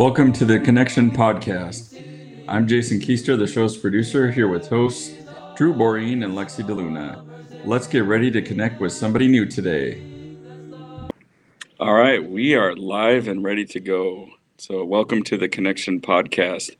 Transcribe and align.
Welcome 0.00 0.32
to 0.32 0.46
the 0.46 0.58
Connection 0.58 1.10
Podcast. 1.10 2.02
I'm 2.48 2.66
Jason 2.66 3.00
Keister, 3.00 3.36
the 3.36 3.46
show's 3.46 3.76
producer, 3.76 4.30
here 4.30 4.48
with 4.48 4.66
hosts 4.66 5.14
Drew 5.56 5.74
Boreen 5.74 6.24
and 6.24 6.32
Lexi 6.32 6.64
DeLuna. 6.64 7.66
Let's 7.66 7.86
get 7.86 8.04
ready 8.04 8.30
to 8.30 8.40
connect 8.40 8.80
with 8.80 8.94
somebody 8.94 9.28
new 9.28 9.44
today. 9.44 10.00
All 11.78 11.92
right, 11.92 12.26
we 12.26 12.54
are 12.54 12.74
live 12.74 13.28
and 13.28 13.44
ready 13.44 13.66
to 13.66 13.78
go. 13.78 14.30
So, 14.56 14.86
welcome 14.86 15.22
to 15.24 15.36
the 15.36 15.50
Connection 15.50 16.00
Podcast. 16.00 16.74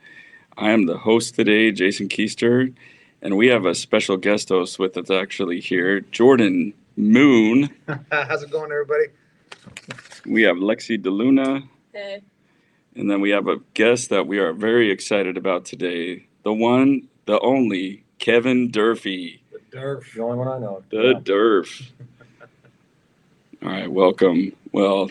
I 0.57 0.71
am 0.71 0.87
the 0.87 0.96
host 0.96 1.34
today, 1.34 1.73
Jason 1.73 2.09
Keister, 2.09 2.75
and 3.21 3.37
we 3.37 3.48
have 3.48 3.66
a 3.66 3.75
special 3.75 4.16
guest 4.16 4.48
host 4.48 4.79
with 4.79 4.96
us 4.96 5.11
actually 5.11 5.61
here, 5.61 6.00
Jordan 6.00 6.73
Moon. 6.96 7.68
How's 8.11 8.43
it 8.43 8.50
going, 8.50 8.73
everybody? 8.73 9.09
We 10.25 10.41
have 10.45 10.57
Lexi 10.57 10.98
DeLuna. 10.98 11.68
Hey. 11.93 12.23
And 13.01 13.11
then 13.11 13.23
we 13.23 13.30
have 13.30 13.48
a 13.48 13.57
guest 13.73 14.11
that 14.11 14.27
we 14.27 14.38
are 14.41 14.52
very 14.52 14.91
excited 14.91 15.38
about 15.38 15.65
today. 15.65 16.27
The 16.43 16.52
one, 16.52 17.09
the 17.25 17.41
only, 17.41 18.05
Kevin 18.19 18.70
Durfee. 18.70 19.41
The 19.51 19.79
Durf. 19.79 20.12
The 20.12 20.23
only 20.23 20.37
one 20.37 20.48
I 20.48 20.59
know. 20.59 20.83
The 20.91 21.15
Durf. 21.15 21.89
All 23.62 23.70
right, 23.70 23.91
welcome. 23.91 24.52
Well, 24.73 25.11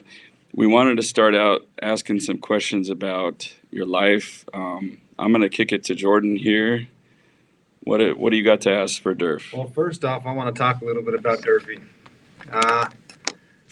we 0.53 0.67
wanted 0.67 0.97
to 0.97 1.01
start 1.01 1.33
out 1.33 1.65
asking 1.81 2.19
some 2.19 2.37
questions 2.37 2.91
about 2.91 3.51
your 3.71 3.87
life. 3.87 4.45
Um, 4.53 4.99
I'm 5.17 5.31
going 5.31 5.41
to 5.41 5.49
kick 5.49 5.71
it 5.71 5.83
to 5.85 5.95
Jordan 5.95 6.35
here. 6.35 6.87
What 7.85 7.97
do- 7.97 8.13
what 8.13 8.29
do 8.29 8.37
you 8.37 8.43
got 8.43 8.61
to 8.61 8.71
ask 8.71 9.01
for 9.01 9.15
Durf? 9.15 9.51
Well, 9.51 9.67
first 9.67 10.05
off, 10.05 10.27
I 10.27 10.31
want 10.33 10.53
to 10.53 10.59
talk 10.59 10.83
a 10.83 10.85
little 10.85 11.01
bit 11.01 11.15
about 11.15 11.41
Durfee. 11.41 11.79
Uh, 12.51 12.87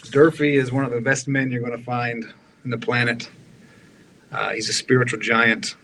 Durfee 0.10 0.56
is 0.56 0.72
one 0.72 0.86
of 0.86 0.90
the 0.92 1.02
best 1.02 1.28
men 1.28 1.52
you're 1.52 1.62
going 1.62 1.78
to 1.78 1.84
find 1.84 2.26
in 2.64 2.72
the 2.72 2.80
planet. 2.80 3.30
Uh, 4.32 4.54
he's 4.54 4.70
a 4.70 4.74
spiritual 4.74 5.20
giant. 5.20 5.76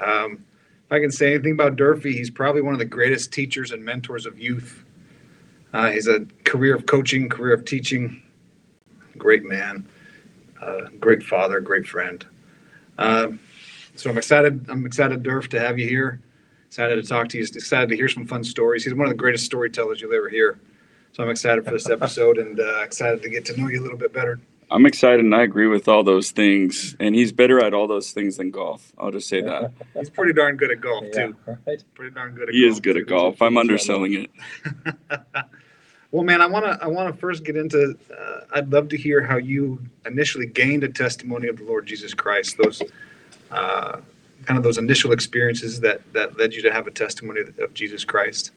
Um, 0.00 0.44
if 0.86 0.92
I 0.92 1.00
can 1.00 1.10
say 1.10 1.34
anything 1.34 1.52
about 1.52 1.76
Durfee, 1.76 2.12
he's 2.12 2.30
probably 2.30 2.62
one 2.62 2.74
of 2.74 2.78
the 2.78 2.84
greatest 2.84 3.32
teachers 3.32 3.70
and 3.70 3.84
mentors 3.84 4.26
of 4.26 4.38
youth. 4.38 4.84
Uh, 5.72 5.90
he's 5.90 6.06
a 6.06 6.26
career 6.44 6.74
of 6.74 6.86
coaching, 6.86 7.28
career 7.28 7.54
of 7.54 7.64
teaching. 7.64 8.22
Great 9.16 9.44
man, 9.44 9.88
uh, 10.60 10.88
great 10.98 11.22
father, 11.22 11.60
great 11.60 11.86
friend. 11.86 12.26
Uh, 12.98 13.28
so 13.94 14.10
I'm 14.10 14.18
excited. 14.18 14.66
I'm 14.68 14.84
excited, 14.86 15.22
Durf, 15.22 15.48
to 15.48 15.60
have 15.60 15.78
you 15.78 15.88
here. 15.88 16.20
Excited 16.66 16.96
to 16.96 17.02
talk 17.02 17.28
to 17.28 17.38
you. 17.38 17.44
Excited 17.44 17.90
to 17.90 17.96
hear 17.96 18.08
some 18.08 18.26
fun 18.26 18.42
stories. 18.42 18.84
He's 18.84 18.94
one 18.94 19.06
of 19.06 19.10
the 19.10 19.18
greatest 19.18 19.44
storytellers 19.44 20.00
you'll 20.00 20.14
ever 20.14 20.28
hear. 20.28 20.58
So 21.12 21.22
I'm 21.22 21.28
excited 21.28 21.64
for 21.64 21.70
this 21.72 21.90
episode 21.90 22.38
and 22.38 22.58
uh, 22.58 22.80
excited 22.80 23.22
to 23.22 23.28
get 23.28 23.44
to 23.46 23.60
know 23.60 23.68
you 23.68 23.80
a 23.80 23.82
little 23.82 23.98
bit 23.98 24.14
better. 24.14 24.40
I'm 24.72 24.86
excited 24.86 25.20
and 25.20 25.34
I 25.34 25.42
agree 25.42 25.66
with 25.66 25.86
all 25.86 26.02
those 26.02 26.30
things. 26.30 26.96
And 26.98 27.14
he's 27.14 27.30
better 27.32 27.62
at 27.62 27.74
all 27.74 27.86
those 27.86 28.12
things 28.12 28.38
than 28.38 28.50
golf. 28.50 28.92
I'll 28.98 29.10
just 29.10 29.28
say 29.28 29.42
that. 29.42 29.72
He's 29.94 30.08
pretty 30.10 30.32
darn 30.32 30.56
good 30.56 30.70
at 30.70 30.80
golf 30.80 31.04
Yeah, 31.12 31.26
too. 31.26 31.36
right. 31.66 31.84
Pretty 31.94 32.14
darn 32.14 32.34
good 32.34 32.48
at 32.48 32.54
He 32.54 32.62
golf. 32.62 32.72
is 32.72 32.80
good 32.80 32.96
at 32.96 33.06
golf. 33.06 33.42
I'm 33.42 33.56
underselling 33.58 34.14
it. 34.14 34.30
well, 36.10 36.22
man, 36.24 36.40
I 36.40 36.46
want 36.46 36.64
to 36.64 36.78
I 36.82 36.86
want 36.86 37.12
to 37.14 37.20
first 37.20 37.44
get 37.44 37.56
into. 37.56 37.96
Uh, 38.10 38.40
I'd 38.54 38.72
love 38.72 38.88
to 38.90 38.96
hear 38.96 39.22
how 39.22 39.36
you 39.36 39.78
initially 40.06 40.46
gained 40.46 40.84
a 40.84 40.88
testimony 40.88 41.48
of 41.48 41.58
the 41.58 41.64
Lord 41.64 41.86
Jesus 41.86 42.14
Christ. 42.14 42.56
Those 42.62 42.82
uh, 43.50 43.98
kind 44.46 44.56
of 44.58 44.64
those 44.64 44.78
initial 44.78 45.12
experiences 45.12 45.80
that 45.80 46.00
that 46.14 46.38
led 46.38 46.54
you 46.54 46.62
to 46.62 46.72
have 46.72 46.86
a 46.86 46.90
testimony 46.90 47.40
of, 47.40 47.58
of 47.58 47.74
Jesus 47.74 48.04
Christ, 48.04 48.52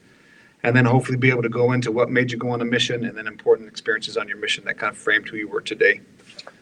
and 0.62 0.74
then 0.74 0.84
hopefully 0.84 1.16
be 1.18 1.30
able 1.30 1.42
to 1.42 1.48
go 1.48 1.72
into 1.72 1.92
what 1.92 2.10
made 2.10 2.30
you 2.32 2.38
go 2.38 2.50
on 2.50 2.60
a 2.60 2.64
mission, 2.64 3.04
and 3.04 3.16
then 3.16 3.26
important 3.26 3.68
experiences 3.68 4.16
on 4.16 4.28
your 4.28 4.38
mission 4.38 4.64
that 4.64 4.78
kind 4.78 4.92
of 4.92 4.98
framed 4.98 5.28
who 5.28 5.36
you 5.36 5.48
were 5.48 5.60
today. 5.60 6.00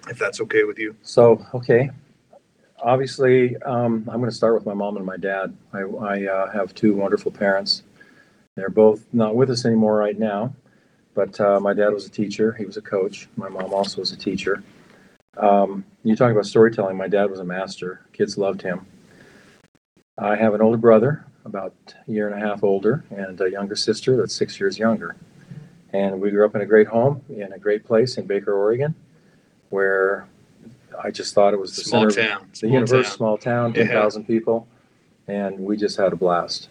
If 0.09 0.19
that's 0.19 0.41
okay 0.43 0.65
with 0.65 0.79
you. 0.79 0.95
So, 1.03 1.45
okay. 1.55 1.91
Obviously, 2.83 3.57
um, 3.63 4.09
I'm 4.09 4.19
going 4.19 4.31
to 4.31 4.37
start 4.37 4.55
with 4.55 4.67
my 4.67 4.75
mom 4.75 4.97
and 4.97 5.07
my 5.07 5.17
dad. 5.17 5.57
I, 5.73 5.81
I 5.81 6.27
uh, 6.27 6.51
have 6.53 6.75
two 6.75 6.95
wonderful 6.95 7.33
parents. 7.33 7.83
They're 8.57 8.69
both 8.69 9.07
not 9.13 9.35
with 9.35 9.51
us 9.51 9.65
anymore 9.65 9.97
right 9.97 10.19
now, 10.19 10.55
but 11.15 11.41
uh, 11.41 11.59
my 11.61 11.73
dad 11.73 11.89
was 11.89 12.07
a 12.07 12.11
teacher. 12.11 12.53
He 12.53 12.67
was 12.67 12.77
a 12.77 12.83
coach. 12.83 13.29
My 13.37 13.49
mom 13.49 13.73
also 13.73 14.01
was 14.01 14.13
a 14.13 14.17
teacher. 14.17 14.63
Um, 15.37 15.85
you 16.05 16.15
talk 16.15 16.31
about 16.31 16.47
storytelling. 16.47 16.97
My 16.97 17.09
dad 17.09 17.31
was 17.31 17.41
a 17.41 17.45
master. 17.45 18.03
Kids 18.13 18.37
loved 18.39 18.63
him. 18.63 18.87
I 20.19 20.37
have 20.37 20.55
an 20.55 20.63
older 20.63 20.77
brother, 20.77 21.25
about 21.45 21.75
a 22.07 22.11
year 22.11 22.29
and 22.29 22.43
a 22.43 22.47
half 22.47 22.65
older, 22.65 23.05
and 23.11 23.41
a 23.41 23.51
younger 23.51 23.77
sister 23.77 24.17
that's 24.17 24.35
six 24.35 24.59
years 24.59 24.79
younger. 24.79 25.17
And 25.93 26.21
we 26.21 26.31
grew 26.31 26.45
up 26.45 26.55
in 26.55 26.61
a 26.61 26.67
great 26.67 26.87
home 26.89 27.23
in 27.29 27.53
a 27.53 27.59
great 27.59 27.85
place 27.85 28.17
in 28.19 28.27
Baker, 28.27 28.53
Oregon, 28.55 28.95
where 29.71 30.27
I 31.03 31.11
just 31.11 31.35
thought 31.35 31.55
it 31.55 31.61
was 31.61 31.77
the 31.77 31.83
Small 31.83 32.11
center, 32.11 32.29
town. 32.29 32.47
the 32.51 32.57
Small 32.57 32.73
universe, 32.73 33.09
town. 33.09 33.17
small 33.17 33.39
town, 33.39 33.75
Yeah. 33.75 33.85
10,000 33.85 34.25
people, 34.27 34.67
and 35.29 35.59
we 35.59 35.77
just 35.77 35.97
had 35.97 36.13
a 36.13 36.17
blast. 36.17 36.69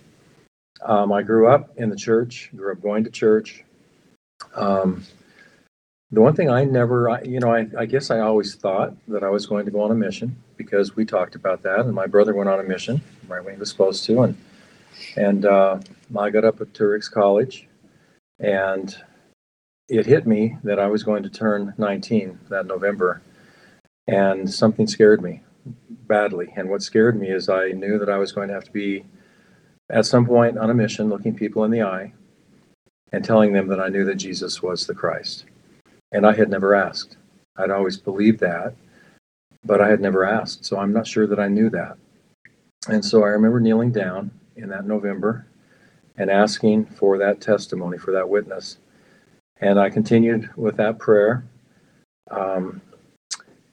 Um, 0.84 1.14
I 1.14 1.22
grew 1.22 1.48
up 1.48 1.72
in 1.78 1.90
the 1.90 1.96
church, 1.96 2.50
grew 2.56 2.72
up 2.74 2.82
going 2.82 3.04
to 3.06 3.10
church. 3.10 3.64
Um, 4.56 5.04
the 6.12 6.22
one 6.22 6.36
thing 6.36 6.50
I 6.50 6.64
never, 6.66 7.10
I, 7.10 7.22
you 7.22 7.40
know, 7.40 7.54
I, 7.54 7.68
I 7.78 7.86
guess 7.86 8.12
I 8.12 8.20
always 8.20 8.56
thought 8.56 8.94
that 9.08 9.24
I 9.24 9.30
was 9.30 9.46
going 9.46 9.66
to 9.66 9.72
go 9.72 9.82
on 9.82 9.92
a 9.92 9.96
mission 9.96 10.36
because 10.58 10.96
we 10.96 11.06
talked 11.06 11.36
about 11.36 11.64
that, 11.64 11.80
and 11.82 11.94
my 11.94 12.08
brother 12.08 12.34
went 12.36 12.50
on 12.50 12.60
a 12.60 12.64
mission 12.64 13.02
right 13.28 13.44
when 13.44 13.54
he 13.54 13.60
was 13.60 13.70
supposed 13.70 14.04
to, 14.06 14.22
and 14.24 14.38
and 15.16 15.46
uh, 15.46 15.80
I 16.18 16.30
got 16.30 16.46
up 16.46 16.62
at 16.62 16.80
Ricks 16.80 17.10
College, 17.10 17.68
and 18.40 18.96
it 19.90 20.06
hit 20.06 20.26
me 20.26 20.58
that 20.64 20.80
I 20.80 20.88
was 20.88 21.04
going 21.04 21.24
to 21.24 21.30
turn 21.30 21.74
19 21.78 22.40
that 22.50 22.66
November, 22.66 23.22
and 24.08 24.52
something 24.52 24.88
scared 24.88 25.22
me 25.22 25.42
badly. 26.08 26.52
And 26.56 26.70
what 26.70 26.82
scared 26.82 27.20
me 27.20 27.30
is 27.30 27.50
I 27.50 27.70
knew 27.70 27.98
that 28.00 28.10
I 28.10 28.18
was 28.18 28.32
going 28.32 28.48
to 28.48 28.54
have 28.54 28.66
to 28.66 28.72
be 28.72 29.06
at 29.90 30.06
some 30.06 30.26
point 30.26 30.58
on 30.58 30.70
a 30.70 30.74
mission, 30.74 31.10
looking 31.10 31.36
people 31.36 31.64
in 31.64 31.72
the 31.72 31.84
eye, 31.84 32.14
and 33.12 33.24
telling 33.24 33.54
them 33.54 33.68
that 33.68 33.80
I 33.80 33.90
knew 33.90 34.06
that 34.06 34.16
Jesus 34.16 34.62
was 34.62 34.88
the 34.88 34.96
Christ. 34.96 35.46
And 36.12 36.26
I 36.26 36.34
had 36.34 36.50
never 36.50 36.76
asked. 36.76 37.18
I'd 37.58 37.72
always 37.72 37.98
believed 37.98 38.40
that, 38.40 38.76
but 39.64 39.82
I 39.82 39.90
had 39.90 40.02
never 40.02 40.26
asked. 40.26 40.66
So 40.66 40.78
I'm 40.78 40.94
not 40.94 41.08
sure 41.08 41.28
that 41.28 41.40
I 41.40 41.48
knew 41.48 41.70
that. 41.70 41.98
And 42.90 43.04
so 43.04 43.24
I 43.24 43.28
remember 43.28 43.60
kneeling 43.60 43.92
down 43.92 44.32
in 44.56 44.70
that 44.70 44.86
November 44.86 45.46
and 46.18 46.30
asking 46.30 46.86
for 46.86 47.18
that 47.18 47.42
testimony, 47.42 47.98
for 47.98 48.12
that 48.12 48.28
witness. 48.28 48.78
And 49.58 49.80
I 49.80 49.90
continued 49.90 50.50
with 50.56 50.78
that 50.78 51.00
prayer. 51.00 51.46
Um, 52.30 52.82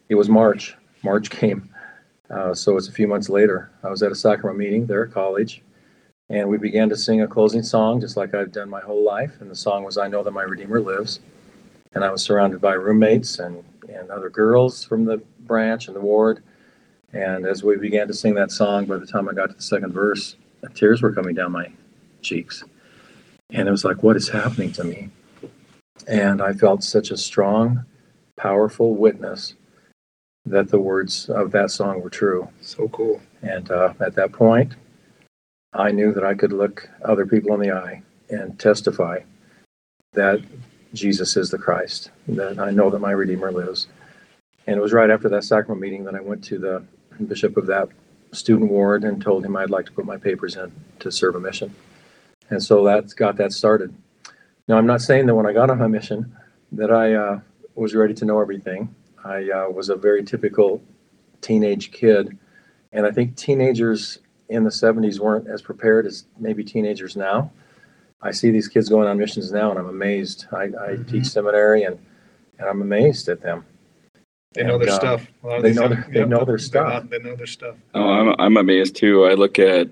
it 0.08 0.14
was 0.14 0.28
March. 0.28 0.76
March 1.02 1.30
came. 1.30 1.68
Uh, 2.30 2.54
so 2.54 2.76
it's 2.76 2.88
a 2.88 2.92
few 2.92 3.08
months 3.08 3.28
later. 3.28 3.70
I 3.82 3.88
was 3.88 4.02
at 4.02 4.12
a 4.12 4.14
sacrament 4.14 4.58
meeting 4.58 4.86
there 4.86 5.04
at 5.04 5.12
college, 5.12 5.62
and 6.28 6.48
we 6.48 6.58
began 6.58 6.88
to 6.88 6.96
sing 6.96 7.22
a 7.22 7.26
closing 7.26 7.62
song, 7.62 8.00
just 8.00 8.16
like 8.16 8.34
I've 8.34 8.52
done 8.52 8.70
my 8.70 8.80
whole 8.80 9.04
life. 9.04 9.40
And 9.40 9.50
the 9.50 9.56
song 9.56 9.84
was 9.84 9.98
I 9.98 10.06
Know 10.08 10.22
That 10.22 10.30
My 10.30 10.42
Redeemer 10.42 10.80
Lives. 10.80 11.20
And 11.92 12.04
I 12.04 12.10
was 12.10 12.22
surrounded 12.22 12.60
by 12.60 12.74
roommates 12.74 13.40
and, 13.40 13.64
and 13.92 14.10
other 14.10 14.30
girls 14.30 14.84
from 14.84 15.04
the 15.04 15.18
branch 15.40 15.88
and 15.88 15.96
the 15.96 16.00
ward. 16.00 16.40
And 17.12 17.44
as 17.44 17.64
we 17.64 17.76
began 17.76 18.06
to 18.06 18.14
sing 18.14 18.34
that 18.34 18.52
song, 18.52 18.86
by 18.86 18.98
the 18.98 19.06
time 19.06 19.28
I 19.28 19.32
got 19.32 19.48
to 19.48 19.56
the 19.56 19.62
second 19.62 19.92
verse, 19.92 20.36
tears 20.68 21.02
were 21.02 21.12
coming 21.12 21.34
down 21.34 21.52
my 21.52 21.70
cheeks. 22.22 22.64
And 23.50 23.66
it 23.66 23.70
was 23.70 23.84
like, 23.84 24.02
what 24.02 24.16
is 24.16 24.28
happening 24.28 24.72
to 24.72 24.84
me? 24.84 25.10
And 26.06 26.40
I 26.40 26.52
felt 26.52 26.82
such 26.82 27.10
a 27.10 27.16
strong, 27.16 27.84
powerful 28.36 28.94
witness 28.94 29.54
that 30.46 30.68
the 30.68 30.80
words 30.80 31.28
of 31.28 31.50
that 31.52 31.70
song 31.70 32.00
were 32.00 32.10
true. 32.10 32.48
So 32.60 32.88
cool. 32.88 33.20
And 33.42 33.70
uh, 33.70 33.94
at 34.00 34.14
that 34.14 34.32
point, 34.32 34.74
I 35.72 35.90
knew 35.90 36.12
that 36.14 36.24
I 36.24 36.34
could 36.34 36.52
look 36.52 36.88
other 37.04 37.26
people 37.26 37.54
in 37.54 37.60
the 37.60 37.72
eye 37.72 38.02
and 38.30 38.58
testify 38.58 39.20
that 40.12 40.40
Jesus 40.94 41.36
is 41.36 41.50
the 41.50 41.58
Christ, 41.58 42.10
that 42.28 42.58
I 42.58 42.70
know 42.70 42.90
that 42.90 42.98
my 42.98 43.12
Redeemer 43.12 43.52
lives. 43.52 43.86
And 44.66 44.76
it 44.76 44.80
was 44.80 44.92
right 44.92 45.10
after 45.10 45.28
that 45.28 45.44
sacrament 45.44 45.80
meeting 45.80 46.04
that 46.04 46.14
I 46.14 46.20
went 46.20 46.42
to 46.44 46.58
the 46.58 46.84
bishop 47.26 47.56
of 47.56 47.66
that 47.66 47.88
student 48.32 48.70
ward 48.70 49.04
and 49.04 49.20
told 49.22 49.44
him 49.44 49.56
I'd 49.56 49.70
like 49.70 49.86
to 49.86 49.92
put 49.92 50.04
my 50.04 50.16
papers 50.16 50.56
in 50.56 50.72
to 51.00 51.10
serve 51.10 51.34
a 51.34 51.40
mission. 51.40 51.74
And 52.50 52.62
so 52.62 52.84
that's 52.84 53.14
got 53.14 53.36
that 53.36 53.52
started. 53.52 53.94
Now, 54.68 54.76
I'm 54.76 54.86
not 54.86 55.00
saying 55.00 55.26
that 55.26 55.34
when 55.34 55.46
I 55.46 55.52
got 55.52 55.70
on 55.70 55.78
my 55.78 55.86
mission 55.86 56.36
that 56.72 56.90
I 56.90 57.14
uh, 57.14 57.40
was 57.74 57.94
ready 57.94 58.14
to 58.14 58.24
know 58.24 58.40
everything. 58.40 58.94
I 59.24 59.50
uh, 59.50 59.68
was 59.68 59.88
a 59.88 59.96
very 59.96 60.24
typical 60.24 60.82
teenage 61.40 61.90
kid. 61.92 62.36
And 62.92 63.06
I 63.06 63.10
think 63.10 63.36
teenagers 63.36 64.18
in 64.48 64.64
the 64.64 64.70
70s 64.70 65.18
weren't 65.18 65.48
as 65.48 65.62
prepared 65.62 66.06
as 66.06 66.24
maybe 66.38 66.64
teenagers 66.64 67.16
now. 67.16 67.50
I 68.22 68.32
see 68.32 68.50
these 68.50 68.68
kids 68.68 68.88
going 68.88 69.08
on 69.08 69.16
missions 69.18 69.50
now 69.52 69.70
and 69.70 69.78
I'm 69.78 69.88
amazed. 69.88 70.46
I, 70.52 70.64
I 70.64 70.68
Mhm. 70.96 71.08
teach 71.08 71.26
seminary 71.26 71.84
and, 71.84 71.98
and 72.58 72.68
I'm 72.68 72.82
amazed 72.82 73.28
at 73.28 73.40
them. 73.40 73.64
They 74.52 74.64
know 74.64 74.74
And, 74.74 74.82
their 74.82 74.90
uh, 74.92 74.96
stuff. 74.98 75.26
A 75.44 75.46
lot 75.46 75.56
of 75.58 75.62
they 75.62 75.72
know 75.72 75.82
young- 75.82 75.90
their- 75.90 76.08
they 76.12 76.20
yeah, 76.20 76.26
know 76.26 76.44
their 76.44 76.58
stuff. 76.58 76.88
not- 76.88 77.10
They 77.10 77.18
know 77.20 77.36
their 77.36 77.46
stuff. 77.46 77.76
Oh, 77.94 78.02
I'm, 78.10 78.34
I'm 78.40 78.56
amazed 78.56 78.96
too. 78.96 79.24
I 79.24 79.34
look 79.34 79.58
at 79.60 79.88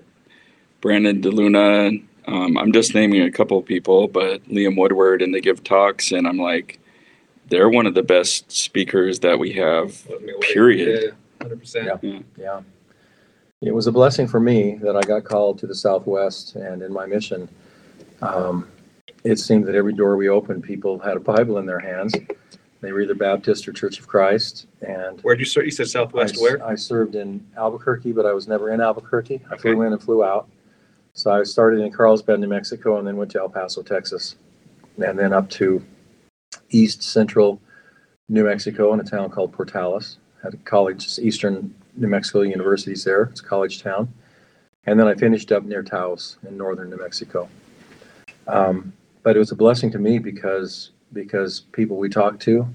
Brandon 0.81 1.21
DeLuna. 1.21 2.03
Um, 2.27 2.57
I'm 2.57 2.73
just 2.73 2.93
naming 2.93 3.21
a 3.21 3.31
couple 3.31 3.57
of 3.57 3.65
people, 3.65 4.07
but 4.09 4.43
Liam 4.49 4.77
Woodward, 4.77 5.21
and 5.21 5.33
they 5.33 5.39
give 5.41 5.63
talks, 5.63 6.11
and 6.11 6.27
I'm 6.27 6.37
like, 6.37 6.79
they're 7.47 7.69
one 7.69 7.85
of 7.87 7.95
the 7.95 8.03
best 8.03 8.51
speakers 8.51 9.19
that 9.21 9.39
we 9.39 9.53
have. 9.53 10.05
Let 10.09 10.21
me 10.21 10.33
wait. 10.33 10.41
Period. 10.53 11.15
Hundred 11.41 11.59
percent. 11.59 11.89
Yeah. 12.03 12.19
Yeah. 12.37 12.61
It 13.61 13.73
was 13.73 13.87
a 13.87 13.91
blessing 13.91 14.27
for 14.27 14.39
me 14.41 14.75
that 14.81 14.95
I 14.95 15.01
got 15.01 15.23
called 15.23 15.57
to 15.59 15.67
the 15.67 15.75
Southwest 15.75 16.55
and 16.55 16.81
in 16.81 16.93
my 16.93 17.05
mission. 17.05 17.49
Um, 18.21 18.67
it 19.23 19.39
seemed 19.39 19.65
that 19.67 19.75
every 19.75 19.93
door 19.93 20.15
we 20.17 20.29
opened, 20.29 20.63
people 20.63 20.99
had 20.99 21.17
a 21.17 21.19
Bible 21.19 21.57
in 21.57 21.65
their 21.65 21.79
hands. 21.79 22.13
They 22.81 22.91
were 22.91 23.01
either 23.01 23.15
Baptist 23.15 23.67
or 23.67 23.73
Church 23.73 23.99
of 23.99 24.07
Christ. 24.07 24.67
And 24.81 25.19
Where'd 25.21 25.39
you 25.39 25.45
serve? 25.45 25.65
You 25.65 25.71
said 25.71 25.87
Southwest 25.87 26.37
I, 26.37 26.41
where? 26.41 26.65
I 26.65 26.75
served 26.75 27.15
in 27.15 27.45
Albuquerque, 27.57 28.13
but 28.13 28.25
I 28.25 28.33
was 28.33 28.47
never 28.47 28.71
in 28.71 28.79
Albuquerque. 28.79 29.41
I 29.51 29.57
flew 29.57 29.81
in 29.81 29.91
and 29.91 30.01
flew 30.01 30.23
out. 30.23 30.47
So 31.13 31.31
I 31.31 31.43
started 31.43 31.81
in 31.81 31.91
Carlsbad, 31.91 32.39
New 32.39 32.47
Mexico, 32.47 32.97
and 32.97 33.05
then 33.05 33.17
went 33.17 33.31
to 33.31 33.39
El 33.39 33.49
Paso, 33.49 33.81
Texas, 33.81 34.35
and 35.03 35.19
then 35.19 35.33
up 35.33 35.49
to 35.51 35.83
east 36.69 37.03
central 37.03 37.59
New 38.29 38.45
Mexico 38.45 38.93
in 38.93 38.99
a 38.99 39.03
town 39.03 39.29
called 39.29 39.51
Portales. 39.51 40.17
Had 40.41 40.53
a 40.53 40.57
college, 40.57 41.19
Eastern 41.19 41.73
New 41.95 42.07
Mexico 42.07 42.41
University's 42.41 43.03
there. 43.03 43.23
It's 43.23 43.41
a 43.41 43.43
college 43.43 43.81
town. 43.81 44.13
And 44.85 44.97
then 44.97 45.07
I 45.07 45.15
finished 45.15 45.51
up 45.51 45.63
near 45.63 45.83
Taos 45.83 46.37
in 46.47 46.55
northern 46.55 46.89
New 46.89 46.97
Mexico. 46.97 47.49
Um, 48.47 48.93
but 49.23 49.35
it 49.35 49.39
was 49.39 49.51
a 49.51 49.55
blessing 49.55 49.91
to 49.91 49.99
me 49.99 50.19
because 50.19 50.91
because 51.13 51.61
people 51.71 51.97
we 51.97 52.09
talked 52.09 52.41
to 52.43 52.67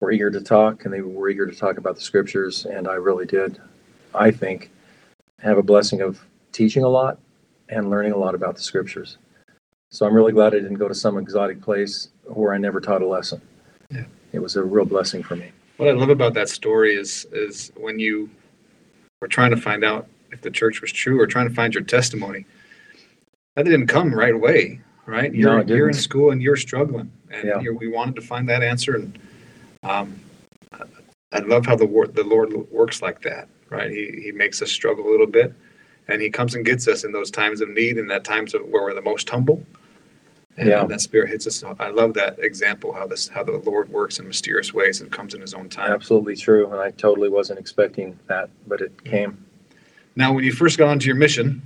were 0.00 0.10
eager 0.10 0.30
to 0.30 0.40
talk 0.40 0.84
and 0.84 0.92
they 0.92 1.00
were 1.00 1.28
eager 1.28 1.46
to 1.46 1.56
talk 1.56 1.78
about 1.78 1.94
the 1.94 2.00
scriptures 2.00 2.66
and 2.66 2.88
I 2.88 2.94
really 2.94 3.26
did 3.26 3.60
I 4.14 4.30
think 4.30 4.70
have 5.40 5.58
a 5.58 5.62
blessing 5.62 6.00
of 6.00 6.20
teaching 6.52 6.84
a 6.84 6.88
lot 6.88 7.18
and 7.68 7.90
learning 7.90 8.12
a 8.12 8.16
lot 8.16 8.34
about 8.34 8.56
the 8.56 8.62
scriptures. 8.62 9.18
So 9.90 10.06
I'm 10.06 10.14
really 10.14 10.32
glad 10.32 10.54
I 10.54 10.58
didn't 10.58 10.74
go 10.74 10.88
to 10.88 10.94
some 10.94 11.18
exotic 11.18 11.60
place 11.60 12.08
where 12.24 12.54
I 12.54 12.58
never 12.58 12.80
taught 12.80 13.02
a 13.02 13.06
lesson. 13.06 13.40
Yeah. 13.90 14.04
It 14.32 14.38
was 14.38 14.56
a 14.56 14.62
real 14.62 14.84
blessing 14.84 15.22
for 15.22 15.36
me. 15.36 15.52
What 15.76 15.88
I 15.88 15.92
love 15.92 16.10
about 16.10 16.34
that 16.34 16.48
story 16.48 16.94
is 16.94 17.26
is 17.32 17.72
when 17.76 17.98
you 17.98 18.30
were 19.20 19.28
trying 19.28 19.50
to 19.50 19.56
find 19.56 19.84
out 19.84 20.08
if 20.32 20.40
the 20.40 20.50
church 20.50 20.80
was 20.80 20.92
true 20.92 21.20
or 21.20 21.26
trying 21.26 21.48
to 21.48 21.54
find 21.54 21.74
your 21.74 21.84
testimony. 21.84 22.44
That 23.54 23.64
didn't 23.64 23.86
come 23.86 24.14
right 24.14 24.34
away, 24.34 24.80
right? 25.06 25.32
You're 25.34 25.62
No, 25.62 25.74
you're 25.74 25.88
in 25.88 25.94
school 25.94 26.30
and 26.30 26.42
you're 26.42 26.56
struggling, 26.56 27.12
and 27.32 27.48
Yeah. 27.48 27.60
you're, 27.60 27.74
we 27.74 27.88
wanted 27.88 28.14
to 28.16 28.20
find 28.20 28.48
that 28.48 28.62
answer. 28.62 28.94
And 28.96 29.18
um, 29.82 30.20
I- 31.32 31.38
love 31.40 31.66
how 31.66 31.76
the 31.76 31.86
wor- 31.86 32.06
the 32.06 32.22
Lord 32.24 32.52
works 32.70 33.02
like 33.02 33.22
that, 33.22 33.48
right? 33.70 33.90
He 33.90 34.20
he 34.22 34.32
makes 34.32 34.60
us 34.62 34.70
struggle 34.70 35.08
a 35.08 35.10
little 35.10 35.26
bit, 35.26 35.52
and 36.08 36.20
He 36.20 36.30
comes 36.30 36.54
and 36.54 36.64
gets 36.64 36.86
us 36.88 37.04
in 37.04 37.12
those 37.12 37.30
times 37.30 37.60
of 37.60 37.68
need 37.70 37.96
and 37.98 38.08
that 38.10 38.22
times 38.24 38.54
of 38.54 38.62
where 38.66 38.82
we're 38.82 38.94
the 38.94 39.02
most 39.02 39.28
humble. 39.28 39.64
And 40.58 40.68
Yeah. 40.68 40.84
that 40.84 41.00
spirit 41.00 41.30
hits 41.30 41.46
us. 41.46 41.64
I 41.80 41.88
love 41.88 42.12
that 42.14 42.38
example 42.38 42.92
how 42.92 43.06
this 43.06 43.26
how 43.28 43.42
the 43.42 43.52
Lord 43.52 43.88
works 43.88 44.18
in 44.18 44.28
mysterious 44.28 44.74
ways 44.74 45.00
and 45.00 45.10
comes 45.10 45.32
in 45.34 45.40
His 45.40 45.54
own 45.54 45.68
time. 45.70 45.90
Absolutely 45.90 46.36
true. 46.36 46.70
And 46.70 46.78
I 46.80 46.90
totally 46.90 47.30
wasn't 47.30 47.58
expecting 47.58 48.18
that, 48.26 48.50
but 48.68 48.82
it 48.82 48.92
came. 49.04 49.42
Now, 50.14 50.34
when 50.34 50.44
you 50.44 50.52
first 50.52 50.76
got 50.76 50.88
onto 50.88 51.06
your 51.06 51.16
mission, 51.16 51.62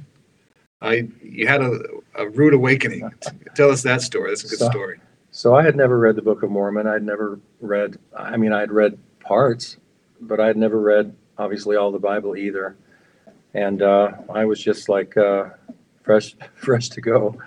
I 0.81 1.09
you 1.21 1.49
had 1.49 1.61
a, 1.63 1.81
a 2.15 2.29
rude 2.29 2.55
awakening. 2.55 3.11
Tell 3.57 3.71
us 3.71 3.83
that 3.83 4.01
story. 4.03 4.31
That's 4.31 4.45
a 4.45 4.49
good 4.49 4.59
So- 4.61 4.71
story. 4.71 5.01
So 5.37 5.55
I 5.55 5.65
had 5.65 5.77
never 5.77 5.99
read 5.99 6.17
the 6.17 6.23
Book 6.23 6.43
of 6.43 6.51
Mormon. 6.51 6.87
I'd 6.87 7.03
never 7.03 7.39
read, 7.61 7.99
I 8.17 8.39
mean, 8.39 8.55
I'd 8.55 8.73
read 8.73 8.99
parts, 9.21 9.77
but 10.19 10.41
I'd 10.41 10.57
never 10.57 10.81
read, 10.81 11.15
obviously, 11.37 11.77
all 11.77 11.93
the 11.93 11.99
Bible 11.99 12.39
either. 12.39 12.75
And 13.53 13.83
uh, 13.83 14.13
I 14.33 14.47
was 14.47 14.59
just 14.59 14.89
like 14.89 15.15
uh, 15.19 15.51
fresh, 16.03 16.35
fresh 16.55 16.89
to 16.89 17.03
go. 17.03 17.39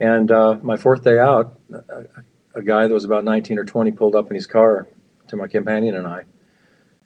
And 0.00 0.30
uh, 0.30 0.58
my 0.60 0.76
fourth 0.76 1.02
day 1.02 1.18
out, 1.18 1.58
a, 2.54 2.60
guy 2.60 2.86
that 2.86 2.92
was 2.92 3.06
about 3.06 3.24
19 3.24 3.58
or 3.58 3.64
20 3.64 3.90
pulled 3.92 4.14
up 4.14 4.28
in 4.28 4.34
his 4.34 4.46
car 4.46 4.86
to 5.28 5.36
my 5.36 5.46
companion 5.46 5.94
and 5.94 6.06
I. 6.06 6.24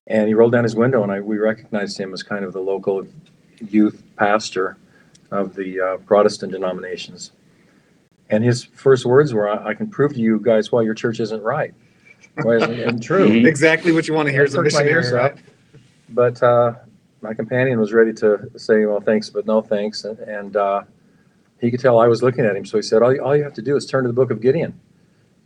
And 0.09 0.27
he 0.27 0.35
rolled 0.35 0.51
down 0.51 0.65
his 0.65 0.75
window, 0.75 1.05
and 1.05 1.13
I, 1.13 1.21
we 1.21 1.39
recognized 1.39 1.97
him 1.97 2.13
as 2.13 2.25
kind 2.25 2.45
of 2.45 2.53
the 2.53 2.61
local 2.61 3.07
youth 3.61 4.03
pastor 4.17 4.79
of 5.31 5.55
the 5.55 5.81
uh, 5.81 5.97
Protestant 5.99 6.51
denominations. 6.51 7.31
And 8.31 8.45
his 8.45 8.65
first 8.65 9.07
words 9.07 9.33
were, 9.33 9.49
I, 9.49 9.69
I 9.71 9.75
can 9.75 9.89
prove 9.89 10.13
to 10.15 10.21
you 10.21 10.39
guys 10.43 10.71
why 10.71 10.83
your 10.83 10.95
church 10.95 11.19
isn't 11.21 11.43
right. 11.43 11.73
Why 12.43 12.57
isn't 12.57 12.73
it 12.73 13.03
true? 13.03 13.29
Mhm. 13.29 13.47
Exactly 13.47 13.91
what 13.93 14.07
you 14.07 14.15
want 14.15 14.27
to 14.27 14.33
hear 14.33 14.45
as 14.45 14.55
a 14.55 14.59
That 14.59 14.63
perked 14.65 14.75
my 14.75 14.83
missionary, 14.85 15.13
right? 15.13 15.35
But 16.11 16.43
uh, 16.43 16.75
my 17.23 17.35
companion 17.35 17.81
was 17.81 17.93
ready 17.93 18.13
to 18.15 18.51
say, 18.57 18.85
well, 18.87 19.01
thanks, 19.01 19.31
but 19.31 19.47
no 19.47 19.61
thanks. 19.63 20.05
And, 20.05 20.19
and 20.21 20.57
uh, 20.57 20.83
he 21.61 21.71
could 21.71 21.81
tell 21.81 21.99
I 21.99 22.07
was 22.07 22.23
looking 22.23 22.45
at 22.45 22.55
him. 22.55 22.65
So 22.65 22.77
he 22.79 22.83
said, 22.83 23.03
all 23.03 23.13
you, 23.15 23.23
all 23.25 23.37
you 23.37 23.43
have 23.45 23.55
to 23.55 23.63
do 23.63 23.77
is 23.77 23.87
turn 23.87 24.05
to 24.05 24.09
the 24.09 24.15
book 24.15 24.31
of 24.31 24.41
Gideon 24.41 24.79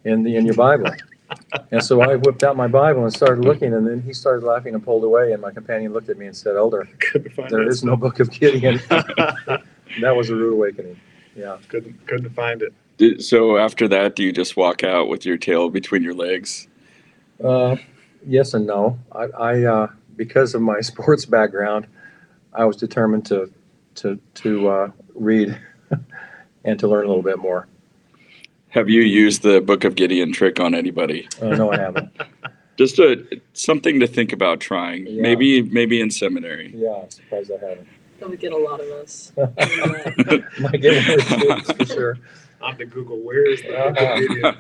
in, 0.05 0.23
the, 0.23 0.37
in 0.37 0.45
your 0.45 0.55
Bible. 0.57 0.91
and 1.71 1.83
so 1.83 2.01
I 2.03 2.17
whipped 2.17 2.43
out 2.43 2.57
my 2.57 2.69
Bible 2.69 3.05
and 3.05 3.13
started 3.13 3.45
looking. 3.45 3.73
And 3.75 3.87
then 3.87 4.03
he 4.03 4.13
started 4.13 4.45
laughing 4.45 4.75
and 4.75 4.85
pulled 4.85 5.05
away. 5.05 5.33
And 5.33 5.41
my 5.41 5.51
companion 5.53 5.93
looked 5.93 6.09
at 6.11 6.19
me 6.19 6.27
and 6.27 6.37
said, 6.37 6.57
Elder, 6.57 6.89
Couldn't 6.99 7.33
find 7.33 7.49
there 7.51 7.63
it. 7.63 7.69
is 7.69 7.83
no 7.85 7.97
book 7.97 8.21
of 8.21 8.31
Gideon. 8.31 8.81
that 8.89 9.63
was 10.17 10.31
a 10.31 10.35
rude 10.35 10.53
awakening. 10.55 11.01
Yeah. 11.35 11.59
couldn't 11.69 12.07
couldn't 12.07 12.31
find 12.31 12.63
it. 12.63 12.73
Did, 12.99 13.25
so 13.25 13.57
after 13.57 13.89
that, 13.89 14.17
do 14.17 14.23
you 14.23 14.33
just 14.33 14.57
walk 14.57 14.85
out 14.85 15.09
with 15.09 15.25
your 15.25 15.37
tail 15.37 15.71
between 15.71 16.03
your 16.03 16.15
legs? 16.15 16.69
Uh, 17.43 17.77
yes 18.27 18.55
and 18.55 18.67
no. 18.67 18.99
I, 19.13 19.25
I 19.25 19.63
uh, 19.65 19.87
because 20.17 20.55
of 20.55 20.63
my 20.63 20.81
sports 20.91 21.25
background, 21.25 21.87
I 22.53 22.65
was 22.65 22.77
determined 22.77 23.27
to 23.27 23.51
to 23.97 24.19
to 24.35 24.69
uh, 24.69 24.91
read 25.15 25.59
and 26.65 26.79
to 26.79 26.89
learn 26.89 27.05
a 27.05 27.09
little 27.09 27.23
bit 27.23 27.39
more. 27.39 27.67
Have 28.69 28.89
you 28.89 29.03
used 29.03 29.43
the 29.43 29.61
Book 29.61 29.85
of 29.85 29.97
Gideon 29.97 30.33
trick 30.33 30.59
on 30.59 30.75
anybody? 30.75 31.29
Uh, 31.43 31.49
no, 31.49 31.73
I 31.73 31.79
haven't. 31.79 32.11
Just 32.79 32.99
a 32.99 33.41
something 33.53 34.01
to 34.01 34.07
think 34.07 34.33
about 34.33 34.61
trying. 34.61 35.07
Yeah. 35.07 35.21
Maybe 35.21 35.63
maybe 35.63 36.01
in 36.01 36.11
seminary. 36.11 36.73
Yeah, 36.75 37.03
I'm 37.03 37.11
surprised 37.11 37.51
I 37.51 37.67
haven't. 37.67 37.89
That 38.23 38.31
would 38.31 38.39
get 38.39 38.53
a 38.53 38.57
lot 38.57 38.79
of 38.81 38.87
us. 38.87 39.33
doing 39.37 39.53
that. 39.57 40.45
Might 40.61 40.81
get 40.81 40.95
one 41.09 41.19
of 41.19 41.27
the 41.27 41.65
students 41.67 41.73
for 41.73 41.87
sure. 41.87 42.19
I 42.63 42.69
have 42.69 42.79
to 42.79 42.87
Google 42.87 43.19
where 43.19 43.45
is 43.51 43.61
the 43.63 43.77
Uh-huh. 43.77 44.53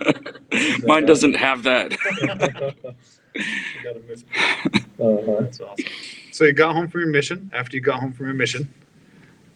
of 0.81 0.85
Mine 0.85 1.06
doesn't 1.06 1.35
have 1.35 1.62
that. 1.62 1.93
You 3.35 3.44
gotta 3.85 4.00
miss 4.06 4.25
it. 4.25 4.82
Uh-huh. 5.00 5.37
That's 5.41 5.61
awesome. 5.61 5.85
So 6.32 6.44
you 6.44 6.53
got 6.53 6.75
home 6.75 6.87
from 6.88 7.00
your 7.03 7.09
mission. 7.11 7.50
After 7.55 7.76
you 7.76 7.81
got 7.82 8.00
home 8.00 8.12
from 8.12 8.26
your 8.26 8.35
mission, 8.35 8.69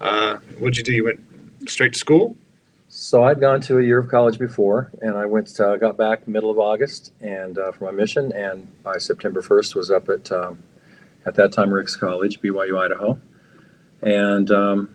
uh, 0.01 0.37
what'd 0.59 0.79
you 0.79 0.83
do? 0.85 0.93
You 0.93 1.05
went 1.05 1.21
straight 1.69 1.93
to 1.93 1.99
school. 1.99 2.37
So 2.89 3.25
I'd 3.25 3.39
gone 3.41 3.61
to 3.63 3.79
a 3.79 3.83
year 3.83 3.99
of 3.99 4.09
college 4.09 4.39
before, 4.39 4.91
and 5.03 5.15
I 5.17 5.27
went, 5.27 5.61
uh, 5.61 5.77
got 5.77 5.99
back 5.99 6.27
middle 6.27 6.51
of 6.51 6.59
August, 6.59 7.13
and 7.21 7.59
uh, 7.59 7.73
for 7.73 7.85
my 7.85 7.91
mission, 7.91 8.33
and 8.33 8.67
by 8.83 8.97
September 8.97 9.43
1st 9.43 9.75
was 9.75 9.91
up 9.91 10.09
at, 10.09 10.33
um, 10.33 10.59
at 11.27 11.35
that 11.35 11.53
time 11.53 11.71
Ricks 11.71 11.97
College, 11.97 12.41
BYU, 12.41 12.79
Idaho, 12.83 13.21
and 14.03 14.51
um, 14.51 14.95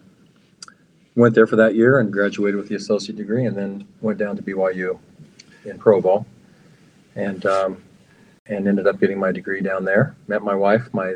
went 1.15 1.35
there 1.35 1.47
for 1.47 1.55
that 1.57 1.75
year 1.75 1.99
and 1.99 2.11
graduated 2.11 2.55
with 2.55 2.69
the 2.69 2.75
associate 2.75 3.17
degree, 3.17 3.45
and 3.45 3.57
then 3.57 3.87
went 4.01 4.17
down 4.17 4.35
to 4.35 4.41
BYU 4.41 4.99
in 5.65 5.77
Provo, 5.77 6.25
and 7.15 7.45
um, 7.45 7.83
and 8.45 8.67
ended 8.67 8.87
up 8.87 8.99
getting 8.99 9.19
my 9.19 9.31
degree 9.31 9.61
down 9.61 9.85
there. 9.85 10.15
Met 10.27 10.41
my 10.41 10.55
wife 10.55 10.93
my 10.93 11.15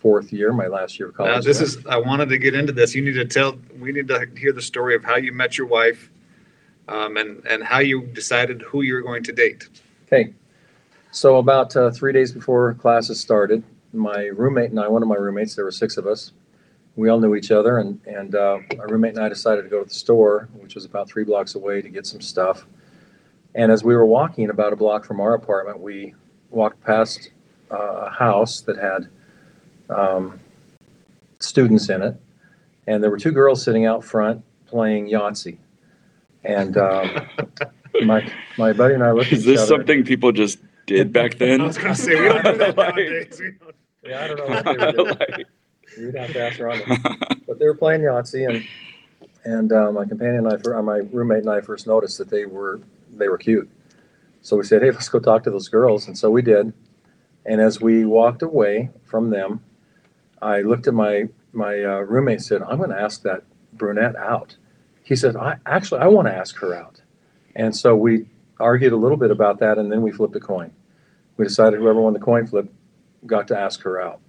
fourth 0.00 0.32
year, 0.32 0.52
my 0.52 0.66
last 0.66 0.98
year 0.98 1.08
of 1.08 1.14
college. 1.14 1.32
Now, 1.32 1.40
this 1.40 1.60
is. 1.60 1.84
I 1.86 1.98
wanted 1.98 2.28
to 2.30 2.38
get 2.38 2.54
into 2.54 2.72
this. 2.72 2.94
You 2.94 3.02
need 3.02 3.14
to 3.14 3.24
tell. 3.26 3.58
We 3.78 3.92
need 3.92 4.08
to 4.08 4.26
hear 4.36 4.52
the 4.52 4.62
story 4.62 4.94
of 4.94 5.04
how 5.04 5.16
you 5.16 5.32
met 5.32 5.58
your 5.58 5.66
wife, 5.66 6.10
um, 6.88 7.16
and 7.16 7.44
and 7.46 7.62
how 7.62 7.80
you 7.80 8.06
decided 8.06 8.62
who 8.62 8.82
you 8.82 8.94
were 8.94 9.02
going 9.02 9.22
to 9.24 9.32
date. 9.32 9.68
Okay. 10.06 10.34
So 11.12 11.38
about 11.38 11.74
uh, 11.76 11.90
three 11.90 12.12
days 12.12 12.30
before 12.30 12.74
classes 12.74 13.18
started, 13.18 13.64
my 13.92 14.26
roommate 14.26 14.70
and 14.70 14.78
I, 14.78 14.86
one 14.86 15.02
of 15.02 15.08
my 15.08 15.16
roommates, 15.16 15.56
there 15.56 15.64
were 15.64 15.72
six 15.72 15.96
of 15.96 16.06
us, 16.06 16.32
we 17.00 17.08
all 17.08 17.18
knew 17.18 17.34
each 17.34 17.50
other, 17.50 17.78
and 17.78 17.98
and 18.06 18.34
uh, 18.34 18.58
my 18.76 18.84
roommate 18.84 19.14
and 19.16 19.24
I 19.24 19.28
decided 19.30 19.62
to 19.62 19.68
go 19.70 19.78
to 19.82 19.88
the 19.88 19.94
store, 19.94 20.48
which 20.52 20.74
was 20.74 20.84
about 20.84 21.08
three 21.08 21.24
blocks 21.24 21.54
away, 21.54 21.80
to 21.80 21.88
get 21.88 22.06
some 22.06 22.20
stuff. 22.20 22.66
And 23.54 23.72
as 23.72 23.82
we 23.82 23.96
were 23.96 24.04
walking 24.06 24.50
about 24.50 24.72
a 24.72 24.76
block 24.76 25.04
from 25.04 25.18
our 25.20 25.34
apartment, 25.34 25.80
we 25.80 26.14
walked 26.50 26.84
past 26.84 27.30
uh, 27.70 27.76
a 28.06 28.10
house 28.10 28.60
that 28.60 28.76
had 28.76 29.08
um, 29.88 30.38
students 31.38 31.88
in 31.88 32.02
it, 32.02 32.14
and 32.86 33.02
there 33.02 33.10
were 33.10 33.18
two 33.18 33.32
girls 33.32 33.62
sitting 33.64 33.86
out 33.86 34.04
front 34.04 34.44
playing 34.66 35.08
Yahtzee. 35.08 35.56
And 36.44 36.76
um, 36.76 37.26
my 38.04 38.30
my 38.58 38.72
buddy 38.74 38.94
and 38.94 39.02
I 39.02 39.12
looked 39.12 39.28
at 39.28 39.32
Is 39.32 39.40
each 39.40 39.46
this 39.46 39.60
other. 39.60 39.76
something 39.78 40.04
people 40.04 40.32
just 40.32 40.58
did 40.86 41.12
back 41.14 41.38
then? 41.38 41.60
I 41.62 41.66
was 41.66 41.78
going 41.78 41.94
to 41.94 42.00
say 42.00 42.20
we 42.20 42.28
don't 42.28 42.44
do 42.44 42.56
that 42.58 42.76
nowadays. 42.76 43.40
We 43.40 43.52
don't- 43.52 43.74
Yeah, 44.04 44.24
I 44.24 44.28
don't 44.28 44.38
know 44.38 44.46
what 44.46 44.64
they 44.64 44.86
were 44.86 44.92
doing. 44.92 45.18
Like- 45.18 45.46
You'd 46.00 46.14
have 46.14 46.32
to 46.32 46.40
ask 46.40 46.58
Rhonda. 46.58 47.44
But 47.46 47.58
they 47.58 47.66
were 47.66 47.74
playing 47.74 48.00
Yahtzee, 48.00 48.48
and 48.48 48.64
and 49.44 49.72
uh, 49.72 49.92
my 49.92 50.04
companion 50.04 50.46
and 50.46 50.54
I, 50.54 50.56
fir- 50.56 50.78
uh, 50.78 50.82
my 50.82 50.98
roommate 50.98 51.40
and 51.40 51.50
I, 51.50 51.60
first 51.60 51.86
noticed 51.86 52.18
that 52.18 52.30
they 52.30 52.46
were 52.46 52.80
they 53.12 53.28
were 53.28 53.38
cute. 53.38 53.70
So 54.40 54.56
we 54.56 54.64
said, 54.64 54.82
"Hey, 54.82 54.90
let's 54.90 55.08
go 55.08 55.18
talk 55.18 55.42
to 55.44 55.50
those 55.50 55.68
girls." 55.68 56.06
And 56.06 56.16
so 56.16 56.30
we 56.30 56.42
did. 56.42 56.72
And 57.44 57.60
as 57.60 57.80
we 57.80 58.04
walked 58.04 58.42
away 58.42 58.90
from 59.04 59.30
them, 59.30 59.62
I 60.40 60.62
looked 60.62 60.86
at 60.86 60.94
my 60.94 61.28
my 61.52 61.82
uh, 61.82 62.00
roommate 62.00 62.40
said, 62.40 62.62
"I'm 62.62 62.78
going 62.78 62.90
to 62.90 63.00
ask 63.00 63.22
that 63.22 63.42
brunette 63.74 64.16
out." 64.16 64.56
He 65.02 65.16
said, 65.16 65.36
"I 65.36 65.56
actually 65.66 66.00
I 66.00 66.06
want 66.06 66.28
to 66.28 66.34
ask 66.34 66.56
her 66.56 66.74
out." 66.74 67.02
And 67.56 67.76
so 67.76 67.94
we 67.94 68.26
argued 68.58 68.92
a 68.92 68.96
little 68.96 69.16
bit 69.18 69.30
about 69.30 69.58
that, 69.58 69.76
and 69.76 69.92
then 69.92 70.00
we 70.02 70.12
flipped 70.12 70.36
a 70.36 70.40
coin. 70.40 70.72
We 71.36 71.44
decided 71.44 71.80
whoever 71.80 72.00
won 72.00 72.12
the 72.12 72.20
coin 72.20 72.46
flip 72.46 72.72
got 73.26 73.48
to 73.48 73.58
ask 73.58 73.82
her 73.82 74.00
out. 74.00 74.20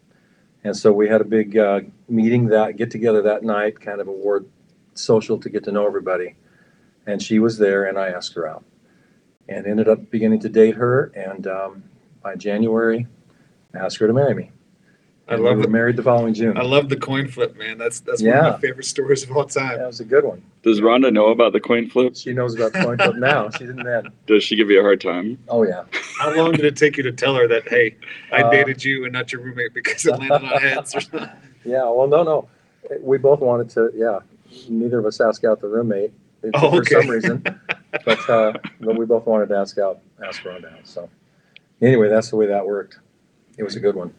And 0.64 0.76
so 0.78 0.92
we 0.92 1.10
had 1.10 1.22
a 1.22 1.26
big 1.26 1.58
uh, 1.58 1.82
meeting 2.08 2.48
that 2.48 2.78
get 2.78 2.92
together 2.92 3.22
that 3.24 3.44
night, 3.44 3.80
kind 3.80 4.00
of 4.00 4.08
a 4.08 4.12
ward 4.12 4.46
social 4.94 5.40
to 5.40 5.50
get 5.50 5.64
to 5.64 5.72
know 5.72 5.88
everybody. 5.88 6.36
And 7.08 7.22
she 7.22 7.40
was 7.40 7.58
there, 7.58 7.86
and 7.86 7.98
I 7.98 8.10
asked 8.10 8.36
her 8.36 8.48
out, 8.48 8.64
and 9.50 9.66
ended 9.66 9.88
up 9.88 10.12
beginning 10.12 10.40
to 10.42 10.50
date 10.50 10.76
her. 10.76 11.12
And 11.16 11.48
um, 11.48 11.84
by 12.22 12.36
January, 12.36 13.08
I 13.74 13.80
asked 13.80 13.98
her 13.98 14.08
to 14.08 14.14
marry 14.14 14.36
me. 14.36 14.52
I 15.32 15.36
And 15.36 15.44
love 15.44 15.52
we 15.54 15.58
were 15.58 15.64
the 15.64 15.70
married 15.70 15.96
the 15.96 16.04
following 16.04 16.34
June. 16.34 16.58
I 16.58 16.62
love 16.64 16.90
the 16.90 16.98
coin 16.98 17.28
flip, 17.30 17.56
man. 17.58 17.78
That's 17.78 18.02
that's 18.02 18.22
one 18.22 18.34
of 18.38 18.44
my 18.44 18.60
favorite 18.60 18.84
stories 18.84 19.24
of 19.24 19.32
all 19.32 19.46
time. 19.46 19.78
That 19.78 19.88
was 19.88 20.02
a 20.02 20.06
good 20.06 20.26
one. 20.26 20.44
Does 20.62 20.82
Rhonda 20.82 21.12
know 21.12 21.28
about 21.30 21.54
the 21.54 21.60
coin 21.62 21.90
flip? 21.90 22.18
She 22.18 22.34
knows 22.34 22.54
about 22.56 22.74
the 22.74 22.80
coin 22.84 22.98
flip 22.98 23.16
now. 23.32 23.50
She 23.50 23.60
didn't 23.60 23.84
then. 23.84 24.10
Does 24.28 24.44
she 24.44 24.58
give 24.58 24.70
you 24.70 24.80
a 24.80 24.84
hard 24.84 25.00
time? 25.00 25.40
Oh 25.48 25.64
yeah. 25.64 25.84
How 26.20 26.36
long 26.36 26.52
did 26.52 26.66
it 26.66 26.76
take 26.76 26.98
you 26.98 27.04
to 27.04 27.14
tell 27.14 27.34
her 27.36 27.48
that, 27.48 27.68
hey, 27.70 27.96
I 28.34 28.42
Uh, 28.44 28.52
dated 28.52 28.84
you 28.84 29.06
and 29.06 29.14
not 29.14 29.32
your 29.32 29.42
roommate 29.42 29.74
because 29.74 30.06
it 30.06 30.12
landed 30.20 30.34
on 30.34 30.62
heads? 30.62 30.94
Or 30.96 31.00
something? 31.02 31.30
Yeah. 31.64 31.84
Well, 31.90 32.08
no, 32.08 32.24
no. 32.24 32.50
We 33.02 33.18
both 33.20 33.40
wanted 33.40 33.70
to. 33.72 33.92
Yeah. 33.96 34.20
Neither 34.68 35.00
of 35.00 35.06
us 35.06 35.22
asked 35.22 35.46
out 35.46 35.62
the 35.62 35.68
roommate 35.70 36.12
if- 36.44 36.52
Oh, 36.56 36.72
for 36.72 36.78
okay. 36.80 36.96
some 37.00 37.08
reason, 37.10 37.44
but 38.06 38.30
uh, 38.30 38.54
but 38.82 38.98
we 38.98 39.06
both 39.06 39.26
wanted 39.28 39.48
to 39.50 39.56
ask 39.58 39.78
out, 39.78 40.00
ask 40.26 40.42
Rhonda 40.42 40.74
out. 40.74 40.86
So 40.88 41.08
anyway, 41.82 42.10
that's 42.10 42.32
the 42.32 42.36
way 42.36 42.48
that 42.48 42.66
worked. 42.66 43.00
It 43.58 43.64
was 43.64 43.76
a 43.76 43.80
good 43.80 43.96
one. 43.96 44.14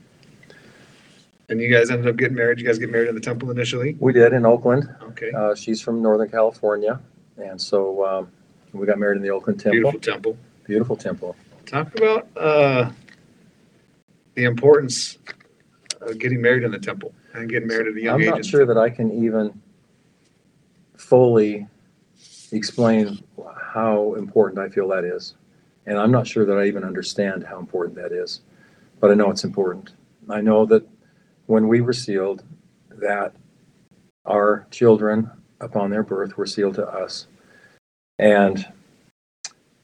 And 1.52 1.60
you 1.60 1.70
guys 1.70 1.90
ended 1.90 2.08
up 2.08 2.16
getting 2.16 2.34
married. 2.34 2.58
You 2.58 2.66
guys 2.66 2.78
get 2.78 2.90
married 2.90 3.10
in 3.10 3.14
the 3.14 3.20
temple 3.20 3.50
initially. 3.50 3.94
We 4.00 4.14
did 4.14 4.32
in 4.32 4.46
Oakland. 4.46 4.88
Okay. 5.02 5.30
Uh, 5.32 5.54
she's 5.54 5.82
from 5.82 6.00
Northern 6.00 6.30
California, 6.30 6.98
and 7.36 7.60
so 7.60 8.04
um, 8.06 8.32
we 8.72 8.86
got 8.86 8.98
married 8.98 9.16
in 9.16 9.22
the 9.22 9.30
Oakland 9.30 9.60
Temple. 9.60 9.72
Beautiful 9.72 10.00
temple. 10.00 10.38
Beautiful 10.64 10.96
temple. 10.96 11.36
Talk 11.66 11.94
about 11.94 12.26
uh, 12.38 12.90
the 14.34 14.44
importance 14.44 15.18
of 16.00 16.18
getting 16.18 16.40
married 16.40 16.62
in 16.62 16.70
the 16.70 16.78
temple 16.78 17.12
and 17.34 17.50
getting 17.50 17.68
married 17.68 17.86
at 17.86 17.96
a 17.96 18.00
young 18.00 18.14
I'm 18.14 18.22
age. 18.22 18.30
not 18.30 18.44
sure 18.46 18.64
that 18.64 18.78
I 18.78 18.88
can 18.88 19.12
even 19.22 19.60
fully 20.96 21.66
explain 22.50 23.22
how 23.60 24.14
important 24.14 24.58
I 24.58 24.70
feel 24.70 24.88
that 24.88 25.04
is. 25.04 25.34
And 25.84 25.98
I'm 25.98 26.10
not 26.10 26.26
sure 26.26 26.46
that 26.46 26.56
I 26.56 26.64
even 26.64 26.82
understand 26.82 27.44
how 27.44 27.58
important 27.58 27.94
that 27.96 28.12
is. 28.12 28.40
But 29.00 29.10
I 29.10 29.14
know 29.14 29.30
it's 29.30 29.44
important. 29.44 29.92
I 30.30 30.40
know 30.40 30.64
that 30.66 30.86
when 31.52 31.68
we 31.68 31.82
were 31.82 31.92
sealed, 31.92 32.42
that 32.88 33.34
our 34.24 34.66
children 34.70 35.30
upon 35.60 35.90
their 35.90 36.02
birth 36.02 36.38
were 36.38 36.46
sealed 36.46 36.74
to 36.76 36.86
us. 36.88 37.26
And 38.18 38.66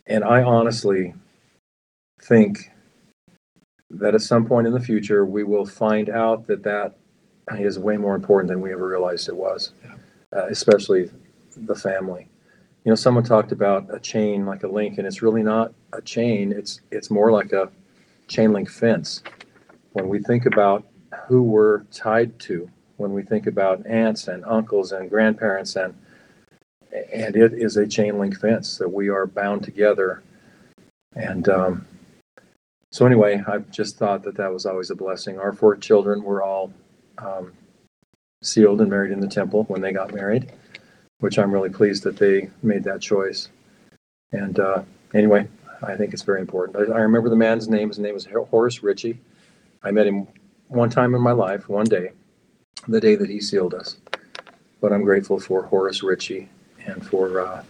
and 0.07 0.25
I 0.25 0.43
honestly 0.43 1.13
think 2.23 2.71
that 3.91 4.15
at 4.15 4.23
some 4.23 4.47
point 4.47 4.67
in 4.67 4.73
the 4.73 4.81
future 4.81 5.27
we 5.27 5.45
will 5.45 5.67
find 5.67 6.09
out 6.09 6.47
that 6.47 6.63
that 6.63 6.97
is 7.59 7.79
way 7.79 7.99
more 7.99 8.15
important 8.15 8.49
than 8.49 8.63
we 8.63 8.73
ever 8.73 8.89
realized 8.89 9.29
it 9.29 9.37
was, 9.37 9.73
uh, 10.35 10.47
especially 10.47 11.11
the 11.55 11.75
family. 11.75 12.31
You 12.85 12.93
know, 12.93 12.97
someone 12.97 13.25
talked 13.25 13.53
about 13.53 13.95
a 13.95 14.01
chain 14.01 14.47
like 14.47 14.63
a 14.63 14.69
link, 14.69 14.97
and 14.97 15.07
it's 15.07 15.21
really 15.21 15.43
not 15.43 15.75
a 15.93 16.01
chain. 16.01 16.51
It's 16.51 16.81
it's 16.91 17.11
more 17.11 17.31
like 17.31 17.53
a 17.53 17.71
chain 18.27 18.55
link 18.55 18.71
fence. 18.71 19.23
When 19.93 20.09
we 20.09 20.21
think 20.21 20.47
about 20.47 20.87
who 21.27 21.43
we're 21.43 21.83
tied 21.85 22.39
to, 22.41 22.71
when 22.97 23.13
we 23.13 23.23
think 23.23 23.47
about 23.47 23.87
aunts 23.87 24.29
and 24.29 24.45
uncles 24.45 24.93
and 24.93 25.09
grandparents, 25.11 25.77
and 25.77 25.95
and 27.13 27.37
it 27.37 27.53
is 27.53 27.77
a 27.77 27.87
chain 27.87 28.19
link 28.19 28.39
fence 28.39 28.79
that 28.79 28.89
we 28.89 29.09
are 29.09 29.27
bound 29.27 29.63
together. 29.63 30.23
And 31.15 31.49
um, 31.49 31.87
so, 32.91 33.05
anyway, 33.05 33.43
I've 33.47 33.71
just 33.71 33.97
thought 33.99 34.23
that 34.23 34.37
that 34.37 34.53
was 34.53 34.65
always 34.65 34.91
a 34.91 34.95
blessing. 34.95 35.39
Our 35.39 35.53
four 35.53 35.77
children 35.77 36.23
were 36.23 36.43
all 36.43 36.73
um, 37.19 37.53
sealed 38.43 38.81
and 38.81 38.91
married 38.91 39.13
in 39.13 39.21
the 39.21 39.29
temple 39.29 39.65
when 39.65 39.81
they 39.81 39.93
got 39.93 40.15
married, 40.15 40.51
which 41.21 41.39
I'm 41.39 41.53
really 41.53 41.71
pleased 41.71 42.03
that 42.05 42.17
they 42.17 42.51
made 42.63 42.85
that 42.85 43.01
choice. 43.01 43.49
And 44.33 44.59
uh, 44.59 44.83
anyway, 45.13 45.49
I 45.83 45.97
think 45.97 46.13
it's 46.13 46.23
very 46.23 46.41
important. 46.41 46.77
I, 46.77 46.95
I 46.95 47.01
remember 47.01 47.29
the 47.29 47.37
man's 47.37 47.69
name. 47.69 47.89
His 47.89 47.99
name 47.99 48.15
was 48.15 48.27
Horace 48.27 48.83
Ritchie. 48.83 49.19
I 49.83 49.91
met 49.91 50.07
him 50.07 50.27
one 50.69 50.91
time 50.91 51.15
in 51.15 51.21
my 51.21 51.33
life, 51.33 51.69
one 51.69 51.87
day, 51.87 52.13
the 52.87 53.01
day 53.01 53.17
that 53.17 53.29
he 53.29 53.41
sealed 53.41 53.75
us. 53.75 53.97
But 54.81 54.93
I'm 54.93 55.03
grateful 55.03 55.41
for 55.41 55.63
Horace 55.63 56.03
Ritchie 56.03 56.49
and 56.87 57.05
for 57.05 57.41
uh, 57.41 57.65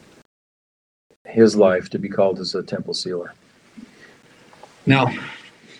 his 1.25 1.57
life 1.57 1.89
to 1.91 1.99
be 1.99 2.09
called 2.09 2.39
as 2.39 2.55
a 2.55 2.63
temple 2.63 2.95
sealer. 2.95 3.33
Now, 4.87 5.09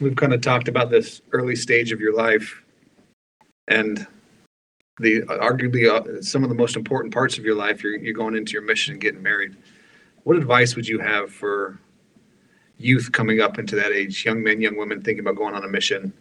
we've 0.01 0.17
kind 0.17 0.33
of 0.33 0.41
talked 0.41 0.69
about 0.69 0.91
this 0.91 1.21
early 1.33 1.57
stage 1.57 1.93
of 1.93 2.01
your 2.01 2.15
life 2.15 2.63
and 3.67 4.07
the 5.01 5.23
arguably 5.23 5.89
uh, 5.89 6.23
some 6.23 6.43
of 6.43 6.49
the 6.49 6.55
most 6.55 6.77
important 6.77 7.13
parts 7.15 7.39
of 7.39 7.45
your 7.45 7.55
life. 7.55 7.83
You're, 7.83 7.97
you're 7.97 8.15
going 8.15 8.37
into 8.37 8.53
your 8.53 8.63
mission 8.63 8.93
and 8.93 9.01
getting 9.01 9.23
married. 9.23 9.57
What 10.25 10.37
advice 10.37 10.77
would 10.77 10.89
you 10.89 10.99
have 10.99 11.31
for 11.31 11.79
youth 12.79 13.13
coming 13.13 13.41
up 13.41 13.59
into 13.59 13.77
that 13.77 13.93
age, 13.93 14.25
young 14.25 14.43
men, 14.43 14.61
young 14.61 14.77
women 14.77 15.03
thinking 15.03 15.21
about 15.21 15.37
going 15.37 15.55
on 15.55 15.65
a 15.65 15.69
mission, 15.69 16.13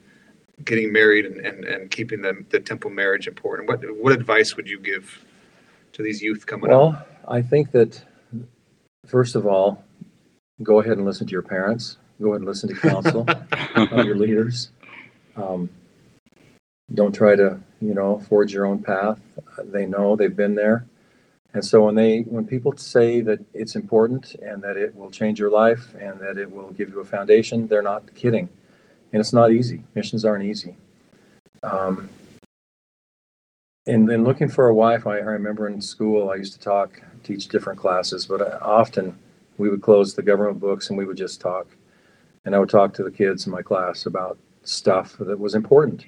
getting 0.63 0.91
married, 0.91 1.25
and, 1.25 1.39
and, 1.45 1.65
and 1.65 1.91
keeping 1.91 2.21
the, 2.21 2.43
the 2.49 2.59
temple 2.59 2.89
marriage 2.89 3.27
important? 3.27 3.67
What, 3.67 3.81
what 3.97 4.13
advice 4.13 4.55
would 4.55 4.67
you 4.67 4.79
give 4.79 5.25
to 5.93 6.03
these 6.03 6.21
youth 6.21 6.45
coming 6.45 6.71
up? 6.71 6.77
Well, 6.77 7.05
I 7.27 7.41
think 7.41 7.71
that 7.71 8.03
first 9.05 9.35
of 9.35 9.45
all, 9.45 9.83
go 10.63 10.79
ahead 10.79 10.97
and 10.97 11.05
listen 11.05 11.27
to 11.27 11.31
your 11.31 11.41
parents. 11.41 11.97
Go 12.21 12.29
ahead 12.29 12.41
and 12.41 12.45
listen 12.45 12.69
to 12.69 12.75
counsel 12.75 13.25
of 13.75 14.05
your 14.05 14.15
leaders. 14.15 14.71
Um, 15.35 15.69
don't 16.93 17.13
try 17.13 17.35
to, 17.35 17.59
you 17.81 17.93
know, 17.93 18.19
forge 18.19 18.53
your 18.53 18.65
own 18.65 18.81
path. 18.81 19.19
They 19.63 19.85
know 19.85 20.15
they've 20.15 20.35
been 20.35 20.55
there, 20.55 20.87
and 21.53 21.63
so 21.63 21.85
when 21.85 21.95
they 21.95 22.21
when 22.21 22.45
people 22.45 22.75
say 22.77 23.21
that 23.21 23.39
it's 23.53 23.75
important 23.75 24.35
and 24.35 24.61
that 24.63 24.77
it 24.77 24.95
will 24.95 25.11
change 25.11 25.39
your 25.39 25.49
life 25.49 25.93
and 25.99 26.19
that 26.19 26.37
it 26.37 26.51
will 26.51 26.71
give 26.71 26.89
you 26.89 26.99
a 26.99 27.05
foundation, 27.05 27.67
they're 27.67 27.81
not 27.81 28.13
kidding. 28.15 28.49
And 29.13 29.19
it's 29.19 29.33
not 29.33 29.51
easy. 29.51 29.83
Missions 29.95 30.25
aren't 30.25 30.43
easy. 30.43 30.75
Um, 31.63 32.09
and 33.85 34.07
then 34.07 34.23
looking 34.23 34.49
for 34.49 34.67
a 34.67 34.73
wife, 34.73 35.07
I, 35.07 35.17
I 35.17 35.21
remember 35.21 35.67
in 35.67 35.81
school 35.81 36.29
I 36.29 36.35
used 36.35 36.53
to 36.53 36.59
talk, 36.59 37.01
teach 37.23 37.47
different 37.47 37.79
classes, 37.79 38.25
but 38.25 38.41
I, 38.41 38.57
often 38.57 39.17
we 39.57 39.69
would 39.69 39.81
close 39.81 40.13
the 40.13 40.21
government 40.21 40.59
books 40.59 40.89
and 40.89 40.97
we 40.97 41.05
would 41.05 41.17
just 41.17 41.39
talk. 41.39 41.67
And 42.45 42.55
I 42.55 42.59
would 42.59 42.69
talk 42.69 42.93
to 42.95 43.03
the 43.03 43.11
kids 43.11 43.45
in 43.45 43.51
my 43.51 43.61
class 43.61 44.05
about 44.05 44.37
stuff 44.63 45.15
that 45.19 45.39
was 45.39 45.55
important. 45.55 46.05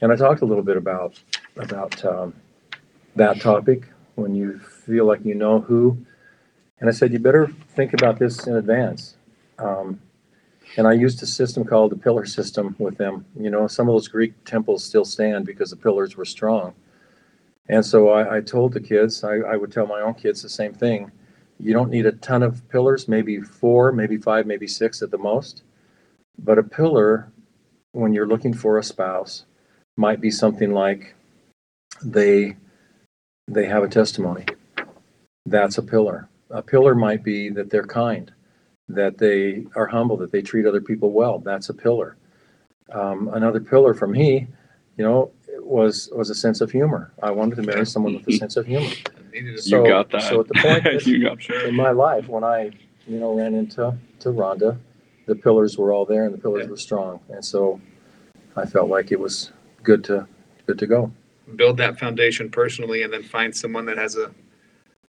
And 0.00 0.12
I 0.12 0.16
talked 0.16 0.42
a 0.42 0.44
little 0.44 0.64
bit 0.64 0.76
about 0.76 1.20
about 1.56 2.04
um, 2.04 2.34
that 3.16 3.40
topic 3.40 3.88
when 4.14 4.34
you 4.34 4.58
feel 4.58 5.04
like 5.04 5.24
you 5.24 5.34
know 5.34 5.60
who. 5.60 5.96
And 6.80 6.88
I 6.88 6.92
said, 6.92 7.12
you 7.12 7.18
better 7.18 7.48
think 7.76 7.92
about 7.92 8.18
this 8.18 8.46
in 8.46 8.56
advance. 8.56 9.16
Um, 9.58 10.00
and 10.76 10.86
I 10.86 10.92
used 10.92 11.22
a 11.22 11.26
system 11.26 11.64
called 11.64 11.92
the 11.92 11.96
pillar 11.96 12.24
system 12.24 12.74
with 12.78 12.96
them. 12.96 13.26
You 13.38 13.50
know, 13.50 13.66
some 13.66 13.88
of 13.88 13.94
those 13.94 14.08
Greek 14.08 14.32
temples 14.44 14.84
still 14.84 15.04
stand 15.04 15.46
because 15.46 15.70
the 15.70 15.76
pillars 15.76 16.16
were 16.16 16.24
strong. 16.24 16.74
And 17.68 17.84
so 17.84 18.08
I, 18.08 18.36
I 18.36 18.40
told 18.40 18.72
the 18.72 18.80
kids, 18.80 19.22
I, 19.22 19.36
I 19.36 19.56
would 19.56 19.72
tell 19.72 19.86
my 19.86 20.00
own 20.00 20.14
kids 20.14 20.42
the 20.42 20.48
same 20.48 20.72
thing. 20.72 21.12
You 21.58 21.72
don't 21.72 21.90
need 21.90 22.06
a 22.06 22.12
ton 22.12 22.42
of 22.42 22.68
pillars, 22.68 23.06
maybe 23.06 23.40
four, 23.40 23.92
maybe 23.92 24.16
five, 24.16 24.46
maybe 24.46 24.66
six 24.66 25.02
at 25.02 25.10
the 25.10 25.18
most. 25.18 25.62
But 26.38 26.58
a 26.58 26.62
pillar, 26.62 27.30
when 27.92 28.12
you're 28.12 28.26
looking 28.26 28.54
for 28.54 28.78
a 28.78 28.82
spouse, 28.82 29.44
might 29.96 30.20
be 30.20 30.30
something 30.30 30.72
like 30.72 31.14
they 32.02 32.56
they 33.48 33.66
have 33.66 33.82
a 33.82 33.88
testimony. 33.88 34.46
That's 35.46 35.78
a 35.78 35.82
pillar. 35.82 36.28
A 36.50 36.62
pillar 36.62 36.94
might 36.94 37.22
be 37.22 37.50
that 37.50 37.70
they're 37.70 37.86
kind, 37.86 38.32
that 38.88 39.18
they 39.18 39.64
are 39.76 39.86
humble, 39.86 40.16
that 40.18 40.32
they 40.32 40.42
treat 40.42 40.66
other 40.66 40.80
people 40.80 41.12
well. 41.12 41.38
That's 41.38 41.68
a 41.68 41.74
pillar. 41.74 42.16
Um, 42.92 43.28
another 43.32 43.60
pillar 43.60 43.94
for 43.94 44.06
me, 44.06 44.46
you 44.96 45.04
know, 45.04 45.30
was 45.60 46.10
was 46.14 46.30
a 46.30 46.34
sense 46.34 46.60
of 46.60 46.70
humor. 46.70 47.12
I 47.22 47.30
wanted 47.30 47.56
to 47.56 47.62
marry 47.62 47.86
someone 47.86 48.14
with 48.14 48.28
a 48.28 48.32
sense 48.32 48.56
of 48.56 48.66
humor. 48.66 48.90
So- 49.56 49.82
you 49.84 49.88
got 49.88 50.10
that. 50.10 50.22
so 50.22 50.40
at 50.40 50.48
the 50.48 50.54
point 50.54 50.84
that- 50.84 51.48
got 51.48 51.64
In 51.66 51.74
my 51.74 51.90
life, 51.90 52.28
when 52.28 52.44
I, 52.44 52.70
you 53.06 53.18
know, 53.18 53.34
ran 53.34 53.54
into 53.54 53.96
to 54.20 54.28
Rhonda, 54.28 54.78
the 55.26 55.34
pillars 55.34 55.78
were 55.78 55.92
all 55.92 56.04
there 56.04 56.24
and 56.26 56.34
the 56.34 56.38
pillars 56.38 56.64
Yeah. 56.64 56.70
were 56.70 56.76
strong, 56.76 57.20
and 57.30 57.44
so 57.44 57.80
I 58.56 58.66
felt 58.66 58.90
like 58.90 59.12
it 59.12 59.20
was 59.20 59.52
good 59.82 60.04
to 60.04 60.26
good 60.66 60.78
to 60.78 60.86
go. 60.86 61.10
build 61.56 61.76
that 61.78 61.98
foundation 61.98 62.50
personally 62.50 63.02
and 63.02 63.12
then 63.12 63.22
find 63.22 63.54
someone 63.56 63.84
that 63.86 63.96
has 63.98 64.16
a 64.16 64.30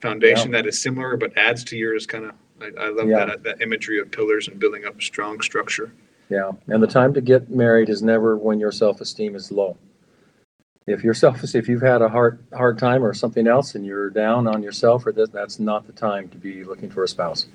foundation 0.01 0.51
that 0.51 0.67
is 0.67 0.81
similar 0.83 1.17
but 1.17 1.37
adds 1.37 1.63
to 1.63 1.77
yours 1.77 2.07
kind 2.07 2.25
of 2.25 2.33
I, 2.63 2.85
I 2.87 2.89
love 2.91 3.09
Yeah. 3.09 3.27
that 3.27 3.43
that 3.43 3.61
imagery 3.63 3.99
of 4.01 4.11
pillars 4.11 4.49
and 4.49 4.59
building 4.59 4.85
up 4.85 4.99
a 4.99 5.03
strong 5.03 5.41
structure 5.41 5.93
Yeah, 6.29 6.53
and 6.69 6.83
the 6.83 6.87
time 6.87 7.13
to 7.15 7.21
get 7.21 7.51
married 7.51 7.89
is 7.89 8.03
never 8.03 8.37
when 8.37 8.59
your 8.61 8.73
self 8.73 9.01
esteem 9.01 9.35
is 9.37 9.51
low. 9.53 9.77
If 10.87 11.05
your 11.05 11.15
self 11.15 11.43
if 11.55 11.69
you've 11.69 11.83
had 11.83 12.03
a 12.03 12.09
hard 12.09 12.39
hard 12.55 12.79
time 12.79 13.05
or 13.05 13.15
something 13.15 13.47
else 13.47 13.75
and 13.75 13.85
you're 13.87 14.11
down 14.11 14.47
on 14.47 14.63
yourself, 14.63 15.07
or 15.07 15.13
that, 15.13 15.33
that's 15.33 15.59
not 15.59 15.87
the 15.87 15.93
time 15.93 16.29
to 16.31 16.39
be 16.39 16.65
looking 16.65 16.91
for 16.91 17.05
a 17.05 17.09
spouse. 17.09 17.47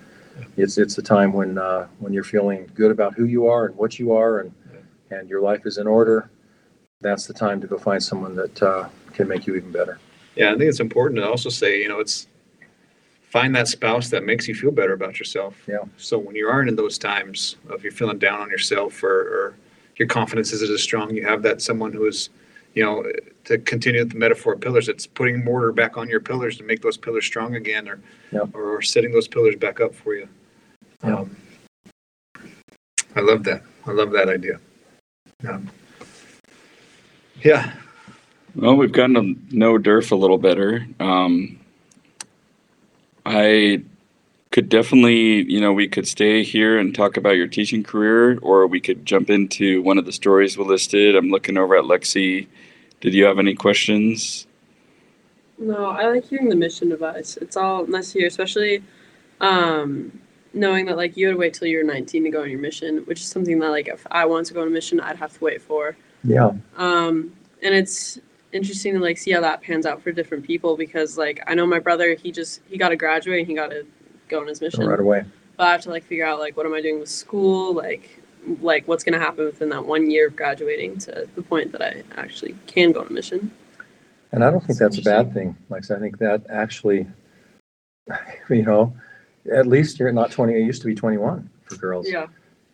It's 0.55 0.77
it's 0.77 0.95
the 0.95 1.01
time 1.01 1.33
when 1.33 1.57
uh, 1.57 1.87
when 1.99 2.13
you're 2.13 2.23
feeling 2.23 2.69
good 2.75 2.91
about 2.91 3.15
who 3.15 3.25
you 3.25 3.47
are 3.47 3.65
and 3.65 3.75
what 3.75 3.97
you 3.99 4.13
are 4.13 4.39
and 4.39 4.51
and 5.09 5.29
your 5.29 5.41
life 5.41 5.65
is 5.65 5.77
in 5.77 5.87
order. 5.87 6.29
that's 7.01 7.27
the 7.27 7.33
time 7.33 7.61
to 7.61 7.67
go 7.67 7.77
find 7.77 8.01
someone 8.03 8.35
that 8.35 8.61
uh, 8.63 8.89
can 9.13 9.27
make 9.27 9.47
you 9.47 9.55
even 9.55 9.71
better. 9.71 9.99
Yeah, 10.35 10.49
I 10.51 10.57
think 10.57 10.69
it's 10.69 10.79
important 10.79 11.19
to 11.21 11.27
also 11.27 11.49
say, 11.49 11.81
you 11.81 11.87
know, 11.89 11.99
it's 11.99 12.27
find 13.29 13.55
that 13.55 13.67
spouse 13.67 14.09
that 14.09 14.23
makes 14.23 14.47
you 14.47 14.55
feel 14.55 14.71
better 14.71 14.93
about 14.93 15.19
yourself. 15.19 15.61
Yeah. 15.67 15.79
So 15.97 16.17
when 16.17 16.35
you 16.35 16.47
aren't 16.47 16.69
in 16.69 16.75
those 16.75 16.97
times 16.97 17.57
of 17.69 17.83
you're 17.83 17.91
feeling 17.91 18.17
down 18.19 18.39
on 18.41 18.49
yourself 18.49 19.03
or, 19.03 19.09
or 19.09 19.55
your 19.97 20.07
confidence 20.07 20.53
isn't 20.53 20.71
as 20.71 20.81
strong, 20.81 21.13
you 21.13 21.25
have 21.25 21.41
that 21.43 21.61
someone 21.61 21.91
who 21.91 22.05
is, 22.07 22.29
you 22.73 22.83
know, 22.83 23.03
to 23.45 23.57
continue 23.59 23.99
with 24.01 24.11
the 24.11 24.17
metaphor 24.17 24.53
of 24.53 24.61
pillars, 24.61 24.87
it's 24.87 25.05
putting 25.07 25.43
mortar 25.43 25.71
back 25.71 25.97
on 25.97 26.07
your 26.09 26.19
pillars 26.19 26.57
to 26.57 26.63
make 26.63 26.81
those 26.81 26.97
pillars 26.97 27.25
strong 27.25 27.55
again 27.55 27.87
or, 27.89 27.99
Yep. 28.31 28.49
or 28.53 28.81
setting 28.81 29.11
those 29.11 29.27
pillars 29.27 29.55
back 29.55 29.79
up 29.81 29.93
for 29.95 30.13
you. 30.15 30.27
Yeah. 31.03 31.15
Um, 31.19 31.35
I 33.15 33.21
love 33.21 33.43
that. 33.45 33.63
I 33.85 33.91
love 33.91 34.11
that 34.11 34.29
idea. 34.29 34.59
Yeah. 35.43 35.59
Yeah. 37.41 37.73
Well, 38.55 38.75
we've 38.75 38.91
gotten 38.91 39.13
to 39.15 39.55
know 39.57 39.77
Durf 39.77 40.11
a 40.11 40.15
little 40.15 40.37
better. 40.37 40.85
Um, 40.99 41.59
I 43.27 43.83
could 44.51 44.69
definitely, 44.69 45.43
you 45.51 45.59
know, 45.59 45.73
we 45.73 45.87
could 45.87 46.07
stay 46.07 46.43
here 46.43 46.79
and 46.79 46.95
talk 46.95 47.17
about 47.17 47.31
your 47.31 47.47
teaching 47.47 47.83
career, 47.83 48.39
or 48.39 48.65
we 48.65 48.79
could 48.79 49.05
jump 49.05 49.29
into 49.29 49.81
one 49.81 49.97
of 49.97 50.05
the 50.05 50.13
stories 50.13 50.57
we 50.57 50.63
listed. 50.63 51.15
I'm 51.15 51.29
looking 51.29 51.57
over 51.57 51.75
at 51.75 51.83
Lexi. 51.83 52.47
Did 53.01 53.13
you 53.13 53.25
have 53.25 53.37
any 53.37 53.53
questions? 53.53 54.47
No, 55.59 55.87
I 55.87 56.07
like 56.07 56.25
hearing 56.25 56.47
the 56.47 56.55
mission 56.55 56.91
advice. 56.93 57.35
It's 57.37 57.57
all 57.57 57.85
nice 57.85 58.13
to 58.13 58.19
hear, 58.19 58.27
especially 58.27 58.81
um, 59.41 60.21
knowing 60.53 60.85
that 60.85 60.95
like 60.95 61.17
you 61.17 61.27
had 61.27 61.33
to 61.33 61.37
wait 61.37 61.53
till 61.53 61.67
you 61.67 61.79
were 61.79 61.83
19 61.83 62.23
to 62.23 62.29
go 62.29 62.43
on 62.43 62.49
your 62.49 62.59
mission, 62.59 62.99
which 62.99 63.19
is 63.19 63.27
something 63.27 63.59
that 63.59 63.69
like 63.69 63.89
if 63.89 64.07
I 64.09 64.25
wanted 64.25 64.45
to 64.45 64.53
go 64.53 64.61
on 64.61 64.69
a 64.69 64.71
mission, 64.71 65.01
I'd 65.01 65.17
have 65.17 65.33
to 65.37 65.43
wait 65.43 65.61
for. 65.61 65.97
Yeah. 66.23 66.51
Um, 66.77 67.35
and 67.61 67.75
it's 67.75 68.19
interesting 68.51 68.93
to 68.93 68.99
like 68.99 69.17
see 69.17 69.31
how 69.31 69.41
that 69.41 69.61
pans 69.61 69.85
out 69.85 70.01
for 70.01 70.11
different 70.11 70.45
people 70.45 70.77
because 70.77 71.17
like 71.17 71.41
I 71.47 71.55
know 71.55 71.65
my 71.65 71.79
brother, 71.79 72.15
he 72.15 72.31
just 72.31 72.61
he 72.67 72.77
got 72.77 72.89
to 72.89 72.95
graduate 72.95 73.39
and 73.39 73.47
he 73.47 73.53
got 73.53 73.69
to 73.69 73.85
go 74.29 74.41
on 74.41 74.47
his 74.47 74.61
mission. 74.61 74.85
Right 74.85 74.99
away. 74.99 75.25
But 75.57 75.67
I 75.67 75.71
have 75.71 75.81
to 75.81 75.89
like 75.89 76.03
figure 76.03 76.25
out 76.25 76.39
like 76.39 76.55
what 76.55 76.65
am 76.65 76.73
I 76.73 76.81
doing 76.81 76.99
with 76.99 77.09
school, 77.09 77.73
like 77.73 78.21
like 78.61 78.87
what's 78.87 79.03
gonna 79.03 79.19
happen 79.19 79.45
within 79.45 79.69
that 79.69 79.85
one 79.85 80.09
year 80.09 80.27
of 80.27 80.35
graduating 80.35 80.97
to 80.99 81.27
the 81.35 81.41
point 81.41 81.71
that 81.73 81.81
I 81.81 82.03
actually 82.15 82.55
can 82.67 82.91
go 82.91 83.01
on 83.01 83.07
a 83.07 83.11
mission. 83.11 83.51
And 84.31 84.43
I 84.43 84.51
don't 84.51 84.63
think 84.63 84.79
that's 84.79 84.97
a 84.97 85.01
bad 85.01 85.33
thing. 85.33 85.55
Like 85.69 85.89
I 85.89 85.99
think 85.99 86.17
that 86.19 86.45
actually, 86.49 87.07
you 88.49 88.63
know, 88.63 88.95
at 89.51 89.67
least 89.67 89.99
you're 89.99 90.11
not 90.11 90.31
20. 90.31 90.53
It 90.53 90.65
used 90.65 90.81
to 90.81 90.87
be 90.87 90.95
21 90.95 91.49
for 91.63 91.75
girls. 91.75 92.07
Yeah. 92.09 92.27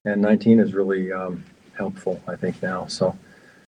and 0.05 0.21
19 0.21 0.59
is 0.59 0.73
really 0.73 1.11
um, 1.11 1.43
helpful 1.75 2.21
i 2.27 2.35
think 2.35 2.61
now 2.61 2.85
so 2.87 3.17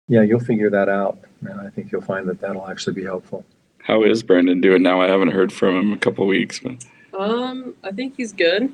yeah 0.07 0.21
you'll 0.21 0.39
figure 0.39 0.69
that 0.69 0.89
out 0.89 1.17
and 1.41 1.59
i 1.61 1.69
think 1.69 1.91
you'll 1.91 2.01
find 2.01 2.27
that 2.27 2.39
that'll 2.41 2.67
actually 2.69 2.93
be 2.93 3.03
helpful 3.03 3.43
How 3.83 4.03
is 4.03 4.21
Brandon 4.23 4.59
doing 4.61 4.83
now? 4.83 4.99
I 5.01 5.07
haven't 5.07 5.31
heard 5.31 5.51
from 5.53 5.75
him 5.77 5.87
in 5.91 5.97
a 5.97 5.99
couple 5.99 6.27
weeks, 6.27 6.59
but 6.59 6.75
Um, 7.17 7.73
I 7.83 7.91
think 7.91 8.15
he's 8.17 8.33
good. 8.33 8.73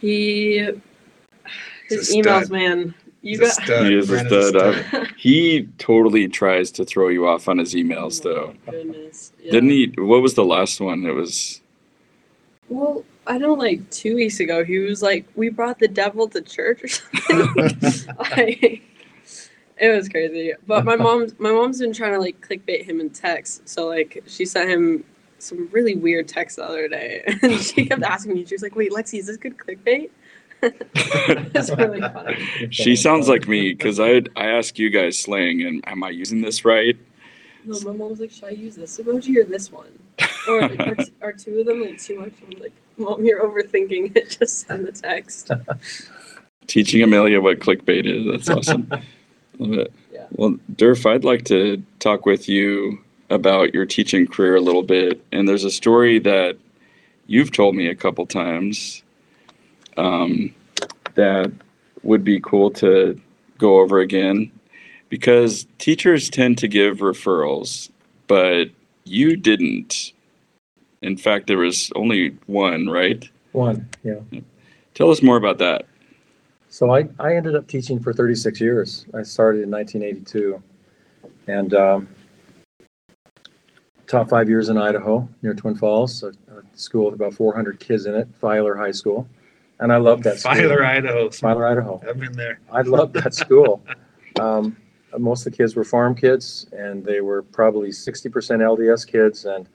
He 0.00 0.58
his 1.88 2.08
He's 2.08 2.10
a 2.10 2.12
emails, 2.18 2.44
stud. 2.46 2.50
man. 2.52 2.94
You 3.22 3.30
He's 3.30 3.40
a 3.40 3.42
got 3.42 3.52
stud. 3.64 3.86
He 3.86 3.98
is 3.98 4.10
a 4.10 4.12
Brandon's 4.12 4.48
stud. 4.48 5.08
he 5.16 5.68
totally 5.78 6.28
tries 6.28 6.70
to 6.72 6.84
throw 6.84 7.08
you 7.08 7.26
off 7.26 7.48
on 7.48 7.58
his 7.58 7.74
emails, 7.74 8.22
though. 8.22 8.54
Oh, 8.68 8.70
goodness. 8.70 9.32
Yeah. 9.42 9.52
Didn't 9.52 9.70
he? 9.70 9.92
What 9.98 10.22
was 10.22 10.34
the 10.34 10.44
last 10.44 10.80
one? 10.80 11.04
It 11.04 11.12
was. 11.14 11.60
Well, 12.68 13.04
I 13.26 13.32
don't 13.38 13.42
know 13.42 13.54
like 13.54 13.90
two 13.90 14.14
weeks 14.14 14.38
ago 14.38 14.64
he 14.64 14.78
was 14.78 15.02
like, 15.02 15.26
We 15.34 15.48
brought 15.48 15.78
the 15.80 15.88
devil 15.88 16.28
to 16.28 16.40
church 16.42 16.84
or 16.84 16.88
something. 16.88 18.14
like, 18.36 18.82
it 19.80 19.94
was 19.94 20.08
crazy. 20.08 20.52
But 20.66 20.84
my 20.84 20.96
mom's 21.06 21.38
my 21.38 21.50
mom's 21.50 21.80
been 21.80 21.92
trying 21.92 22.12
to 22.12 22.18
like 22.18 22.46
clickbait 22.46 22.84
him 22.84 23.00
in 23.00 23.10
text. 23.10 23.68
So 23.68 23.86
like 23.86 24.22
she 24.26 24.44
sent 24.44 24.70
him 24.70 25.04
some 25.38 25.68
really 25.70 25.94
weird 25.94 26.28
text 26.28 26.56
the 26.56 26.64
other 26.64 26.88
day. 26.88 27.22
And 27.42 27.60
she 27.60 27.86
kept 27.86 28.02
asking 28.02 28.34
me, 28.34 28.44
she 28.44 28.54
was 28.54 28.62
like, 28.62 28.74
Wait, 28.74 28.92
Lexi, 28.92 29.18
is 29.18 29.26
this 29.26 29.36
good 29.36 29.56
clickbait? 29.56 30.10
it's 30.62 31.70
really 31.70 32.00
funny. 32.00 32.68
She 32.70 32.96
sounds 32.96 33.28
like 33.28 33.46
me 33.46 33.72
because 33.72 34.00
I 34.00 34.22
I 34.34 34.46
ask 34.46 34.78
you 34.78 34.90
guys 34.90 35.16
slang 35.18 35.62
and 35.62 35.86
am 35.86 36.02
I 36.02 36.10
using 36.10 36.40
this 36.40 36.64
right? 36.64 36.96
No, 37.64 37.78
my 37.80 37.92
mom 37.92 38.10
was 38.10 38.20
like, 38.20 38.30
"Should 38.30 38.44
I 38.44 38.50
use 38.50 38.76
this 38.76 38.98
emoji 38.98 39.36
or 39.36 39.44
this 39.44 39.70
one?" 39.70 39.98
Or 40.48 40.62
are, 40.62 40.68
t- 40.94 41.12
are 41.22 41.32
two 41.32 41.60
of 41.60 41.66
them 41.66 41.82
like 41.82 42.00
too 42.00 42.18
much? 42.18 42.32
I'm 42.42 42.58
like, 42.58 42.72
"Mom, 42.96 43.24
you're 43.24 43.44
overthinking 43.44 44.16
it. 44.16 44.36
Just 44.38 44.66
send 44.66 44.86
the 44.86 44.92
text." 44.92 45.50
Teaching 46.66 47.02
Amelia 47.02 47.40
what 47.40 47.60
clickbait 47.60 48.06
is. 48.06 48.46
That's 48.46 48.50
awesome. 48.50 48.90
Love 49.58 49.72
it. 49.72 49.92
Yeah. 50.12 50.26
Well, 50.32 50.56
Durf, 50.74 51.06
I'd 51.06 51.24
like 51.24 51.44
to 51.46 51.82
talk 51.98 52.26
with 52.26 52.48
you 52.48 52.98
about 53.30 53.74
your 53.74 53.86
teaching 53.86 54.26
career 54.26 54.56
a 54.56 54.60
little 54.60 54.82
bit. 54.82 55.22
And 55.32 55.48
there's 55.48 55.64
a 55.64 55.70
story 55.70 56.18
that 56.20 56.56
you've 57.26 57.52
told 57.52 57.74
me 57.74 57.88
a 57.88 57.94
couple 57.94 58.26
times 58.26 59.02
um, 59.96 60.54
that 61.14 61.52
would 62.02 62.24
be 62.24 62.40
cool 62.40 62.70
to 62.70 63.20
go 63.58 63.80
over 63.80 63.98
again 63.98 64.50
because 65.08 65.66
teachers 65.78 66.30
tend 66.30 66.58
to 66.58 66.68
give 66.68 66.98
referrals, 66.98 67.90
but 68.26 68.66
you 69.04 69.36
didn't. 69.36 70.12
In 71.02 71.16
fact, 71.16 71.46
there 71.46 71.58
was 71.58 71.90
only 71.94 72.36
one, 72.46 72.88
right? 72.88 73.28
one 73.52 73.88
yeah 74.04 74.20
Tell 74.94 75.10
us 75.10 75.22
more 75.22 75.36
about 75.36 75.58
that. 75.58 75.86
So 76.68 76.90
I, 76.90 77.08
I 77.18 77.34
ended 77.34 77.54
up 77.54 77.66
teaching 77.66 78.00
for 78.00 78.12
36 78.12 78.60
years 78.60 79.06
i 79.14 79.22
started 79.22 79.62
in 79.62 79.70
1982 79.70 80.62
and 81.46 81.74
um, 81.74 82.08
taught 84.06 84.28
five 84.28 84.48
years 84.48 84.68
in 84.68 84.78
idaho 84.78 85.28
near 85.42 85.54
twin 85.54 85.74
falls 85.74 86.22
a, 86.22 86.28
a 86.28 86.62
school 86.74 87.06
with 87.06 87.14
about 87.14 87.34
400 87.34 87.80
kids 87.80 88.06
in 88.06 88.14
it 88.14 88.28
filer 88.40 88.76
high 88.76 88.92
school 88.92 89.28
and 89.80 89.92
i 89.92 89.96
loved 89.96 90.24
that 90.24 90.38
school 90.40 90.54
Filer, 90.54 90.84
Idaho. 90.84 91.30
filer 91.30 91.66
idaho 91.66 92.00
I've 92.08 92.18
been 92.18 92.32
there. 92.32 92.60
I 92.72 92.82
loved 92.82 93.14
that 93.14 93.34
school. 93.34 93.82
Um, 94.40 94.76
most 95.16 95.46
of 95.46 95.52
the 95.52 95.56
kids 95.56 95.74
were 95.74 95.84
farm 95.84 96.14
kids, 96.14 96.66
and 96.72 97.04
they 97.04 97.20
were 97.20 97.42
probably 97.42 97.88
60% 97.88 98.30
LDS 98.30 99.06
kids. 99.06 99.44
And 99.44 99.68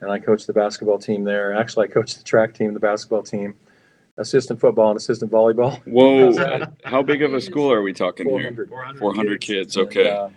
and 0.00 0.10
I 0.10 0.18
coached 0.18 0.46
the 0.46 0.52
basketball 0.52 0.98
team 0.98 1.24
there. 1.24 1.54
Actually, 1.54 1.88
I 1.88 1.90
coached 1.90 2.18
the 2.18 2.24
track 2.24 2.52
team, 2.52 2.74
the 2.74 2.80
basketball 2.80 3.22
team, 3.22 3.54
assistant 4.18 4.60
football, 4.60 4.90
and 4.90 4.96
assistant 4.96 5.30
volleyball. 5.30 5.80
Whoa, 5.86 6.64
how 6.84 7.02
big 7.02 7.22
of 7.22 7.34
a 7.34 7.40
school 7.40 7.70
are 7.70 7.82
we 7.82 7.92
talking 7.92 8.26
here? 8.28 8.38
400. 8.38 8.68
400, 8.68 8.98
400 8.98 9.40
kids, 9.40 9.76
And, 9.76 9.86
okay. 9.86 10.10
uh, 10.10 10.28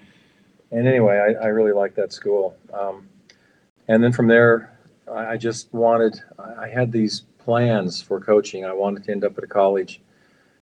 and 0.72 0.88
anyway, 0.88 1.18
I, 1.18 1.46
I 1.46 1.48
really 1.48 1.72
liked 1.72 1.96
that 1.96 2.14
school. 2.14 2.56
Um, 2.74 3.08
and 3.88 4.04
then 4.04 4.12
from 4.12 4.28
there, 4.28 4.78
I, 5.12 5.28
I 5.34 5.38
just 5.38 5.74
wanted, 5.74 6.22
I 6.38 6.66
I 6.66 6.70
had 6.70 6.92
these 6.92 7.22
plans 7.40 8.02
for 8.02 8.20
coaching. 8.20 8.66
I 8.66 8.74
wanted 8.74 9.04
to 9.06 9.12
end 9.12 9.24
up 9.24 9.38
at 9.38 9.44
a 9.44 9.48
college. 9.48 10.02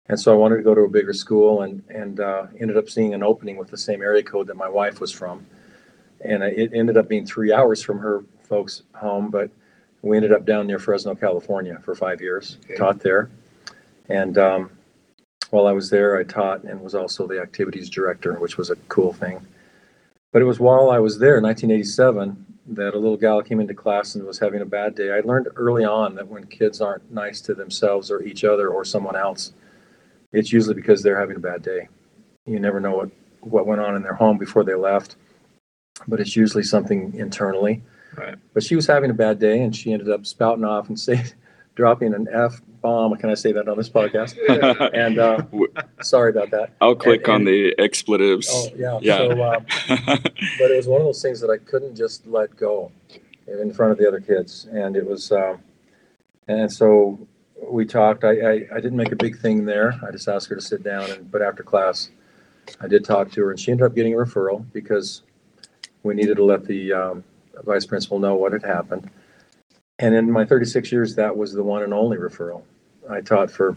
And 0.09 0.17
so 0.17 0.31
I 0.31 0.35
wanted 0.35 0.57
to 0.57 0.63
go 0.63 0.73
to 0.73 0.81
a 0.81 0.89
bigger 0.89 1.11
school 1.11 1.63
and, 1.63 1.83
and 1.89 2.21
uh, 2.21 2.47
ended 2.59 2.77
up 2.77 2.89
seeing 2.89 3.13
an 3.13 3.23
opening 3.23 3.57
with 3.57 3.69
the 3.69 3.77
same 3.77 4.01
area 4.01 4.23
code 4.23 4.47
that 4.47 4.55
my 4.55 4.69
wife 4.69 5.01
was 5.01 5.11
from. 5.11 5.45
And 6.21 6.43
it 6.43 6.71
ended 6.73 6.95
up 6.95 7.09
being 7.09 7.25
three 7.25 7.51
hours 7.51 7.81
from 7.83 7.99
her 7.99 8.23
folks' 8.43 8.83
home, 8.95 9.29
but 9.29 9.49
we 10.01 10.15
ended 10.15 10.31
up 10.31 10.45
down 10.45 10.67
near 10.67 10.79
Fresno, 10.79 11.15
California 11.15 11.79
for 11.83 11.95
five 11.95 12.21
years, 12.21 12.57
Okay. 12.65 12.75
taught 12.75 12.99
there. 12.99 13.29
And 14.09 14.37
um, 14.37 14.69
while 15.49 15.67
I 15.67 15.71
was 15.71 15.89
there, 15.89 16.17
I 16.17 16.23
taught 16.23 16.63
and 16.63 16.81
was 16.81 16.95
also 16.95 17.27
the 17.27 17.41
activities 17.41 17.89
director, 17.89 18.33
which 18.39 18.57
was 18.57 18.69
a 18.69 18.75
cool 18.87 19.13
thing. 19.13 19.45
But 20.31 20.41
it 20.41 20.45
was 20.45 20.59
while 20.59 20.89
I 20.91 20.99
was 20.99 21.17
there 21.19 21.37
in 21.37 21.43
1987 21.43 22.45
that 22.69 22.93
a 22.93 22.99
little 22.99 23.17
gal 23.17 23.41
came 23.41 23.59
into 23.61 23.73
class 23.73 24.15
and 24.15 24.25
was 24.25 24.39
having 24.39 24.61
a 24.61 24.65
bad 24.65 24.93
day. 24.93 25.11
I 25.11 25.21
learned 25.21 25.47
early 25.55 25.85
on 25.85 26.15
that 26.15 26.27
when 26.27 26.45
kids 26.47 26.81
aren't 26.81 27.09
nice 27.11 27.39
to 27.41 27.53
themselves 27.53 28.11
or 28.11 28.21
each 28.23 28.43
other 28.43 28.69
or 28.69 28.83
someone 28.83 29.15
else, 29.15 29.53
it's 30.33 30.51
usually 30.51 30.75
because 30.75 31.01
they're 31.01 31.19
having 31.19 31.37
a 31.37 31.39
bad 31.39 31.61
day. 31.63 31.87
You 32.45 32.59
never 32.59 32.81
know 32.81 32.95
what, 32.95 33.09
what 33.39 33.65
went 33.65 33.79
on 33.79 33.95
in 33.95 34.03
their 34.03 34.13
home 34.15 34.37
before 34.37 34.65
they 34.65 34.75
left, 34.75 35.15
but 36.09 36.19
it's 36.19 36.35
usually 36.35 36.63
something 36.63 37.13
internally. 37.15 37.81
Right. 38.17 38.35
But 38.53 38.63
she 38.63 38.75
was 38.75 38.87
having 38.87 39.11
a 39.11 39.13
bad 39.13 39.39
day 39.39 39.61
and 39.61 39.75
she 39.75 39.93
ended 39.93 40.09
up 40.09 40.25
spouting 40.25 40.65
off 40.65 40.89
and 40.89 40.99
say, 40.99 41.23
dropping 41.75 42.15
an 42.15 42.27
F 42.33 42.59
bomb. 42.81 43.15
Can 43.17 43.29
I 43.29 43.35
say 43.35 43.51
that 43.51 43.69
on 43.69 43.77
this 43.77 43.89
podcast? 43.89 44.35
And 44.93 45.19
uh, 45.19 45.43
sorry 46.01 46.31
about 46.31 46.49
that. 46.51 46.71
I'll 46.81 46.95
click 46.95 47.27
and- 47.27 47.35
on 47.35 47.43
the 47.45 47.75
expletives. 47.77 48.49
Oh, 48.51 48.69
yeah. 48.75 48.99
Yeah. 49.01 49.17
So, 49.17 49.41
uh, 49.41 49.59
but 50.57 50.71
it 50.71 50.75
was 50.77 50.87
one 50.87 51.01
of 51.01 51.07
those 51.07 51.21
things 51.21 51.39
that 51.41 51.49
I 51.49 51.57
couldn't 51.57 51.95
just 51.95 52.25
let 52.25 52.55
go 52.57 52.91
in 53.47 53.71
front 53.71 53.91
of 53.91 53.97
the 53.99 54.07
other 54.07 54.19
kids. 54.19 54.67
And 54.71 54.97
it 54.97 55.05
was, 55.05 55.31
um, 55.31 55.59
and 56.47 56.71
so 56.71 57.19
we 57.61 57.85
talked. 57.85 58.23
I, 58.23 58.31
I, 58.39 58.53
I 58.73 58.75
didn't 58.75 58.97
make 58.97 59.11
a 59.11 59.15
big 59.15 59.37
thing 59.39 59.65
there. 59.65 59.99
I 60.05 60.11
just 60.11 60.27
asked 60.27 60.49
her 60.49 60.55
to 60.55 60.61
sit 60.61 60.83
down. 60.83 61.11
And, 61.11 61.29
but 61.29 61.43
after 61.43 61.61
class, 61.61 62.09
I 62.81 62.87
did 62.87 63.05
talk 63.05 63.31
to 63.31 63.41
her 63.43 63.51
and 63.51 63.59
she 63.59 63.71
ended 63.71 63.85
up 63.85 63.95
getting 63.95 64.13
a 64.13 64.17
referral 64.17 64.65
because 64.73 65.21
we 66.03 66.15
needed 66.15 66.37
to 66.37 66.43
let 66.43 66.65
the 66.65 66.93
um, 66.93 67.23
vice 67.65 67.85
principal 67.85 68.19
know 68.19 68.35
what 68.35 68.53
had 68.53 68.63
happened. 68.63 69.09
And 69.99 70.13
in 70.13 70.31
my 70.31 70.45
36 70.45 70.91
years, 70.91 71.15
that 71.15 71.35
was 71.35 71.53
the 71.53 71.63
one 71.63 71.83
and 71.83 71.93
only 71.93 72.17
referral. 72.17 72.61
I 73.09 73.21
taught 73.21 73.49
for 73.49 73.75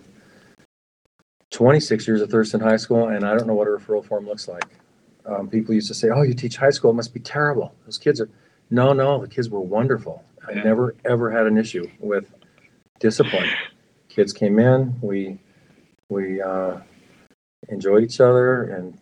26 1.51 2.07
years 2.07 2.23
at 2.23 2.31
Thurston 2.31 2.61
High 2.61 2.77
School, 2.77 3.09
and 3.09 3.25
I 3.25 3.35
don't 3.37 3.47
know 3.47 3.55
what 3.55 3.67
a 3.67 3.71
referral 3.71 4.05
form 4.05 4.27
looks 4.27 4.47
like. 4.49 4.65
um, 5.27 5.49
people 5.49 5.75
used 5.75 5.87
to 5.89 5.95
say, 5.95 6.09
"Oh, 6.09 6.23
you 6.23 6.33
teach 6.33 6.57
high 6.57 6.71
school, 6.71 6.91
it 6.91 6.95
must 6.95 7.13
be 7.13 7.21
terrible. 7.21 7.75
Those 7.85 7.99
kids 7.99 8.21
are." 8.23 8.29
No, 8.71 8.93
no, 8.95 9.21
the 9.21 9.29
kids 9.29 9.51
were 9.51 9.61
wonderful. 9.61 10.25
I 10.49 10.53
Yeah. 10.53 10.63
never 10.63 10.95
ever 11.05 11.31
had 11.31 11.47
an 11.47 11.59
issue 11.59 11.89
with 12.01 12.33
discipline. 13.01 13.49
Kids 14.09 14.33
came 14.33 14.59
in, 14.59 14.99
we 15.03 15.39
we 16.09 16.41
uh, 16.41 16.79
enjoyed 17.69 18.03
each 18.03 18.21
other, 18.21 18.65
and 18.65 18.99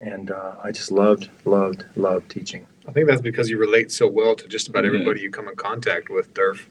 and 0.00 0.30
uh, 0.30 0.54
I 0.64 0.72
just 0.72 0.90
loved, 0.90 1.28
loved, 1.44 1.84
loved 1.94 2.30
teaching. 2.30 2.66
I 2.88 2.92
think 2.92 3.06
that's 3.08 3.20
because 3.20 3.48
you 3.50 3.58
relate 3.58 3.92
so 3.92 4.06
well 4.06 4.34
to 4.36 4.48
just 4.48 4.68
about 4.68 4.84
Yeah. 4.84 4.88
everybody 4.88 5.20
you 5.20 5.30
come 5.30 5.48
in 5.48 5.56
contact 5.56 6.08
with, 6.08 6.32
Durf. 6.34 6.66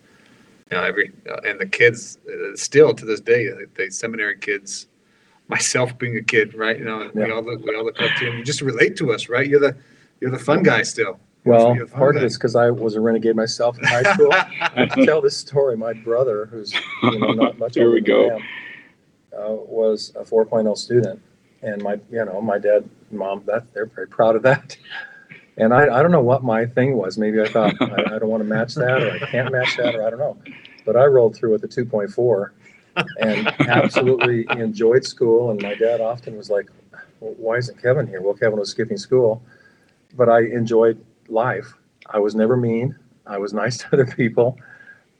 You 0.71 0.77
know, 0.77 0.83
every 0.83 1.11
uh, 1.29 1.37
and 1.45 1.59
the 1.59 1.65
kids 1.65 2.19
uh, 2.29 2.55
still 2.55 2.93
to 2.93 3.05
this 3.05 3.19
day, 3.21 3.49
uh, 3.49 3.55
the 3.75 3.89
seminary 3.89 4.37
kids, 4.37 4.87
myself 5.47 5.97
being 5.97 6.15
a 6.17 6.21
kid, 6.21 6.53
right? 6.53 6.77
You 6.77 6.85
know, 6.85 7.09
we 7.13 7.31
all 7.31 7.41
look, 7.43 7.63
we 7.65 7.75
all 7.75 7.83
look 7.85 7.99
up 8.01 8.11
to 8.17 8.25
you. 8.25 8.31
You 8.33 8.43
just 8.43 8.61
relate 8.61 8.95
to 8.97 9.11
us, 9.13 9.29
right? 9.29 9.47
You're 9.47 9.59
the 9.59 9.75
you're 10.21 10.31
the 10.31 10.37
fun 10.39 10.61
guy 10.63 10.83
still. 10.83 11.19
Well, 11.45 11.73
You're 11.73 11.87
part 11.87 12.17
of 12.17 12.21
guy. 12.21 12.25
it's 12.25 12.35
because 12.37 12.55
I 12.55 12.69
was 12.69 12.95
a 12.95 12.99
renegade 13.01 13.35
myself 13.35 13.79
in 13.79 13.85
high 13.85 14.03
school. 14.13 14.31
I 14.33 14.85
tell 15.05 15.21
this 15.21 15.37
story. 15.37 15.77
My 15.77 15.93
brother, 15.93 16.45
who's 16.47 16.73
you 17.03 17.17
know 17.19 17.31
not 17.31 17.57
much 17.57 17.73
Here 17.75 17.85
older 17.85 17.95
we 17.95 18.01
go. 18.01 18.29
I 18.29 18.35
am, 18.35 18.41
uh, 19.33 19.53
was 19.55 20.11
a 20.15 20.23
4.0 20.23 20.77
student, 20.77 21.21
and 21.63 21.81
my 21.81 21.93
you 22.11 22.25
know 22.25 22.41
my 22.41 22.59
dad, 22.59 22.87
and 23.09 23.19
mom, 23.19 23.41
that 23.45 23.73
they're 23.73 23.85
very 23.87 24.07
proud 24.07 24.35
of 24.35 24.43
that. 24.43 24.77
And 25.59 25.73
I, 25.73 25.99
I 25.99 26.01
don't 26.01 26.11
know 26.11 26.21
what 26.21 26.43
my 26.43 26.65
thing 26.65 26.95
was. 26.95 27.17
Maybe 27.17 27.41
I 27.41 27.47
thought 27.47 27.75
I, 27.81 28.15
I 28.15 28.19
don't 28.19 28.29
want 28.29 28.41
to 28.41 28.49
match 28.49 28.75
that, 28.75 29.03
or 29.03 29.11
I 29.11 29.19
can't 29.19 29.51
match 29.51 29.75
that, 29.77 29.95
or 29.95 30.07
I 30.07 30.09
don't 30.09 30.19
know. 30.19 30.37
But 30.85 30.95
I 30.95 31.05
rolled 31.05 31.35
through 31.35 31.51
with 31.51 31.61
the 31.61 31.67
2.4, 31.67 32.51
and 33.19 33.47
absolutely 33.67 34.45
enjoyed 34.51 35.03
school. 35.05 35.51
And 35.51 35.61
my 35.61 35.75
dad 35.75 36.01
often 36.01 36.37
was 36.37 36.49
like, 36.49 36.69
well, 37.19 37.35
"Why 37.37 37.57
isn't 37.57 37.81
Kevin 37.81 38.07
here?" 38.07 38.21
Well, 38.21 38.33
Kevin 38.33 38.57
was 38.57 38.71
skipping 38.71 38.97
school, 38.97 39.41
but 40.15 40.29
I 40.29 40.39
enjoyed 40.41 41.03
life. 41.27 41.73
I 42.09 42.19
was 42.19 42.35
never 42.35 42.55
mean. 42.55 42.97
I 43.27 43.37
was 43.37 43.53
nice 43.53 43.77
to 43.79 43.87
other 43.93 44.05
people. 44.05 44.57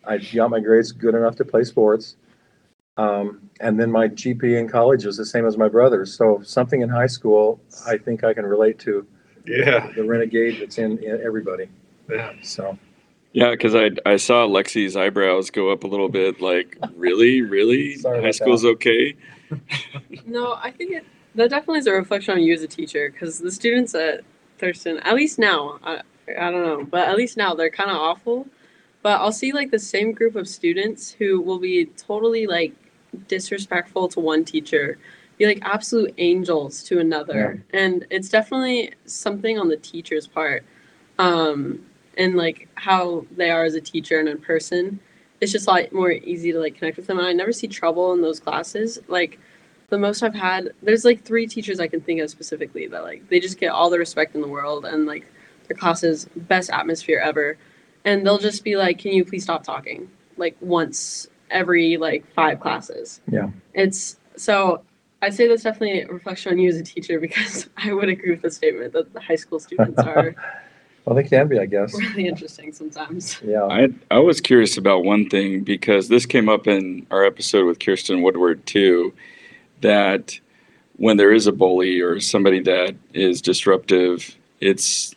I 0.06 0.18
got 0.18 0.50
my 0.50 0.60
grades 0.60 0.92
good 0.92 1.16
enough 1.16 1.36
to 1.38 1.46
play 1.46 1.64
sports. 1.64 2.16
Um, 2.98 3.50
and 3.62 3.80
then 3.80 3.92
my 3.92 4.08
GPA 4.08 4.60
in 4.60 4.68
college 4.68 5.06
was 5.06 5.16
the 5.16 5.26
same 5.26 5.46
as 5.46 5.58
my 5.58 5.70
brother's. 5.70 6.14
So 6.14 6.42
something 6.44 6.82
in 6.82 6.90
high 6.90 7.08
school, 7.08 7.62
I 7.88 7.98
think 7.98 8.24
I 8.24 8.34
can 8.34 8.46
relate 8.46 8.80
to 8.80 9.06
yeah, 9.46 9.92
the 9.96 10.04
renegade 10.04 10.62
that's 10.62 10.78
in, 10.78 10.98
in 11.04 11.22
everybody. 11.24 11.70
yeah. 12.10 12.34
So 12.42 12.78
Yeah, 13.34 13.52
because 13.52 13.76
I 13.76 13.92
I 14.06 14.18
saw 14.18 14.48
Lexi's 14.48 14.96
eyebrows 14.96 15.50
go 15.50 15.72
up 15.72 15.84
a 15.84 15.88
little 15.88 16.10
bit. 16.10 16.42
Like, 16.42 16.78
really, 16.96 17.42
really, 17.42 17.96
Sorry 17.96 18.18
high 18.18 18.30
about 18.30 18.36
school's 18.36 18.66
okay. 18.66 19.16
No, 20.26 20.60
I 20.62 20.72
think 20.72 20.92
it, 20.92 21.06
that 21.36 21.50
definitely 21.50 21.80
is 21.80 21.88
a 21.88 21.94
reflection 21.94 22.36
on 22.36 22.44
you 22.44 22.54
as 22.54 22.62
a 22.62 22.68
teacher 22.68 23.10
because 23.12 23.40
the 23.40 23.52
students 23.52 23.96
at 23.96 24.22
Thurston, 24.60 25.00
at 25.00 25.16
least 25.16 25.40
now, 25.40 25.80
I, 25.84 26.02
I 26.38 26.52
don't 26.52 26.64
know, 26.64 26.86
but 26.86 27.08
at 27.08 27.18
least 27.18 27.38
now 27.38 27.56
they're 27.56 27.70
kind 27.70 27.90
of 27.90 27.98
awful. 27.98 28.48
But 29.02 29.22
I'll 29.22 29.32
see 29.32 29.54
like 29.54 29.72
the 29.72 29.80
same 29.80 30.12
group 30.12 30.36
of 30.36 30.48
students 30.48 31.12
who 31.12 31.42
will 31.42 31.60
be 31.60 31.86
totally 31.86 32.48
like 32.48 32.74
disrespectful 33.28 34.10
to 34.10 34.20
one 34.20 34.44
teacher, 34.44 34.98
be 35.40 35.46
like 35.46 35.60
absolute 35.64 36.14
angels 36.18 36.84
to 36.84 37.00
another. 37.00 37.64
And 37.74 38.06
it's 38.12 38.30
definitely 38.30 38.94
something 39.06 39.58
on 39.58 39.70
the 39.70 39.78
teacher's 39.78 40.28
part. 40.28 40.64
Um, 41.18 41.86
and 42.18 42.36
like 42.36 42.68
how 42.76 43.26
they 43.36 43.50
are 43.50 43.64
as 43.64 43.74
a 43.74 43.82
teacher 43.82 44.20
and 44.20 44.28
in 44.28 44.38
person. 44.38 45.00
It's 45.40 45.54
just 45.54 45.68
a 45.68 45.72
lot 45.72 45.94
more 45.94 46.12
easy 46.12 46.52
to 46.52 46.60
like 46.60 46.76
connect 46.76 46.98
with 46.98 47.08
them. 47.08 47.18
And 47.18 47.26
I 47.26 47.32
never 47.32 47.54
see 47.54 47.68
trouble 47.68 48.12
in 48.12 48.22
those 48.22 48.42
classes. 48.42 49.00
Like 49.08 49.40
the 49.88 49.98
most 49.98 50.22
I've 50.22 50.36
had, 50.36 50.74
there's 50.84 51.06
like 51.06 51.24
three 51.24 51.48
teachers 51.48 51.80
I 51.80 51.88
can 51.88 52.02
think 52.02 52.20
of 52.20 52.30
specifically 52.30 52.88
that 52.88 53.04
like 53.04 53.28
they 53.30 53.40
just 53.40 53.58
get 53.58 53.70
all 53.70 53.90
the 53.90 53.98
respect 53.98 54.36
in 54.36 54.42
the 54.42 54.48
world 54.48 54.84
and 54.86 55.06
like 55.06 55.26
their 55.68 55.78
classes 55.78 56.28
best 56.36 56.70
atmosphere 56.70 57.22
ever. 57.24 57.58
And 58.04 58.26
they'll 58.26 58.38
just 58.38 58.64
be 58.64 58.76
like, 58.76 58.98
"Can 58.98 59.14
you 59.14 59.24
please 59.24 59.44
stop 59.44 59.64
talking?" 59.64 60.10
Like 60.36 60.58
once 60.62 61.28
every 61.50 61.98
like 61.98 62.26
five 62.34 62.60
classes. 62.60 63.22
Yeah. 63.30 63.50
It's 63.74 64.18
so 64.36 64.84
I'd 65.22 65.34
say 65.34 65.48
that's 65.48 65.64
definitely 65.64 66.02
a 66.02 66.08
reflection 66.08 66.54
on 66.54 66.60
you 66.60 66.70
as 66.70 66.78
a 66.78 66.84
teacher 66.84 67.20
because 67.20 67.70
I 67.78 67.94
would 67.94 68.10
agree 68.10 68.32
with 68.32 68.42
the 68.42 68.52
statement 68.52 68.94
that 68.94 69.14
the 69.14 69.20
high 69.20 69.36
school 69.36 69.60
students 69.60 70.00
are 70.00 70.36
well, 71.06 71.16
they 71.16 71.24
can 71.24 71.48
be, 71.48 71.60
I 71.60 71.66
guess. 71.66 71.94
really 71.94 72.28
interesting 72.28 72.72
sometimes. 72.72 73.42
Yeah. 73.44 73.64
I 73.64 73.90
I 74.12 74.20
was 74.20 74.40
curious 74.42 74.78
about 74.78 75.04
one 75.04 75.30
thing 75.30 75.64
because 75.64 76.08
this 76.08 76.26
came 76.26 76.48
up 76.50 76.68
in 76.68 77.06
our 77.12 77.26
episode 77.26 77.66
with 77.66 77.80
Kirsten 77.80 78.22
Woodward 78.22 78.66
too, 78.66 79.14
that 79.82 80.40
when 80.98 81.18
there 81.18 81.34
is 81.34 81.48
a 81.48 81.52
bully 81.52 82.00
or 82.00 82.20
somebody 82.20 82.60
that 82.62 82.96
is 83.14 83.42
disruptive, 83.42 84.36
it's 84.60 85.16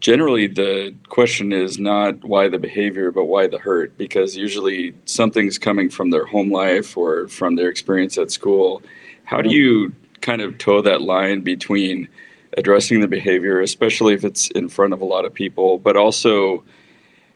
generally 0.00 0.46
the 0.46 0.94
question 1.08 1.52
is 1.52 1.78
not 1.78 2.22
why 2.24 2.48
the 2.48 2.58
behavior 2.58 3.10
but 3.10 3.24
why 3.24 3.46
the 3.46 3.58
hurt 3.58 3.96
because 3.98 4.36
usually 4.36 4.94
something's 5.04 5.58
coming 5.58 5.88
from 5.88 6.10
their 6.10 6.24
home 6.24 6.50
life 6.50 6.96
or 6.96 7.28
from 7.28 7.56
their 7.56 7.68
experience 7.68 8.18
at 8.18 8.30
school. 8.30 8.82
How 9.24 9.40
do 9.40 9.50
you 9.50 9.92
kind 10.20 10.40
of 10.40 10.58
toe 10.58 10.82
that 10.82 11.02
line 11.02 11.40
between 11.40 12.08
addressing 12.56 13.00
the 13.00 13.08
behavior, 13.08 13.60
especially 13.60 14.14
if 14.14 14.24
it's 14.24 14.50
in 14.50 14.68
front 14.68 14.92
of 14.92 15.00
a 15.00 15.04
lot 15.04 15.24
of 15.24 15.32
people, 15.32 15.78
but 15.78 15.96
also 15.96 16.62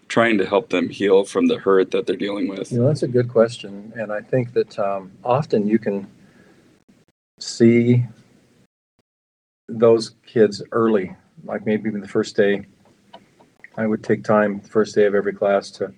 trying 0.08 0.38
to 0.38 0.46
help 0.46 0.70
them 0.70 0.88
heal 0.88 1.24
from 1.24 1.46
the 1.46 1.58
hurt 1.58 1.90
that 1.90 2.06
they're 2.06 2.16
dealing 2.16 2.48
with. 2.48 2.70
You 2.70 2.80
know, 2.80 2.86
that's 2.86 3.02
a 3.02 3.08
good 3.08 3.28
question. 3.28 3.92
And 3.96 4.12
I 4.12 4.20
think 4.20 4.52
that 4.52 4.78
um, 4.78 5.10
often 5.24 5.66
you 5.66 5.78
can 5.78 6.06
see 7.40 8.04
those 9.68 10.14
kids 10.24 10.62
early, 10.70 11.16
like 11.44 11.66
maybe 11.66 11.88
even 11.88 12.00
the 12.00 12.08
first 12.08 12.36
day. 12.36 12.66
I 13.76 13.86
would 13.86 14.02
take 14.02 14.24
time, 14.24 14.60
the 14.60 14.68
first 14.68 14.94
day 14.94 15.04
of 15.04 15.14
every 15.14 15.34
class, 15.34 15.70
to 15.72 15.92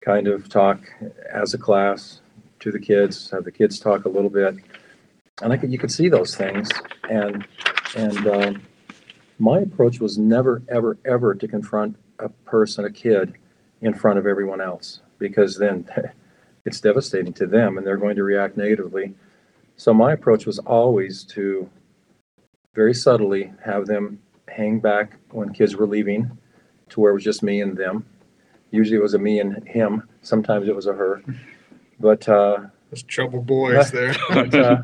kind 0.00 0.26
of 0.26 0.48
talk 0.48 0.80
as 1.30 1.52
a 1.54 1.58
class 1.58 2.20
to 2.60 2.72
the 2.72 2.78
kids, 2.78 3.30
have 3.30 3.44
the 3.44 3.52
kids 3.52 3.78
talk 3.78 4.04
a 4.04 4.08
little 4.08 4.30
bit. 4.30 4.56
And 5.42 5.52
I 5.52 5.56
could, 5.56 5.70
you 5.70 5.78
could 5.78 5.92
see 5.92 6.08
those 6.08 6.34
things. 6.34 6.70
And, 7.08 7.46
and 7.94 8.26
um, 8.26 8.62
my 9.38 9.58
approach 9.58 10.00
was 10.00 10.18
never, 10.18 10.62
ever, 10.68 10.96
ever 11.04 11.34
to 11.34 11.46
confront 11.46 11.96
a 12.18 12.28
person, 12.28 12.84
a 12.84 12.90
kid, 12.90 13.34
in 13.80 13.94
front 13.94 14.18
of 14.18 14.26
everyone 14.26 14.60
else 14.60 15.00
because 15.18 15.56
then 15.56 15.88
it's 16.64 16.80
devastating 16.80 17.32
to 17.34 17.46
them 17.46 17.78
and 17.78 17.86
they're 17.86 17.96
going 17.96 18.16
to 18.16 18.24
react 18.24 18.56
negatively. 18.56 19.14
So 19.76 19.94
my 19.94 20.12
approach 20.12 20.46
was 20.46 20.58
always 20.58 21.24
to 21.24 21.70
very 22.74 22.94
subtly 22.94 23.52
have 23.64 23.86
them 23.86 24.20
hang 24.50 24.80
back 24.80 25.16
when 25.30 25.52
kids 25.52 25.76
were 25.76 25.86
leaving 25.86 26.30
to 26.90 27.00
where 27.00 27.10
it 27.10 27.14
was 27.14 27.24
just 27.24 27.42
me 27.42 27.60
and 27.60 27.76
them. 27.76 28.04
Usually 28.70 28.96
it 28.98 29.02
was 29.02 29.14
a 29.14 29.18
me 29.18 29.40
and 29.40 29.66
him. 29.66 30.02
Sometimes 30.22 30.68
it 30.68 30.74
was 30.76 30.86
a 30.86 30.92
her. 30.92 31.22
But 32.00 32.28
uh, 32.28 32.58
Those 32.90 33.02
trouble 33.02 33.42
boys 33.42 33.90
there. 33.98 34.14
but, 34.28 34.54
uh, 34.54 34.82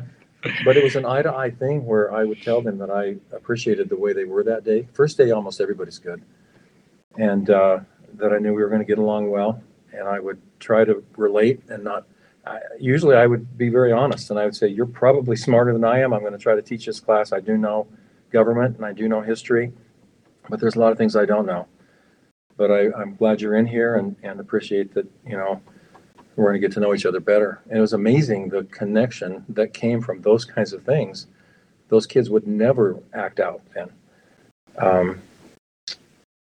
but 0.65 0.75
it 0.75 0.83
was 0.83 0.97
an 0.97 1.05
eye 1.05 1.21
to 1.21 1.33
eye 1.33 1.49
thing 1.49 1.85
where 1.85 2.13
I 2.13 2.25
would 2.25 2.41
tell 2.41 2.61
them 2.61 2.77
that 2.79 2.89
I 2.91 3.15
appreciated 3.33 3.87
the 3.87 3.95
way 3.95 4.11
they 4.11 4.25
were 4.25 4.43
that 4.43 4.65
day. 4.65 4.85
First 4.91 5.17
day, 5.17 5.31
almost 5.31 5.61
everybody's 5.61 5.97
good. 5.97 6.21
And 7.17 7.49
uh, 7.49 7.79
that 8.15 8.33
I 8.33 8.37
knew 8.39 8.53
we 8.53 8.61
were 8.61 8.67
going 8.67 8.81
to 8.81 8.85
get 8.85 8.97
along 8.97 9.29
well. 9.31 9.61
And 9.93 10.09
I 10.09 10.19
would 10.19 10.41
try 10.59 10.83
to 10.83 11.01
relate 11.15 11.61
and 11.69 11.85
not. 11.85 12.05
I, 12.45 12.59
usually, 12.81 13.15
I 13.15 13.27
would 13.27 13.57
be 13.57 13.69
very 13.69 13.93
honest 13.93 14.29
and 14.29 14.37
I 14.37 14.43
would 14.43 14.57
say, 14.57 14.67
You're 14.67 14.85
probably 14.85 15.37
smarter 15.37 15.71
than 15.71 15.85
I 15.85 15.99
am. 16.01 16.13
I'm 16.13 16.19
going 16.19 16.33
to 16.33 16.37
try 16.37 16.55
to 16.55 16.61
teach 16.61 16.85
this 16.85 16.99
class. 16.99 17.31
I 17.31 17.39
do 17.39 17.57
know 17.57 17.87
government 18.39 18.75
and 18.77 18.85
I 18.85 18.93
do 18.93 19.07
know 19.07 19.21
history, 19.21 19.71
but 20.49 20.59
there's 20.59 20.75
a 20.75 20.79
lot 20.79 20.91
of 20.91 20.97
things 20.97 21.15
I 21.15 21.25
don't 21.25 21.45
know. 21.45 21.63
But 22.57 22.69
I, 22.71 22.81
I'm 22.99 23.15
glad 23.15 23.41
you're 23.41 23.55
in 23.61 23.67
here 23.67 23.95
and, 23.95 24.15
and 24.23 24.39
appreciate 24.39 24.93
that, 24.93 25.07
you 25.25 25.37
know, 25.37 25.61
we're 26.35 26.49
going 26.49 26.61
to 26.61 26.67
get 26.67 26.73
to 26.73 26.81
know 26.81 26.93
each 26.93 27.05
other 27.05 27.21
better. 27.21 27.61
And 27.69 27.77
it 27.77 27.81
was 27.81 27.93
amazing 27.93 28.49
the 28.49 28.63
connection 28.65 29.45
that 29.57 29.73
came 29.73 30.01
from 30.01 30.21
those 30.21 30.43
kinds 30.45 30.73
of 30.73 30.83
things. 30.83 31.27
Those 31.87 32.05
kids 32.07 32.29
would 32.29 32.47
never 32.47 32.99
act 33.13 33.39
out 33.39 33.61
then. 33.73 33.89
Um, 34.77 35.21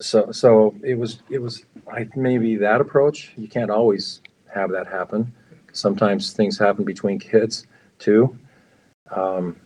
so, 0.02 0.32
so 0.32 0.76
it 0.84 0.96
was, 0.96 1.22
it 1.30 1.42
was, 1.42 1.66
I 1.92 2.08
maybe 2.16 2.56
that 2.58 2.82
approach. 2.82 3.34
You 3.38 3.48
can't 3.48 3.72
always 3.72 4.22
have 4.54 4.72
that 4.72 4.88
happen. 4.88 5.34
Sometimes 5.74 6.34
things 6.34 6.58
happen 6.58 6.84
between 6.86 7.20
kids 7.20 7.68
too. 8.00 8.38
Um, 9.12 9.58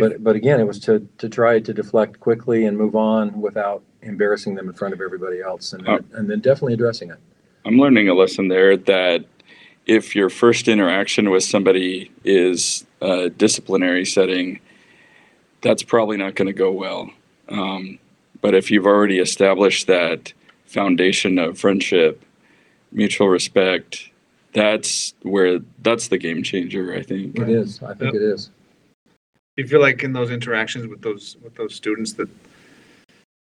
but, 0.00 0.22
but 0.22 0.36
again, 0.36 0.60
it 0.60 0.66
was 0.66 0.78
to, 0.80 1.06
to 1.18 1.28
try 1.28 1.60
to 1.60 1.72
deflect 1.72 2.20
quickly 2.20 2.64
and 2.66 2.76
move 2.76 2.96
on 2.96 3.40
without 3.40 3.82
embarrassing 4.02 4.54
them 4.54 4.68
in 4.68 4.74
front 4.74 4.94
of 4.94 5.00
everybody 5.00 5.40
else, 5.40 5.72
and 5.72 5.84
then, 5.86 6.04
and 6.12 6.30
then 6.30 6.40
definitely 6.40 6.74
addressing 6.74 7.10
it. 7.10 7.18
I'm 7.64 7.78
learning 7.78 8.08
a 8.08 8.14
lesson 8.14 8.48
there 8.48 8.76
that 8.76 9.24
if 9.86 10.14
your 10.14 10.30
first 10.30 10.68
interaction 10.68 11.30
with 11.30 11.44
somebody 11.44 12.10
is 12.24 12.86
a 13.00 13.30
disciplinary 13.30 14.04
setting, 14.04 14.60
that's 15.62 15.82
probably 15.82 16.16
not 16.16 16.34
going 16.34 16.46
to 16.46 16.52
go 16.52 16.70
well. 16.70 17.10
Um, 17.48 17.98
but 18.40 18.54
if 18.54 18.70
you've 18.70 18.86
already 18.86 19.18
established 19.18 19.86
that 19.86 20.32
foundation 20.66 21.38
of 21.38 21.58
friendship, 21.58 22.22
mutual 22.92 23.28
respect, 23.28 24.10
that's 24.52 25.14
where 25.22 25.60
that's 25.82 26.08
the 26.08 26.18
game 26.18 26.42
changer, 26.42 26.94
I 26.94 27.02
think. 27.02 27.38
It 27.38 27.48
is. 27.48 27.82
I 27.82 27.94
think 27.94 28.14
it 28.14 28.22
is. 28.22 28.50
You 29.56 29.66
feel 29.66 29.80
like 29.80 30.02
in 30.02 30.12
those 30.12 30.30
interactions 30.30 30.86
with 30.86 31.02
those 31.02 31.36
with 31.42 31.54
those 31.54 31.74
students 31.74 32.12
that 32.14 32.28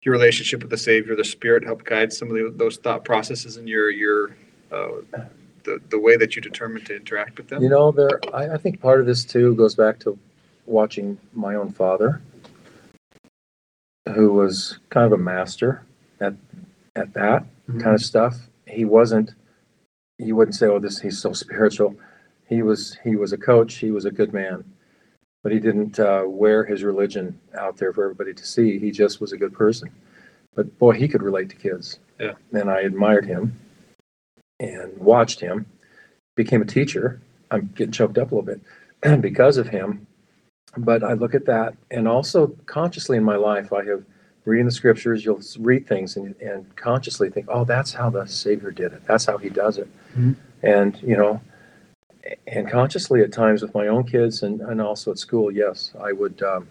your 0.03 0.13
relationship 0.13 0.63
with 0.63 0.71
the 0.71 0.79
Savior, 0.79 1.15
the 1.15 1.25
Spirit, 1.25 1.63
helped 1.65 1.85
guide 1.85 2.13
some 2.13 2.29
of 2.29 2.35
the, 2.35 2.53
those 2.57 2.79
thought 2.79 3.05
processes 3.05 3.57
and 3.57 3.69
your 3.69 3.91
your 3.91 4.31
uh, 4.73 4.89
the 5.65 5.81
the 5.91 5.99
way 5.99 6.17
that 6.17 6.35
you 6.35 6.43
determine 6.43 6.85
to 6.85 6.97
interact 6.97 7.37
with 7.37 7.49
them. 7.49 7.63
You 7.63 7.69
know, 7.69 7.93
there, 7.93 8.21
I, 8.33 8.55
I 8.55 8.57
think 8.57 8.81
part 8.81 9.01
of 9.01 9.07
this 9.07 9.25
too 9.25 9.55
goes 9.55 9.75
back 9.75 9.99
to 10.01 10.19
watching 10.67 11.19
my 11.35 11.55
own 11.55 11.73
father, 11.73 12.23
who 14.15 14.33
was 14.33 14.79
kind 14.89 15.05
of 15.05 15.13
a 15.13 15.23
master 15.23 15.85
at, 16.21 16.35
at 16.95 17.13
that 17.15 17.45
kind 17.67 17.95
of 17.95 18.01
stuff. 18.01 18.37
He 18.67 18.85
wasn't, 18.85 19.33
you 20.19 20.37
wouldn't 20.37 20.55
say, 20.55 20.67
oh, 20.67 20.79
this, 20.79 21.01
he's 21.01 21.21
so 21.21 21.33
spiritual. 21.33 21.97
He 22.49 22.63
was, 22.63 22.97
he 23.03 23.17
was 23.17 23.33
a 23.33 23.37
coach. 23.37 23.75
He 23.75 23.91
was 23.91 24.05
a 24.05 24.11
good 24.11 24.33
man, 24.33 24.65
but 25.43 25.53
he 25.53 25.59
didn't, 25.59 25.99
uh, 25.99 26.23
wear 26.27 26.65
his 26.65 26.83
religion 26.85 27.39
out 27.59 27.77
there 27.77 27.93
for 27.93 28.05
everybody 28.05 28.35
to 28.35 28.47
see. 28.47 28.79
He 28.79 28.91
just 28.91 29.21
was 29.21 29.33
a 29.33 29.37
good 29.37 29.53
person. 29.53 29.91
But 30.55 30.79
boy, 30.79 30.93
he 30.93 31.09
could 31.09 31.23
relate 31.23 31.49
to 31.51 31.57
kids. 31.57 31.99
Yeah. 32.19 32.35
And 32.53 32.71
I 32.71 32.81
admired 32.81 33.25
him 33.25 33.59
and 34.59 34.97
watched 34.99 35.41
him, 35.41 35.67
became 36.37 36.61
a 36.63 36.67
teacher. 36.67 37.21
I'm 37.51 37.71
getting 37.75 37.93
choked 37.93 38.19
up 38.19 38.33
a 38.33 38.35
little 38.35 38.59
bit 39.03 39.21
because 39.23 39.57
of 39.57 39.69
him. 39.69 40.07
But 40.77 41.03
I 41.03 41.15
look 41.15 41.35
at 41.35 41.47
that, 41.47 41.75
and 41.91 42.07
also 42.07 42.49
consciously 42.67 43.17
in 43.17 43.25
my 43.25 43.35
life, 43.35 43.73
I 43.73 43.85
have 43.87 44.05
reading 44.45 44.67
the 44.67 44.73
scriptures. 44.73 45.25
You'll 45.25 45.41
read 45.59 45.89
things 45.89 46.17
and, 46.17 46.37
and 46.41 46.77
consciously 46.77 47.29
think, 47.29 47.47
"Oh, 47.49 47.65
that's 47.65 47.93
how 47.93 48.09
the 48.09 48.25
Savior 48.27 48.71
did 48.71 48.93
it. 48.93 49.03
That's 49.05 49.25
how 49.25 49.37
He 49.37 49.49
does 49.49 49.79
it." 49.79 49.89
Mhm. 50.17 50.37
And 50.63 51.03
you 51.03 51.17
know, 51.17 51.41
and 52.47 52.71
consciously 52.71 53.23
at 53.23 53.33
times 53.33 53.63
with 53.63 53.75
my 53.75 53.87
own 53.87 54.05
kids 54.05 54.43
and, 54.43 54.61
and 54.61 54.81
also 54.81 55.11
at 55.11 55.19
school, 55.19 55.51
yes, 55.51 55.93
I 56.01 56.13
would 56.13 56.43
um, 56.43 56.69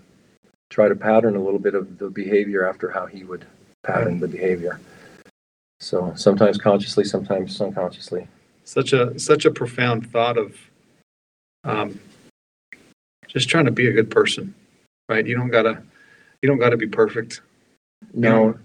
try 0.69 0.88
to 0.88 0.95
pattern 0.95 1.35
a 1.35 1.41
little 1.41 1.59
bit 1.59 1.75
of 1.75 1.97
the 1.97 2.09
behavior 2.09 2.67
after 2.67 2.89
how 2.89 3.05
He 3.05 3.23
would 3.23 3.45
pattern 3.83 4.19
the 4.19 4.27
behavior. 4.27 4.79
So 5.79 6.13
sometimes 6.15 6.57
consciously, 6.57 7.03
sometimes 7.03 7.59
unconsciously. 7.62 8.27
Such 8.65 8.93
a 8.93 9.17
such 9.17 9.45
a 9.45 9.51
profound 9.51 10.12
thought 10.12 10.38
of 10.38 10.55
um, 11.63 11.99
just 13.27 13.49
trying 13.49 13.65
to 13.65 13.71
be 13.71 13.88
a 13.88 13.93
good 13.93 14.12
person, 14.12 14.53
right? 15.07 15.25
You 15.25 15.35
don't 15.35 15.49
gotta 15.49 15.81
you 16.41 16.49
don't 16.49 16.59
gotta 16.59 16.77
be 16.77 16.88
perfect. 16.88 17.41
No, 18.13 18.59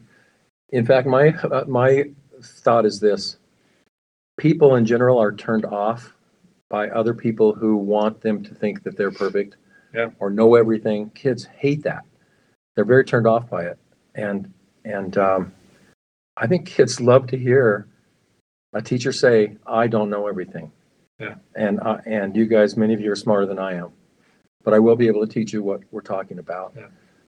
in 0.71 0.85
fact, 0.85 1.07
my 1.07 1.29
uh, 1.29 1.65
my 1.67 2.05
thought 2.43 2.85
is 2.85 3.01
this: 3.01 3.39
people 4.37 4.75
in 4.75 4.85
general 4.85 5.19
are 5.19 5.33
turned 5.33 5.65
off 5.65 6.13
by 6.71 6.89
other 6.91 7.15
people 7.15 7.55
who 7.55 7.77
want 7.77 8.21
them 8.21 8.43
to 8.45 8.55
think 8.55 8.83
that 8.83 8.97
they're 8.97 9.11
perfect, 9.11 9.57
Yeah. 9.95 10.11
or 10.19 10.31
know 10.31 10.55
everything. 10.55 11.11
Kids 11.11 11.45
hate 11.45 11.83
that; 11.85 12.05
they're 12.75 12.85
very 12.85 13.05
turned 13.05 13.27
off 13.27 13.49
by 13.51 13.65
it, 13.65 13.79
and 14.15 14.53
and 14.85 15.17
um, 15.19 15.53
I 16.37 16.47
think 16.47 16.67
kids 16.67 17.01
love 17.01 17.27
to 17.29 17.39
hear 17.39 17.87
a 18.73 18.83
teacher 18.83 19.13
say, 19.13 19.57
"I 19.67 19.87
don't 19.87 20.11
know 20.11 20.27
everything." 20.27 20.73
Yeah. 21.21 21.37
And 21.55 21.81
uh, 21.81 21.99
and 22.07 22.35
you 22.37 22.47
guys, 22.47 22.77
many 22.77 22.95
of 22.95 23.01
you 23.01 23.11
are 23.13 23.17
smarter 23.17 23.47
than 23.47 23.59
I 23.59 23.75
am, 23.75 23.93
but 24.65 24.75
I 24.75 24.79
will 24.81 24.97
be 24.97 25.07
able 25.07 25.25
to 25.27 25.33
teach 25.33 25.53
you 25.53 25.63
what 25.63 25.81
we're 25.93 26.01
talking 26.01 26.39
about. 26.39 26.73
Yeah. 26.77 26.89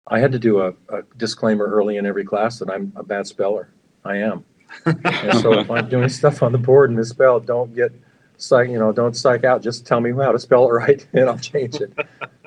I 0.08 0.18
had 0.20 0.32
to 0.32 0.38
do 0.38 0.60
a, 0.60 0.68
a 0.90 1.02
disclaimer 1.16 1.66
early 1.66 1.96
in 1.96 2.04
every 2.06 2.24
class 2.24 2.58
that 2.58 2.70
I'm 2.70 2.92
a 2.96 3.02
bad 3.02 3.26
speller. 3.26 3.70
I 4.04 4.16
am. 4.18 4.44
And 4.86 5.38
so 5.38 5.52
if 5.58 5.70
I'm 5.70 5.88
doing 5.88 6.08
stuff 6.08 6.42
on 6.42 6.52
the 6.52 6.58
board 6.58 6.90
and 6.90 6.98
misspell, 6.98 7.40
don't 7.40 7.74
get 7.74 7.92
psych, 8.36 8.68
you 8.68 8.78
know, 8.78 8.92
don't 8.92 9.16
psych 9.16 9.44
out. 9.44 9.62
Just 9.62 9.86
tell 9.86 10.00
me 10.00 10.12
how 10.12 10.32
to 10.32 10.38
spell 10.38 10.68
it 10.68 10.72
right 10.72 11.06
and 11.12 11.28
I'll 11.28 11.38
change 11.38 11.76
it. 11.76 11.92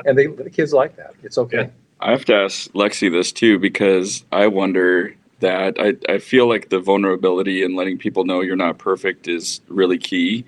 And 0.05 0.17
they, 0.17 0.27
the 0.27 0.49
kids 0.49 0.73
like 0.73 0.95
that. 0.97 1.13
It's 1.23 1.37
okay. 1.37 1.69
I 1.99 2.11
have 2.11 2.25
to 2.25 2.35
ask 2.35 2.71
Lexi 2.73 3.11
this 3.11 3.31
too 3.31 3.57
because 3.59 4.23
I 4.31 4.47
wonder 4.47 5.15
that 5.39 5.75
I, 5.79 5.95
I 6.11 6.17
feel 6.19 6.47
like 6.47 6.69
the 6.69 6.79
vulnerability 6.79 7.63
and 7.63 7.75
letting 7.75 7.97
people 7.97 8.25
know 8.25 8.41
you're 8.41 8.55
not 8.55 8.77
perfect 8.77 9.27
is 9.27 9.61
really 9.67 9.97
key. 9.97 10.45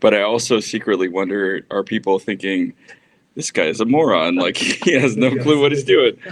But 0.00 0.14
I 0.14 0.22
also 0.22 0.60
secretly 0.60 1.08
wonder 1.08 1.64
are 1.70 1.82
people 1.82 2.18
thinking, 2.18 2.74
this 3.34 3.50
guy 3.50 3.64
is 3.64 3.80
a 3.80 3.84
moron? 3.84 4.36
Like 4.36 4.56
he 4.58 4.92
has 4.92 5.16
no 5.16 5.34
clue 5.36 5.60
what 5.60 5.72
he's 5.72 5.84
doing. 5.84 6.18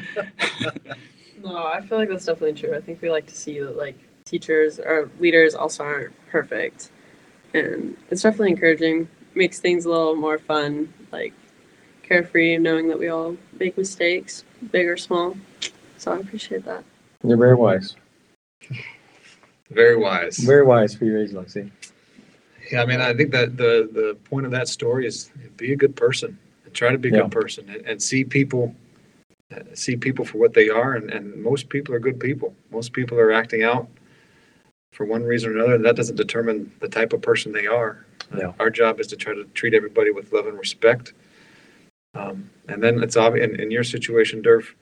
No, 1.45 1.57
I 1.67 1.81
feel 1.81 1.99
like 1.99 2.09
that's 2.09 2.25
definitely 2.25 2.53
true. 2.61 2.77
I 2.77 2.81
think 2.81 3.03
we 3.03 3.11
like 3.11 3.27
to 3.27 3.35
see 3.35 3.59
that 3.59 3.77
like 3.77 3.97
teachers 4.25 4.79
or 4.79 5.11
leaders 5.19 5.55
also 5.55 5.83
aren't 5.83 6.15
perfect, 6.29 6.92
and 7.55 7.97
it's 8.11 8.23
definitely 8.23 8.51
encouraging. 8.51 9.09
Makes 9.35 9.61
things 9.61 9.85
a 9.87 9.89
little 9.89 10.15
more 10.15 10.39
fun, 10.39 10.93
like 11.11 11.33
carefree, 12.03 12.59
knowing 12.59 12.89
that 12.89 12.99
we 12.99 13.09
all 13.09 13.37
make 13.59 13.79
mistakes, 13.79 14.45
big 14.71 14.87
or 14.87 14.97
small. 14.97 15.37
So 15.97 16.13
I 16.13 16.19
appreciate 16.19 16.65
that. 16.67 16.85
You're 17.25 17.39
very 17.39 17.55
wise. 17.55 17.97
Very 19.71 19.97
wise. 19.97 20.37
Very 20.39 20.65
wise 20.65 20.95
for 20.95 21.05
your 21.07 21.19
age, 21.23 21.31
Lexi. 21.31 21.71
Yeah, 22.71 22.83
I 22.83 22.87
mean, 22.87 23.01
I 23.01 23.15
think 23.15 23.33
that 23.33 23.57
the 23.57 23.89
the 23.93 24.17
point 24.29 24.45
of 24.47 24.53
that 24.53 24.69
story 24.69 25.07
is 25.07 25.31
be 25.57 25.73
a 25.73 25.77
good 25.77 25.97
person 25.97 26.39
and 26.65 26.75
try 26.75 26.91
to 26.91 26.99
be 26.99 27.09
a 27.09 27.13
Yeah. 27.13 27.23
good 27.23 27.31
person 27.31 27.69
and, 27.69 27.87
and 27.87 28.03
see 28.03 28.25
people 28.25 28.75
uh, 29.55 29.61
see 29.75 29.97
people 29.97 30.25
for 30.25 30.39
what 30.39 30.55
they 30.55 30.69
are 30.69 30.95
and, 30.95 31.11
and 31.11 31.43
most 31.43 31.69
people 31.69 31.95
are 31.95 31.99
good 31.99 32.21
people. 32.21 32.55
Most 32.71 32.93
people 32.93 33.19
are 33.19 33.33
acting 33.33 33.63
out 33.63 33.89
for 34.93 35.07
one 35.07 35.25
reason 35.25 35.51
or 35.51 35.55
another, 35.55 35.75
and 35.75 35.85
that 35.85 35.97
doesn't 35.97 36.17
determine 36.17 36.71
the 36.81 36.89
type 36.89 37.13
of 37.13 37.23
person 37.23 37.51
they 37.53 37.67
are. 37.67 38.05
Uh, 38.33 38.37
Yeah. 38.39 38.53
Our 38.61 38.71
job 38.71 39.01
is 39.01 39.07
to 39.09 39.17
try 39.17 39.35
to 39.35 39.45
treat 39.55 39.75
everybody 39.75 40.11
with 40.11 40.33
love 40.33 40.47
and 40.47 40.59
respect. 40.59 41.15
Um, 42.15 42.51
and 42.69 42.83
then 42.83 43.03
it's 43.03 43.17
obvious 43.17 43.49
in, 43.49 43.59
in 43.59 43.71
your 43.71 43.85
situation, 43.85 44.43
Durf, 44.43 44.75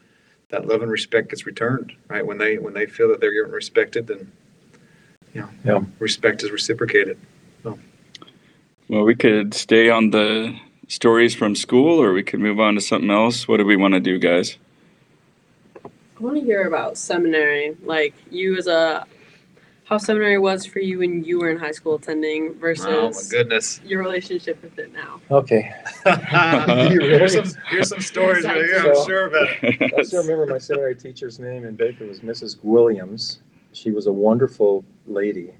that 0.50 0.66
love 0.66 0.82
and 0.82 0.90
respect 0.90 1.30
gets 1.30 1.46
returned, 1.46 1.92
right? 2.08 2.26
When 2.26 2.38
they 2.38 2.58
when 2.58 2.74
they 2.74 2.86
feel 2.86 3.08
that 3.08 3.20
they're 3.20 3.32
getting 3.32 3.52
respected, 3.52 4.08
then 4.08 4.30
you 5.32 5.42
know, 5.42 5.48
Yeah. 5.64 5.84
respect 6.00 6.42
is 6.42 6.50
reciprocated. 6.50 7.18
Well, 8.88 9.04
we 9.04 9.14
could 9.14 9.54
stay 9.54 9.88
on 9.88 10.10
the 10.10 10.58
stories 10.88 11.36
from 11.36 11.54
school 11.54 12.02
or 12.02 12.12
we 12.12 12.24
could 12.24 12.40
move 12.40 12.58
on 12.58 12.74
to 12.74 12.80
something 12.80 13.10
else. 13.10 13.46
What 13.46 13.58
do 13.58 13.64
we 13.64 13.76
want 13.76 13.94
to 13.94 14.00
do, 14.00 14.18
guys? 14.18 14.58
I 15.84 15.88
want 16.18 16.36
to 16.36 16.42
hear 16.42 16.66
about 16.66 16.98
seminary, 16.98 17.76
like 17.84 18.12
you 18.32 18.56
as 18.56 18.66
a 18.66 19.06
how 19.90 19.98
seminary 19.98 20.38
was 20.38 20.64
for 20.64 20.78
you 20.78 21.00
when 21.00 21.24
you 21.24 21.40
were 21.40 21.50
in 21.50 21.58
high 21.58 21.72
school 21.72 21.96
attending 21.96 22.54
versus 22.54 22.86
Oh 22.88 23.10
my 23.10 23.20
goodness. 23.28 23.80
your 23.84 24.00
relationship 24.00 24.62
with 24.62 24.78
it 24.78 24.92
now. 24.92 25.20
Okay. 25.32 25.72
here's 26.04 27.34
some 27.34 27.62
here's 27.68 27.88
some 27.88 28.00
stories 28.00 28.44
right 28.44 28.64
here. 28.64 28.78
I'm 28.78 28.94
So- 28.94 29.04
sure 29.06 29.26
about 29.26 29.48
it. 29.62 29.92
I 29.98 30.02
still 30.02 30.22
remember 30.22 30.46
my 30.46 30.58
seminary 30.58 30.94
teacher's 30.94 31.40
name 31.40 31.64
in 31.64 31.74
Baker 31.74 32.06
was 32.06 32.20
Mrs. 32.20 32.58
Williams. 32.62 33.40
She 33.72 33.90
was 33.90 34.06
a 34.06 34.12
wonderful 34.12 34.84
lady, 35.06 35.54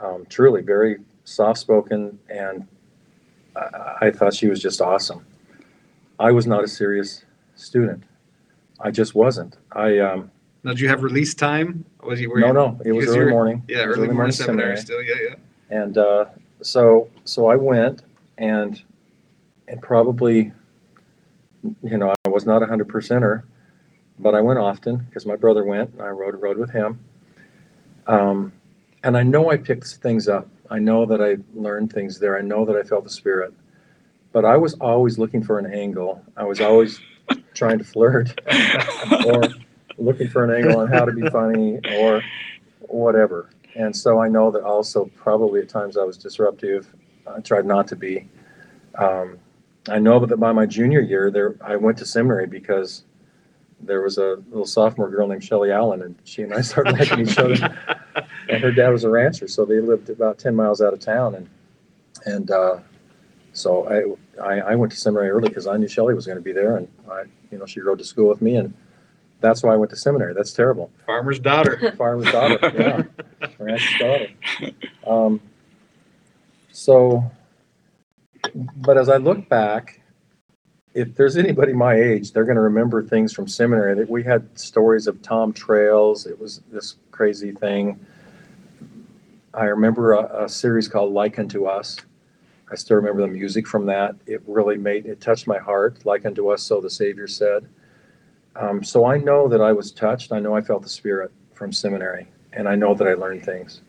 um, 0.00 0.24
truly 0.28 0.62
very 0.62 0.98
soft 1.24 1.58
spoken, 1.58 2.18
and 2.28 2.66
I, 3.56 3.96
I 4.02 4.10
thought 4.12 4.34
she 4.34 4.46
was 4.46 4.62
just 4.62 4.80
awesome. 4.80 5.26
I 6.20 6.30
was 6.30 6.46
not 6.46 6.62
a 6.62 6.68
serious 6.68 7.24
student. 7.56 8.04
I 8.80 8.92
just 8.92 9.16
wasn't. 9.16 9.56
I 9.72 9.98
um, 9.98 10.30
Now, 10.64 10.72
did 10.72 10.80
you 10.80 10.88
have 10.88 11.02
release 11.02 11.34
time? 11.34 11.84
Was 12.02 12.20
you? 12.20 12.30
Were 12.30 12.40
no 12.40 12.48
you, 12.48 12.52
no. 12.52 12.80
It 12.84 12.92
was 12.92 13.08
early 13.08 13.30
morning. 13.30 13.62
Yeah, 13.68 13.86
was 13.86 13.98
early 13.98 14.08
morning 14.08 14.32
seminary, 14.32 14.76
still. 14.76 15.02
Yeah, 15.02 15.14
yeah. 15.28 15.34
and 15.70 15.98
uh, 15.98 16.26
so 16.62 17.08
so 17.24 17.46
I 17.46 17.56
went 17.56 18.02
and 18.38 18.82
and 19.68 19.80
probably 19.80 20.52
you 21.82 21.96
know 21.96 22.14
I 22.24 22.28
was 22.28 22.44
not 22.44 22.62
a 22.62 22.66
hundred 22.66 22.88
percenter, 22.88 23.44
but 24.18 24.34
I 24.34 24.40
went 24.40 24.58
often 24.58 24.96
because 24.96 25.26
my 25.26 25.36
brother 25.36 25.64
went 25.64 25.92
and 25.92 26.02
I 26.02 26.08
rode 26.08 26.40
rode 26.40 26.58
with 26.58 26.70
him. 26.70 26.98
Um, 28.06 28.52
and 29.04 29.16
I 29.16 29.22
know 29.22 29.50
I 29.50 29.56
picked 29.56 29.86
things 29.86 30.28
up. 30.28 30.48
I 30.70 30.78
know 30.78 31.06
that 31.06 31.22
I 31.22 31.36
learned 31.54 31.92
things 31.92 32.18
there. 32.18 32.36
I 32.36 32.42
know 32.42 32.64
that 32.64 32.74
I 32.74 32.82
felt 32.82 33.04
the 33.04 33.10
spirit, 33.10 33.54
but 34.32 34.44
I 34.44 34.56
was 34.56 34.74
always 34.74 35.18
looking 35.18 35.42
for 35.42 35.58
an 35.58 35.72
angle. 35.72 36.22
I 36.36 36.44
was 36.44 36.60
always 36.60 37.00
trying 37.54 37.78
to 37.78 37.84
flirt 37.84 38.40
or 39.26 39.42
looking 39.98 40.28
for 40.28 40.44
an 40.44 40.50
angle 40.50 40.80
on 40.80 40.88
how 40.88 41.04
to 41.04 41.12
be 41.12 41.28
funny 41.28 41.80
or 41.96 42.22
whatever. 42.80 43.50
And 43.74 43.94
so 43.94 44.20
I 44.20 44.28
know 44.28 44.50
that 44.50 44.62
also 44.62 45.10
probably 45.16 45.60
at 45.60 45.68
times 45.68 45.96
I 45.96 46.04
was 46.04 46.16
disruptive. 46.16 46.92
I 47.26 47.40
tried 47.40 47.66
not 47.66 47.86
to 47.88 47.96
be. 47.96 48.28
Um, 48.96 49.38
I 49.88 49.98
know 49.98 50.24
that 50.24 50.36
by 50.38 50.52
my 50.52 50.66
junior 50.66 51.00
year, 51.00 51.30
there 51.30 51.56
I 51.62 51.76
went 51.76 51.98
to 51.98 52.06
seminary 52.06 52.46
because 52.46 53.04
there 53.80 54.02
was 54.02 54.18
a 54.18 54.42
little 54.48 54.66
sophomore 54.66 55.08
girl 55.08 55.28
named 55.28 55.44
Shelley 55.44 55.70
Allen, 55.70 56.02
and 56.02 56.16
she 56.24 56.42
and 56.42 56.52
I 56.52 56.60
started 56.60 56.98
liking 56.98 57.20
each 57.20 57.38
other. 57.38 57.54
And 58.48 58.62
her 58.62 58.72
dad 58.72 58.88
was 58.88 59.04
a 59.04 59.10
rancher, 59.10 59.46
so 59.46 59.64
they 59.64 59.80
lived 59.80 60.10
about 60.10 60.38
ten 60.38 60.54
miles 60.54 60.80
out 60.80 60.92
of 60.92 61.00
town, 61.00 61.34
and 61.34 61.48
and 62.24 62.50
uh, 62.50 62.78
so 63.52 64.18
I, 64.40 64.42
I 64.42 64.60
I 64.72 64.74
went 64.74 64.90
to 64.92 64.98
seminary 64.98 65.30
early 65.30 65.48
because 65.48 65.66
I 65.66 65.76
knew 65.76 65.86
Shelley 65.88 66.14
was 66.14 66.26
going 66.26 66.38
to 66.38 66.42
be 66.42 66.52
there, 66.52 66.76
and 66.76 66.88
I 67.10 67.24
you 67.50 67.58
know 67.58 67.66
she 67.66 67.80
rode 67.80 67.98
to 67.98 68.04
school 68.04 68.28
with 68.28 68.42
me, 68.42 68.56
and 68.56 68.74
that's 69.40 69.62
why 69.62 69.72
I 69.72 69.76
went 69.76 69.90
to 69.90 69.96
seminary. 69.96 70.34
That's 70.34 70.52
terrible 70.52 70.90
Farmer's 71.06 71.38
daughter. 71.38 71.92
farmer's 71.96 72.30
daughter, 72.30 72.58
yeah, 72.62 73.48
rancher's 73.58 73.98
daughter. 73.98 74.28
Um, 75.06 75.40
so, 76.72 77.30
but 78.76 78.96
as 78.96 79.08
I 79.08 79.16
look 79.16 79.48
back, 79.48 80.00
if 80.94 81.14
there's 81.14 81.36
anybody 81.36 81.72
my 81.72 81.94
age, 81.94 82.32
they're 82.32 82.44
going 82.44 82.56
to 82.56 82.62
remember 82.62 83.02
things 83.02 83.32
from 83.32 83.46
seminary. 83.46 83.94
That 83.94 84.10
we 84.10 84.22
had 84.22 84.58
stories 84.58 85.06
of 85.06 85.22
Tom 85.22 85.52
Trails. 85.52 86.26
It 86.26 86.40
was 86.40 86.60
this 86.70 86.96
crazy 87.10 87.52
thing. 87.52 88.04
I 89.54 89.64
remember 89.64 90.12
a, 90.12 90.44
a 90.44 90.48
series 90.48 90.88
called 90.88 91.12
Like 91.12 91.38
Unto 91.38 91.66
Us. 91.66 91.98
I 92.70 92.74
still 92.74 92.96
remember 92.96 93.22
the 93.22 93.28
music 93.28 93.66
from 93.66 93.86
that. 93.86 94.14
It 94.26 94.42
really 94.46 94.76
made 94.76 95.06
it 95.06 95.20
touched 95.20 95.46
my 95.46 95.58
heart. 95.58 96.04
Like 96.04 96.26
unto 96.26 96.48
us, 96.50 96.62
so 96.62 96.80
the 96.80 96.90
Savior 96.90 97.26
said. 97.26 97.66
Um, 98.58 98.82
so 98.82 99.04
I 99.06 99.18
know 99.18 99.48
that 99.48 99.60
I 99.60 99.72
was 99.72 99.92
touched. 99.92 100.32
I 100.32 100.40
know 100.40 100.54
I 100.56 100.60
felt 100.60 100.82
the 100.82 100.88
Spirit 100.88 101.30
from 101.54 101.72
seminary, 101.72 102.26
and 102.52 102.68
I 102.68 102.74
know 102.74 102.92
that 102.92 103.06
I 103.06 103.14
learned 103.14 103.44
things, 103.44 103.82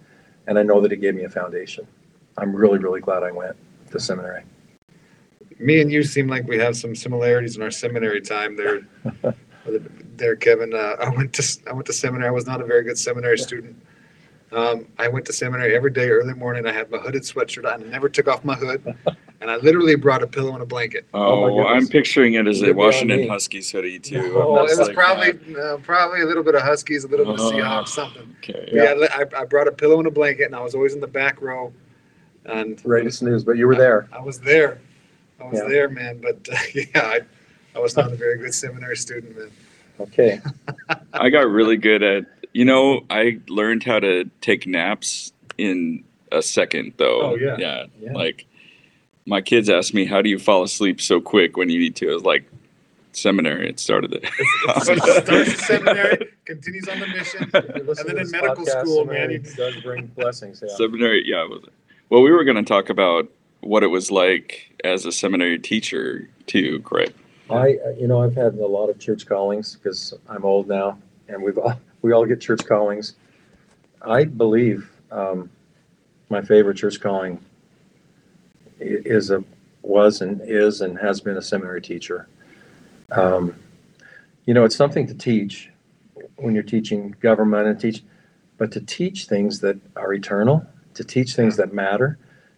and 0.48 0.60
I 0.60 0.64
know 0.64 0.80
that 0.80 0.92
it 0.92 0.98
gave 0.98 1.16
me 1.16 1.24
a 1.24 1.30
foundation. 1.30 1.88
I'm 2.38 2.56
really, 2.56 2.78
really 2.78 3.02
glad 3.02 3.24
I 3.24 3.32
went 3.32 3.56
to 3.92 4.00
seminary. 4.00 4.44
Me 5.58 5.82
and 5.82 5.92
you 5.92 6.04
seem 6.04 6.28
like 6.28 6.48
we 6.48 6.58
have 6.60 6.78
some 6.78 6.96
similarities 6.96 7.58
in 7.58 7.64
our 7.64 7.72
seminary 7.72 8.22
time 8.22 8.56
there. 8.56 8.88
there, 10.16 10.36
Kevin. 10.36 10.74
Uh, 10.74 10.96
I 11.02 11.10
went 11.10 11.34
to 11.34 11.60
I 11.68 11.74
went 11.74 11.88
to 11.88 11.94
seminary. 11.94 12.30
I 12.30 12.32
was 12.32 12.46
not 12.46 12.62
a 12.62 12.66
very 12.66 12.84
good 12.84 12.98
seminary 12.98 13.38
student. 13.40 13.76
Um, 14.52 14.88
I 14.98 15.08
went 15.08 15.26
to 15.26 15.34
seminary 15.34 15.76
every 15.76 15.92
day, 15.92 16.10
early 16.10 16.34
morning. 16.34 16.66
I 16.66 16.72
had 16.72 16.90
my 16.90 16.98
hooded 16.98 17.24
sweatshirt 17.24 17.72
on. 17.72 17.84
I 17.84 17.86
never 17.88 18.08
took 18.08 18.28
off 18.28 18.46
my 18.46 18.56
hood, 18.56 18.96
and 19.42 19.50
I 19.50 19.56
literally 19.58 19.96
brought 19.96 20.22
a 20.22 20.28
pillow 20.28 20.54
and 20.54 20.62
a 20.62 20.66
blanket. 20.66 21.06
Oh 21.14 21.42
my 21.42 21.48
Oh, 21.64 21.68
I'm 21.68 21.88
picturing 21.88 22.34
it 22.34 22.48
as 22.48 22.62
a 22.62 22.74
Washington. 22.74 23.28
Huskies 23.28 23.72
hoodie 23.72 24.00
too. 24.00 24.34
Oh, 24.36 24.58
it 24.58 24.64
was 24.64 24.80
like 24.80 24.94
probably 24.96 25.32
uh, 25.56 25.78
probably 25.78 26.22
a 26.22 26.26
little 26.26 26.44
bit 26.44 26.56
of 26.56 26.62
Huskies, 26.62 27.04
a 27.04 27.08
little 27.08 27.26
bit 27.26 27.36
of 27.36 27.40
Oh. 27.42 27.52
Seahawks, 27.52 27.90
something. 27.90 28.36
Okay. 28.44 28.70
Yeah, 28.72 28.96
I, 29.14 29.42
I 29.42 29.46
brought 29.46 29.68
a 29.68 29.72
pillow 29.72 29.98
and 30.00 30.08
a 30.08 30.12
blanket, 30.12 30.46
and 30.46 30.56
I 30.56 30.62
was 30.62 30.76
always 30.76 30.94
in 30.94 31.00
the 31.02 31.08
back 31.08 31.42
row, 31.42 31.72
and 32.46 32.82
Ready 32.86 33.06
to 33.06 33.12
snooze, 33.12 33.44
but 33.44 33.58
you 33.58 33.68
were 33.68 33.76
there. 33.76 34.08
I 34.12 34.22
was 34.22 34.40
there. 34.40 34.80
I 35.40 35.46
was 35.46 35.60
Yeah. 35.60 35.68
there, 35.70 35.90
man. 35.90 36.20
But 36.22 36.48
uh, 36.52 36.58
yeah, 36.76 36.86
I, 37.02 37.20
I 37.76 37.80
was 37.80 37.96
not 37.96 38.12
a 38.12 38.16
very 38.16 38.38
good 38.38 38.54
seminary 38.54 38.98
student, 38.98 39.38
man. 39.38 39.52
Okay. 40.02 40.42
I 41.14 41.30
got 41.30 41.48
really 41.50 41.78
good 41.78 42.04
at, 42.04 42.26
you 42.54 42.66
know, 42.66 43.06
I 43.10 43.40
learned 43.48 43.84
how 43.84 44.00
to 44.00 44.30
take 44.42 44.66
naps 44.68 45.32
in 45.58 46.04
a 46.32 46.42
second 46.42 46.94
though. 46.98 47.22
Oh, 47.32 47.36
yeah. 47.36 47.56
Yeah. 47.58 47.86
Yeah. 48.00 48.14
Like 48.14 48.46
my 49.26 49.42
kids 49.42 49.70
asked 49.70 49.94
me, 49.94 50.06
how 50.06 50.22
do 50.22 50.30
you 50.30 50.40
fall 50.40 50.64
asleep 50.64 51.00
so 51.02 51.20
quick 51.22 51.58
when 51.58 51.70
you 51.70 51.80
need 51.80 51.96
to? 51.98 52.10
I 52.10 52.14
was 52.14 52.24
like, 52.24 52.46
seminary, 53.12 53.70
it 53.70 53.80
started 53.80 54.14
it. 54.24 54.26
Starts 54.84 55.66
seminary, 55.68 56.30
continues 56.46 56.88
on 56.88 57.00
the 57.00 57.08
mission. 57.08 57.50
If 57.54 57.76
you 57.76 57.84
listen 57.84 58.10
And 58.10 58.18
then 58.18 58.26
in 58.26 58.32
medical 58.32 58.66
podcast, 58.66 58.82
school, 58.82 59.06
man, 59.06 59.16
seminary 59.16 59.34
you- 59.34 59.56
does 59.56 59.76
bring 59.84 60.06
blessings. 60.16 60.64
Yeah. 60.66 60.76
Seminary, 60.76 61.24
yeah. 61.28 61.46
It 61.46 61.64
well, 62.10 62.22
we 62.22 62.32
were 62.32 62.44
going 62.44 62.58
to 62.58 62.64
talk 62.64 62.90
about 62.90 63.28
what 63.62 63.84
it 63.84 63.88
was 63.88 64.10
like 64.10 64.74
as 64.84 65.06
a 65.06 65.12
seminary 65.12 65.60
teacher 65.60 66.28
too, 66.48 66.80
Greg. 66.80 67.14
I, 67.52 67.78
uh, 67.86 67.90
you 68.00 68.08
know, 68.08 68.24
I've 68.24 68.36
had 68.36 68.56
a 68.56 68.66
lot 68.68 68.90
of 68.90 69.00
church 69.00 69.26
callings 69.28 69.76
because 69.76 70.14
I'm 70.28 70.46
old 70.46 70.68
now, 70.68 70.98
and 71.28 71.42
we've 71.44 71.58
all 71.58 71.80
we 72.02 72.14
all 72.14 72.26
get 72.26 72.40
church 72.42 72.66
callings. 72.66 73.16
I 74.02 74.24
believe 74.24 74.90
um, 75.12 75.50
my 76.30 76.42
favorite 76.42 76.78
church 76.78 77.02
calling 77.02 77.38
i- 77.38 77.40
is 78.80 79.32
a 79.32 79.44
was 79.82 80.22
and 80.22 80.42
is 80.44 80.82
and 80.82 80.98
has 81.00 81.22
been 81.22 81.38
a 81.38 81.42
seminary 81.42 81.82
teacher. 81.82 82.28
Um, 83.12 83.56
you 84.46 84.54
know, 84.54 84.66
it's 84.66 84.76
something 84.76 85.08
to 85.08 85.14
teach 85.14 85.70
when 86.36 86.54
you're 86.54 86.64
teaching 86.64 87.16
government 87.22 87.68
and 87.68 87.80
teach, 87.80 88.04
but 88.58 88.72
to 88.74 88.82
teach 88.82 89.26
things 89.26 89.62
that 89.62 89.78
are 89.96 90.14
eternal, 90.14 90.66
to 90.94 91.04
teach 91.04 91.36
things 91.36 91.58
that 91.58 91.74
matter, 91.74 92.18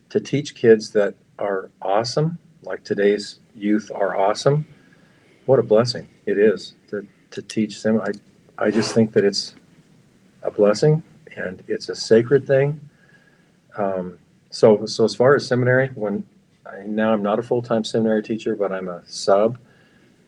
to 0.09 0.19
teach 0.19 0.55
kids 0.55 0.91
that 0.91 1.15
are 1.39 1.69
awesome, 1.81 2.37
like 2.63 2.83
today's 2.83 3.39
youth 3.55 3.91
are 3.93 4.15
awesome 4.15 4.65
what 5.45 5.59
a 5.59 5.63
blessing 5.63 6.07
it 6.25 6.37
is 6.37 6.75
to, 6.89 7.05
to 7.31 7.41
teach 7.41 7.83
them. 7.83 7.99
I, 8.01 8.11
I 8.57 8.71
just 8.71 8.93
think 8.93 9.13
that 9.13 9.25
it's 9.25 9.55
a 10.43 10.51
blessing 10.51 11.03
and 11.35 11.63
it's 11.67 11.89
a 11.89 11.95
sacred 11.95 12.45
thing. 12.47 12.79
Um, 13.77 14.17
so, 14.51 14.85
so 14.85 15.03
as 15.05 15.15
far 15.15 15.35
as 15.35 15.47
seminary, 15.47 15.87
when 15.95 16.23
I, 16.65 16.83
now 16.85 17.13
I'm 17.13 17.23
not 17.23 17.39
a 17.39 17.43
full-time 17.43 17.83
seminary 17.83 18.21
teacher, 18.21 18.55
but 18.55 18.71
I'm 18.71 18.89
a 18.89 19.01
sub 19.07 19.57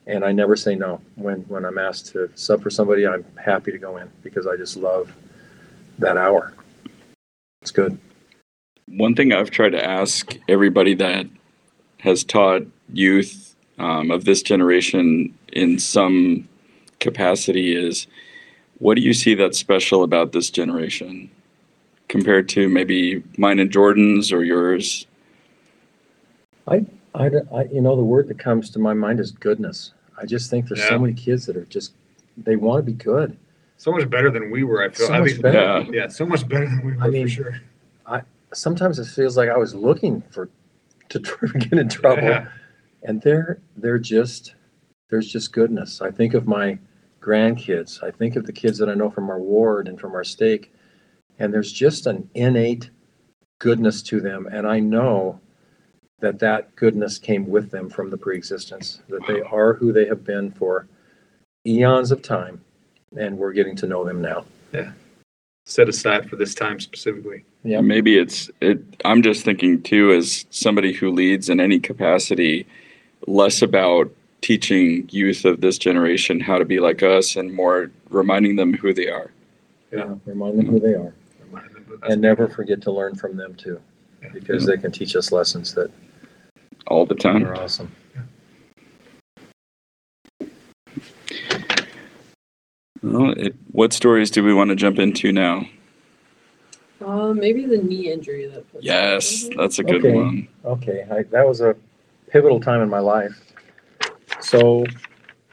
and 0.08 0.26
I 0.26 0.32
never 0.32 0.56
say 0.56 0.76
no. 0.76 1.00
When, 1.16 1.42
when 1.42 1.66
I'm 1.66 1.78
asked 1.78 2.08
to 2.08 2.30
sub 2.36 2.62
for 2.64 2.70
somebody, 2.70 3.06
I'm 3.06 3.26
happy 3.38 3.72
to 3.72 3.78
go 3.78 3.98
in 3.98 4.10
because 4.22 4.48
I 4.48 4.58
just 4.58 4.78
love 4.78 5.14
that 6.00 6.18
hour. 6.18 6.54
It's 7.62 7.72
good. 7.72 7.98
One 8.88 9.16
thing 9.16 9.32
I've 9.32 9.52
tried 9.52 9.72
to 9.72 9.84
ask 9.84 10.36
everybody 10.48 10.94
that 10.96 11.28
has 12.00 12.24
taught 12.24 12.64
youth 12.92 13.56
um, 13.80 14.12
of 14.12 14.26
this 14.26 14.42
generation 14.42 15.38
in 15.54 15.80
some 15.80 16.48
capacity 17.00 17.76
is 17.76 18.08
what 18.80 18.96
do 18.96 19.02
you 19.02 19.14
see 19.14 19.36
that's 19.36 19.58
special 19.58 20.04
about 20.04 20.32
this 20.32 20.50
generation 20.50 21.30
compared 22.10 22.50
to 22.50 22.70
maybe 22.70 23.24
mine 23.38 23.60
and 23.60 23.72
Jordan's 23.72 24.32
or 24.32 24.44
yours? 24.44 25.08
I, 26.68 26.86
I, 27.16 27.26
you 27.72 27.82
know, 27.82 27.96
the 27.96 28.04
word 28.04 28.28
that 28.30 28.40
comes 28.40 28.70
to 28.72 28.80
my 28.80 28.94
mind 28.94 29.20
is 29.20 29.32
goodness. 29.32 29.94
I 30.18 30.26
just 30.26 30.50
think 30.50 30.68
there's 30.68 30.80
Yeah. 30.80 30.90
so 30.90 31.00
many 31.00 31.14
kids 31.14 31.46
that 31.48 31.58
are 31.58 31.66
just, 31.66 31.94
they 32.38 32.56
want 32.56 32.80
to 32.80 32.84
be 32.84 32.94
good. 32.94 33.38
So 33.78 33.92
much 33.92 34.10
better 34.10 34.32
than 34.32 34.50
we 34.50 34.64
were. 34.64 34.82
I 34.84 34.90
feel. 34.90 35.08
So 35.08 35.14
I 35.14 35.20
much 35.20 35.32
think, 35.32 35.42
better. 35.42 35.60
Yeah. 35.60 35.86
Yeah, 35.92 36.08
so 36.08 36.26
much 36.26 36.48
better 36.48 36.66
than 36.66 36.86
we 36.86 36.94
were 36.94 37.04
I 37.04 37.10
mean, 37.10 37.28
for 37.28 37.34
sure. 37.34 37.62
I 38.06 38.22
sometimes 38.54 39.00
it 39.00 39.06
feels 39.08 39.36
like 39.36 39.50
I 39.50 39.58
was 39.58 39.74
looking 39.76 40.22
for 40.30 40.48
to 41.10 41.20
to 41.20 41.48
get 41.60 41.74
in 41.74 41.90
trouble, 41.90 42.24
Yeah. 42.24 42.48
and 43.04 43.22
they're 43.22 43.60
they're 43.76 44.00
just 44.00 44.56
there's 45.10 45.28
just 45.30 45.52
goodness. 45.52 46.02
I 46.02 46.12
think 46.12 46.34
of 46.34 46.48
my 46.48 46.78
grandkids. 47.22 48.02
I 48.04 48.12
think 48.12 48.36
of 48.38 48.46
the 48.46 48.54
kids 48.54 48.78
that 48.78 48.90
I 48.90 48.94
know 48.94 49.10
from 49.10 49.30
our 49.30 49.40
ward 49.40 49.88
and 49.90 50.00
from 50.00 50.14
our 50.14 50.24
stake, 50.24 50.73
and 51.44 51.54
there's 51.54 51.74
just 51.74 52.08
an 52.08 52.30
innate 52.36 52.90
goodness 53.60 54.02
to 54.02 54.22
them, 54.22 54.48
and 54.50 54.66
I 54.66 54.80
know 54.80 55.42
that 56.22 56.40
that 56.40 56.74
goodness 56.78 57.18
came 57.18 57.50
with 57.50 57.70
them 57.70 57.90
from 57.90 58.10
the 58.10 58.18
preexistence. 58.18 59.02
That 59.10 59.28
they 59.28 59.42
are 59.42 59.74
who 59.74 59.92
they 59.92 60.06
have 60.06 60.24
been 60.24 60.52
for 60.52 60.88
eons 61.68 62.12
of 62.14 62.22
time, 62.22 62.62
and 63.18 63.38
we're 63.38 63.52
getting 63.52 63.76
to 63.76 63.88
know 63.88 64.06
them 64.06 64.22
now. 64.22 64.46
Yeah. 64.74 64.94
Set 65.66 65.90
aside 65.90 66.30
for 66.30 66.38
this 66.38 66.56
time 66.56 66.80
specifically. 66.80 67.44
Yeah. 67.66 67.82
Maybe 67.82 68.18
it's 68.18 68.50
it. 68.62 68.80
I'm 69.04 69.22
just 69.22 69.44
thinking 69.44 69.82
too, 69.82 70.14
as 70.14 70.46
somebody 70.50 70.94
who 70.94 71.12
leads 71.12 71.50
in 71.50 71.60
any 71.60 71.78
capacity, 71.78 72.66
less 73.28 73.62
about 73.62 74.10
teaching 74.40 75.10
youth 75.12 75.44
of 75.44 75.60
this 75.60 75.78
generation 75.78 76.40
how 76.40 76.58
to 76.58 76.64
be 76.64 76.80
like 76.80 77.04
us, 77.04 77.36
and 77.36 77.54
more 77.54 77.92
reminding 78.10 78.56
them 78.56 78.74
who 78.74 78.94
they 78.94 79.10
are. 79.10 79.30
Yeah. 79.92 80.16
Remind 80.26 80.58
them 80.58 80.68
who 80.68 80.80
they 80.80 80.94
are. 80.94 81.14
Remind 81.46 81.70
them 81.70 81.74
that 81.74 81.74
that's- 81.74 81.83
and 82.04 82.22
never 82.22 82.48
forget 82.48 82.82
to 82.82 82.92
learn 82.92 83.16
from 83.16 83.38
them 83.38 83.54
too 83.56 83.80
Yeah. 84.22 84.30
because 84.34 84.66
they 84.66 84.78
can 84.78 84.92
teach 84.92 85.16
us 85.16 85.32
lessons 85.32 85.74
that 85.76 85.92
all 86.88 87.06
the 87.06 87.16
time. 87.16 87.46
are 87.46 87.56
awesome 87.56 87.92
Well, 93.02 93.32
it, 93.32 93.56
what 93.72 93.92
stories 93.94 94.32
do 94.32 94.44
we 94.44 94.54
want 94.54 94.70
to 94.70 94.76
jump 94.76 94.98
into 94.98 95.32
now? 95.32 95.66
Uh, 97.04 97.34
maybe 97.34 97.66
the 97.66 97.78
knee 97.78 98.10
injury 98.12 98.48
that. 98.48 98.72
puts 98.72 98.86
Yes, 98.86 99.50
that's 99.58 99.80
a 99.80 99.84
good 99.84 100.06
Okay. 100.06 100.14
one. 100.14 100.48
okay 100.64 101.06
I, 101.12 101.24
that 101.24 101.46
was 101.46 101.60
a 101.60 101.76
pivotal 102.30 102.62
time 102.62 102.82
in 102.82 102.90
my 102.90 103.00
life 103.00 103.38
so 104.40 104.86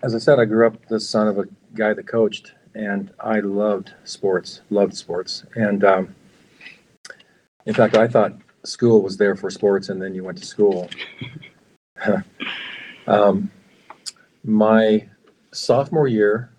as 0.05 0.15
i 0.15 0.19
said 0.19 0.39
i 0.39 0.45
grew 0.45 0.67
up 0.67 0.87
the 0.87 1.01
son 1.01 1.27
of 1.29 1.39
a 1.39 1.45
guy 1.75 1.93
that 1.93 2.07
coached 2.07 2.53
and 2.75 3.11
i 3.21 3.41
loved 3.41 3.93
sports 4.05 4.61
loved 4.71 4.95
sports 4.97 5.45
and 5.57 5.83
um, 5.85 6.15
in 7.67 7.75
fact 7.75 7.97
i 7.97 8.07
thought 8.07 8.33
school 8.65 9.03
was 9.03 9.17
there 9.17 9.37
for 9.37 9.51
sports 9.51 9.89
and 9.89 10.01
then 10.01 10.15
you 10.15 10.25
went 10.25 10.39
to 10.39 10.47
school. 10.47 10.89
Um, 13.07 13.51
my 14.45 15.07
sophomore 15.53 16.07
year 16.07 16.51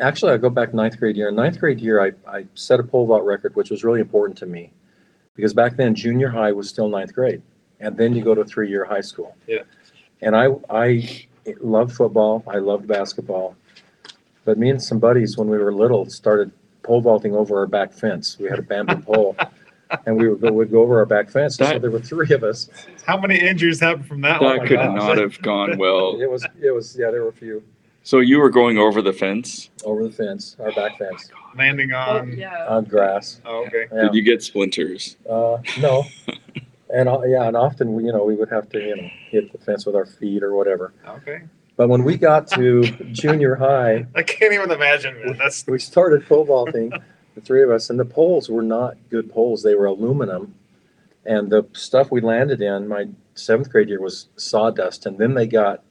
actually 0.00 0.32
i 0.32 0.36
go 0.36 0.50
back 0.50 0.74
ninth 0.74 0.98
grade 0.98 1.16
year. 1.16 1.28
In 1.28 1.36
ninth 1.36 1.60
grade 1.60 1.80
year 1.80 2.02
I, 2.02 2.12
I 2.28 2.46
set 2.54 2.80
a 2.80 2.82
pole 2.82 3.06
vault 3.06 3.24
record 3.24 3.54
which 3.54 3.70
was 3.70 3.84
really 3.84 4.00
important 4.00 4.36
to 4.38 4.46
me 4.46 4.72
because 5.36 5.54
back 5.54 5.76
then 5.76 5.94
junior 5.94 6.28
high 6.28 6.52
was 6.52 6.68
still 6.68 6.88
ninth 6.88 7.14
grade 7.14 7.40
and 7.80 7.96
then 7.96 8.14
you 8.14 8.22
go 8.22 8.34
to 8.34 8.44
three-year 8.44 8.84
high 8.84 9.00
school. 9.00 9.36
Yeah. 9.46 9.62
and 10.20 10.34
i 10.36 10.48
i 10.68 11.26
loved 11.60 11.94
football. 11.94 12.44
I 12.46 12.58
loved 12.58 12.86
basketball. 12.86 13.56
But 14.44 14.58
me 14.58 14.70
and 14.70 14.82
some 14.82 14.98
buddies 14.98 15.36
when 15.36 15.48
we 15.48 15.58
were 15.58 15.72
little 15.72 16.08
started 16.10 16.50
pole 16.82 17.00
vaulting 17.00 17.34
over 17.34 17.58
our 17.58 17.66
back 17.66 17.92
fence. 17.92 18.38
We 18.38 18.48
had 18.48 18.58
a 18.58 18.62
bamboo 18.62 19.02
pole 19.02 19.36
and 20.06 20.16
we 20.16 20.28
would 20.28 20.40
go, 20.40 20.52
would 20.52 20.70
go 20.70 20.82
over 20.82 20.98
our 20.98 21.06
back 21.06 21.30
fence 21.30 21.58
and 21.58 21.66
so 21.66 21.72
That- 21.74 21.82
there 21.82 21.90
were 21.90 22.00
three 22.00 22.32
of 22.34 22.44
us 22.44 22.68
How 23.06 23.18
many 23.18 23.36
injuries 23.38 23.80
happened 23.80 24.06
from 24.06 24.20
that? 24.22 24.40
That 24.40 24.44
one? 24.44 24.58
my 24.58 24.66
could 24.66 24.76
gosh. 24.76 24.96
not 24.96 25.18
have 25.18 25.40
gone 25.42 25.78
well. 25.78 26.20
it 26.20 26.30
was 26.30 26.46
it 26.60 26.70
was 26.74 26.96
yeah 26.98 27.10
there 27.10 27.22
were 27.22 27.28
a 27.28 27.32
few 27.32 27.62
So 28.02 28.20
you 28.20 28.38
were 28.38 28.50
going 28.50 28.78
over 28.78 29.00
the 29.02 29.12
fence. 29.12 29.70
over 29.84 30.04
the 30.04 30.12
fence 30.12 30.56
our 30.60 30.72
back 30.72 30.98
fence 30.98 31.30
Landing 31.56 31.92
Oh, 31.92 31.96
on. 32.18 32.32
yeah. 32.36 32.66
on 32.68 32.84
grass 32.84 33.40
Oh, 33.44 33.64
okay. 33.66 33.86
yeah. 33.92 34.02
Did 34.02 34.14
you 34.14 34.22
get 34.22 34.42
splinters? 34.42 35.16
uh, 35.28 35.58
no 35.80 36.04
And, 36.90 37.06
uh, 37.06 37.20
yeah, 37.26 37.46
and 37.46 37.54
often, 37.54 37.92
we, 37.92 38.04
you 38.04 38.12
know, 38.12 38.24
we 38.24 38.34
would 38.34 38.48
have 38.48 38.66
to, 38.70 38.78
you 38.80 38.96
know, 38.96 39.08
hit 39.28 39.52
the 39.52 39.58
fence 39.58 39.84
with 39.84 39.94
our 39.94 40.06
feet 40.06 40.42
or 40.42 40.54
whatever. 40.56 40.94
Okay. 41.06 41.42
But 41.76 41.90
when 41.90 42.02
we 42.02 42.16
got 42.16 42.46
to 42.52 42.80
junior 43.12 43.56
high, 43.56 44.06
I 44.14 44.22
can't 44.22 44.54
even 44.54 44.70
imagine, 44.70 45.14
man. 45.22 45.36
That's 45.36 45.66
we 45.66 45.78
started 45.80 46.24
pole 46.26 46.46
vaulting, 46.46 46.90
the 47.38 47.46
three 47.46 47.62
of 47.62 47.70
us, 47.70 47.90
and 47.90 47.98
the 47.98 48.04
poles 48.04 48.48
were 48.48 48.62
not 48.62 48.96
good 49.10 49.30
poles. 49.30 49.62
They 49.62 49.74
were 49.74 49.86
aluminum. 49.86 50.54
And 51.24 51.50
the 51.50 51.66
stuff 51.72 52.10
we 52.10 52.20
landed 52.20 52.60
in, 52.62 52.88
my 52.88 53.08
seventh 53.34 53.70
grade 53.70 53.88
year 53.88 54.00
was 54.00 54.28
sawdust, 54.36 55.06
and 55.06 55.18
then 55.18 55.34
they 55.34 55.46
got 55.46 55.84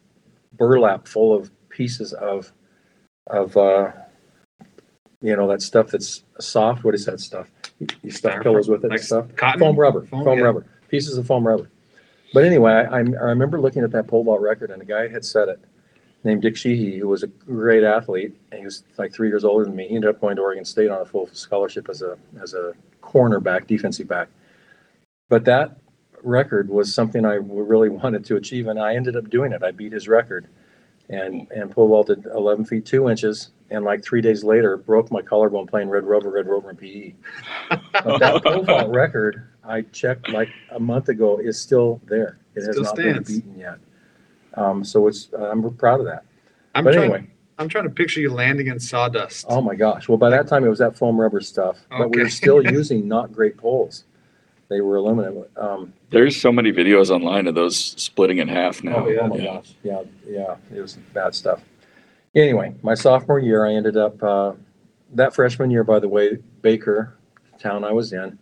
burlap 0.54 1.08
full 1.08 1.36
of 1.36 1.52
pieces 1.70 2.14
of, 2.14 2.52
of, 3.28 3.56
uh, 3.56 3.91
you 5.22 5.36
know, 5.36 5.48
that 5.48 5.62
stuff 5.62 5.88
that's 5.88 6.24
soft. 6.39 6.84
What 6.84 6.95
is 6.95 7.06
that 7.06 7.20
stuff? 7.20 7.50
You, 7.80 7.88
you 8.04 8.12
stuff 8.12 8.41
pillows 8.41 8.68
with 8.68 8.84
it 8.84 8.91
and 8.91 9.00
stuff. 9.00 9.28
cotton. 9.36 9.60
Foam 9.60 9.76
rubber, 9.76 10.06
Foam, 10.06 10.24
foam 10.24 10.39
yeah. 10.39 10.45
rubber, 10.45 10.66
pieces 10.89 11.18
of 11.18 11.28
foam 11.28 11.45
rubber. 11.45 11.70
But 12.34 12.43
anyway, 12.43 12.72
I, 12.72 12.98
I 12.98 13.00
I 13.00 13.30
remember 13.30 13.62
looking 13.62 13.84
at 13.84 13.91
that 13.91 14.08
pole 14.08 14.24
vault 14.24 14.41
record, 14.41 14.72
and 14.72 14.82
a 14.82 14.86
guy 14.86 15.08
had 15.08 15.24
said 15.24 15.48
it, 15.50 15.60
named 16.28 16.44
Dick 16.44 16.56
Sheehy, 16.56 17.00
who 17.00 17.08
was 17.08 17.24
a 17.24 17.28
great 17.28 17.84
athlete, 17.84 18.36
and 18.52 18.60
he 18.60 18.66
was 18.66 18.84
like 18.98 19.14
three 19.14 19.30
years 19.30 19.44
older 19.44 19.66
than 19.66 19.76
me. 19.76 19.88
He 19.88 19.96
ended 19.96 20.10
up 20.10 20.22
going 20.22 20.36
to 20.36 20.42
Oregon 20.44 20.66
State 20.66 20.92
on 20.92 21.02
a 21.02 21.06
full 21.06 21.28
scholarship 21.34 21.90
as 21.90 22.04
a 22.04 22.18
as 22.40 22.54
a 22.54 22.74
cornerback, 23.02 23.66
defensive 23.66 24.08
back. 24.08 24.28
But 25.30 25.46
that 25.46 25.78
record 26.24 26.70
was 26.70 26.94
something 26.94 27.26
I 27.26 27.36
really 27.36 27.90
wanted 28.04 28.26
to 28.26 28.36
achieve, 28.36 28.68
and 28.68 28.80
I 28.80 28.96
ended 28.96 29.16
up 29.16 29.30
doing 29.30 29.52
it. 29.54 29.64
I 29.64 29.72
beat 29.72 29.94
his 29.94 30.08
record, 30.08 30.48
and 31.10 31.50
and 31.52 31.72
pole 31.72 31.88
vaulted 31.88 32.28
11 32.36 32.66
feet 32.66 32.86
two 32.86 33.10
inches, 33.10 33.50
and 33.72 33.84
like 33.84 34.04
three 34.04 34.22
days 34.22 34.44
later, 34.44 34.78
broke 34.78 35.10
my 35.12 35.22
collarbone 35.22 35.66
playing 35.66 35.90
Red 35.90 36.04
Rover, 36.04 36.30
Red 36.30 36.46
Rover, 36.46 36.70
and 36.70 36.78
PE. 36.78 37.14
But 37.70 38.20
that 38.20 38.44
pole 38.44 38.64
vault 38.64 38.94
record, 38.94 39.48
I 39.64 39.82
checked 39.82 40.30
like 40.30 40.50
a 40.72 40.80
month 40.80 41.10
ago, 41.10 41.40
is 41.40 41.60
still 41.60 42.02
there. 42.06 42.38
It 42.56 42.66
has 42.66 42.76
Still 42.76 42.84
not 42.84 42.96
been 42.96 43.24
beaten 43.24 43.58
yet. 43.58 43.80
Um, 44.58 44.84
so 44.84 45.08
it's 45.08 45.30
I'm 45.39 45.74
proud 45.76 45.99
of 45.99 46.05
that. 46.08 46.26
I'm 46.76 46.84
But 46.84 46.93
trying. 46.93 47.12
anyway, 47.12 47.28
I'm 47.58 47.70
trying 47.70 47.86
to 47.86 47.89
picture 47.89 48.20
you 48.20 48.32
landing 48.34 48.68
in 48.68 48.80
sawdust. 48.80 49.45
oh 49.49 49.62
my 49.62 49.76
gosh. 49.76 50.10
Well, 50.10 50.18
by 50.18 50.30
that 50.30 50.47
time 50.47 50.66
it 50.66 50.70
was 50.70 50.80
that 50.80 50.97
foam 50.97 51.20
rubber 51.20 51.41
stuff, 51.41 51.78
okay. 51.91 52.03
but 52.03 52.10
we 52.10 52.22
were 52.22 52.30
still 52.30 52.62
using 52.72 53.08
not 53.08 53.32
great 53.32 53.58
poles. 53.58 54.03
They 54.70 54.82
were 54.82 54.97
aluminum. 54.97 55.45
Um, 55.55 55.93
There's 56.10 56.39
so 56.39 56.51
many 56.51 56.74
videos 56.74 57.10
online 57.10 57.47
of 57.47 57.55
those 57.55 57.78
splitting 57.78 58.39
in 58.39 58.49
half 58.49 58.84
now. 58.84 59.08
Oh, 59.08 59.18
oh 59.22 59.28
my 59.28 59.38
gosh. 59.38 59.74
Yeah, 59.82 60.03
yeah, 60.28 60.58
it 60.76 60.82
was 60.82 60.97
bad 61.14 61.34
stuff. 61.34 61.62
Anyway, 62.36 62.76
my 62.84 62.93
sophomore 62.93 63.39
year, 63.39 63.66
I 63.66 63.74
ended 63.74 63.95
up, 63.95 64.22
uh, 64.22 64.53
that 65.14 65.34
freshman 65.34 65.72
year, 65.72 65.86
by 65.86 65.99
the 65.99 66.10
way, 66.10 66.38
Baker, 66.62 67.18
town 67.58 67.86
I 67.86 67.93
was 67.93 68.12
in, 68.12 68.38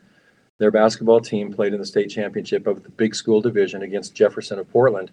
their 0.57 0.71
basketball 0.71 1.21
team 1.21 1.53
played 1.53 1.73
in 1.73 1.79
the 1.79 1.85
state 1.85 2.09
championship 2.09 2.65
of 2.65 2.83
the 2.83 2.89
big 2.89 3.13
school 3.13 3.39
division 3.39 3.83
against 3.83 4.15
Jefferson 4.15 4.57
of 4.57 4.69
Portland. 4.71 5.11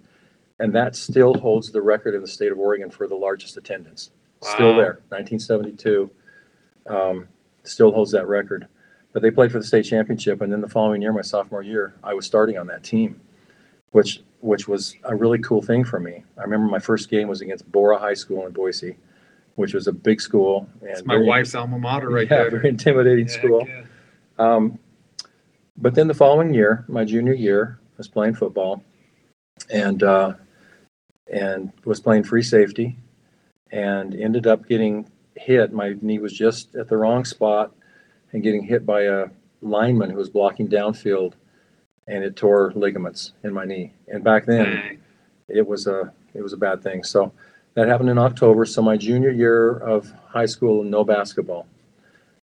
And 0.60 0.72
that 0.74 0.94
still 0.96 1.34
holds 1.34 1.70
the 1.72 1.82
record 1.82 2.14
in 2.14 2.20
the 2.20 2.28
state 2.28 2.52
of 2.52 2.58
Oregon 2.58 2.90
for 2.90 3.06
the 3.08 3.14
largest 3.14 3.56
attendance. 3.56 4.10
Still 4.42 4.70
Wow. 4.72 4.76
there, 4.76 4.92
1972. 5.10 6.10
Um, 6.86 7.28
still 7.64 7.92
holds 7.92 8.10
that 8.12 8.26
record. 8.26 8.66
But 9.12 9.22
they 9.22 9.30
played 9.30 9.52
for 9.52 9.58
the 9.58 9.64
state 9.64 9.82
championship, 9.84 10.40
and 10.40 10.52
then 10.52 10.60
the 10.60 10.68
following 10.68 11.02
year, 11.02 11.12
my 11.12 11.20
sophomore 11.20 11.62
year, 11.62 11.94
I 12.02 12.14
was 12.14 12.26
starting 12.26 12.58
on 12.58 12.66
that 12.68 12.82
team, 12.82 13.20
which 13.92 14.22
which 14.40 14.66
was 14.66 14.96
a 15.04 15.14
really 15.14 15.38
cool 15.38 15.62
thing 15.62 15.84
for 15.84 16.00
me. 16.00 16.24
I 16.36 16.42
remember 16.42 16.66
my 16.66 16.80
first 16.80 17.08
game 17.08 17.28
was 17.28 17.40
against 17.42 17.70
Borah 17.70 17.96
High 17.98 18.14
School 18.14 18.44
in 18.44 18.52
Boise, 18.52 18.96
which 19.54 19.72
was 19.72 19.86
a 19.86 19.92
big 19.92 20.20
school 20.20 20.68
and 20.80 20.90
It's 20.90 21.04
my 21.04 21.14
very- 21.14 21.26
wife's 21.28 21.54
alma 21.54 21.78
mater 21.78 22.08
right 22.10 22.26
yeah, 22.28 22.38
there. 22.38 22.50
very 22.50 22.68
intimidating 22.70 23.28
Heck 23.28 23.38
school. 23.38 23.64
yeah. 23.68 23.84
Um, 24.40 24.80
but 25.76 25.94
then 25.94 26.08
the 26.08 26.14
following 26.14 26.52
year, 26.52 26.84
my 26.88 27.04
junior 27.04 27.34
year, 27.34 27.78
I 27.80 27.98
was 27.98 28.08
playing 28.08 28.34
football, 28.34 28.82
and 29.70 30.02
uh, 30.02 30.34
and 31.32 31.72
was 31.84 32.00
playing 32.00 32.24
free 32.24 32.42
safety, 32.42 32.96
and 33.70 34.14
ended 34.14 34.46
up 34.46 34.66
getting 34.68 35.10
hit. 35.36 35.72
My 35.72 35.94
knee 36.00 36.18
was 36.18 36.32
just 36.32 36.74
at 36.74 36.88
the 36.88 36.96
wrong 36.96 37.24
spot, 37.24 37.72
and 38.32 38.42
getting 38.42 38.62
hit 38.62 38.84
by 38.84 39.02
a 39.02 39.26
lineman 39.60 40.10
who 40.10 40.16
was 40.16 40.28
blocking 40.30 40.68
downfield, 40.68 41.34
and 42.08 42.24
it 42.24 42.36
tore 42.36 42.72
ligaments 42.74 43.32
in 43.44 43.52
my 43.52 43.64
knee. 43.64 43.92
And 44.08 44.24
back 44.24 44.46
then, 44.46 44.98
it 45.48 45.66
was 45.66 45.86
a 45.86 46.12
it 46.34 46.42
was 46.42 46.52
a 46.52 46.56
bad 46.58 46.82
thing. 46.82 47.04
So 47.04 47.32
that 47.74 47.88
happened 47.88 48.10
in 48.10 48.18
October. 48.18 48.64
So 48.64 48.82
my 48.82 48.96
junior 48.96 49.30
year 49.30 49.78
of 49.78 50.12
high 50.26 50.46
school, 50.46 50.84
no 50.84 51.04
basketball. 51.04 51.66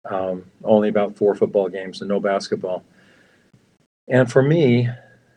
Um, 0.10 0.44
only 0.66 0.90
about 0.90 1.16
four 1.16 1.34
football 1.34 1.70
games 1.70 2.02
and 2.02 2.10
no 2.10 2.20
basketball. 2.20 2.84
And 4.10 4.30
for 4.30 4.42
me, 4.42 4.90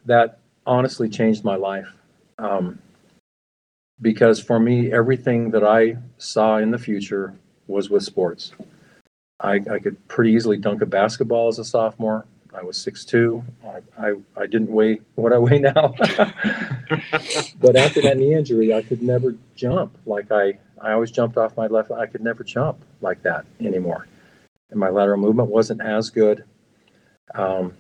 that 0.07 0.41
honestly 0.67 1.09
changed 1.09 1.45
my 1.45 1.57
life. 1.57 1.93
Um, 2.39 2.79
because 4.01 4.41
for 4.41 4.61
me, 4.61 4.93
everything 4.93 5.51
that 5.53 5.65
I 5.65 5.97
saw 6.19 6.59
in 6.59 6.71
the 6.71 6.79
future 6.79 7.35
was 7.67 7.89
with 7.89 8.03
sports. 8.03 8.53
I, 9.41 9.61
I 9.71 9.79
could 9.79 10.07
pretty 10.09 10.33
easily 10.33 10.57
dunk 10.57 10.83
a 10.83 10.87
basketball 10.87 11.49
as 11.49 11.59
a 11.59 11.65
sophomore. 11.65 12.27
I 12.55 12.63
was 12.63 12.79
6'2. 12.79 13.45
I, 13.65 14.09
I, 14.09 14.15
I 14.37 14.47
didn't 14.47 14.71
weigh 14.71 15.01
what 15.15 15.33
I 15.33 15.39
weigh 15.39 15.59
now. 15.59 15.95
but 17.61 17.77
after 17.77 18.01
that 18.03 18.17
knee 18.17 18.35
injury, 18.35 18.73
I 18.73 18.83
could 18.83 19.03
never 19.03 19.35
jump 19.55 19.97
like 20.07 20.33
I, 20.33 20.59
I 20.81 20.93
always 20.93 21.11
jumped 21.11 21.37
off 21.37 21.57
my 21.57 21.67
left. 21.67 21.91
I 21.91 22.07
could 22.07 22.23
never 22.23 22.45
jump 22.45 22.79
like 23.03 23.23
that 23.23 23.45
anymore. 23.61 24.07
And 24.71 24.81
my 24.81 24.89
lateral 24.89 25.19
movement 25.19 25.51
wasn't 25.51 25.83
as 25.83 26.09
good. 26.09 26.45
Um, 27.35 27.75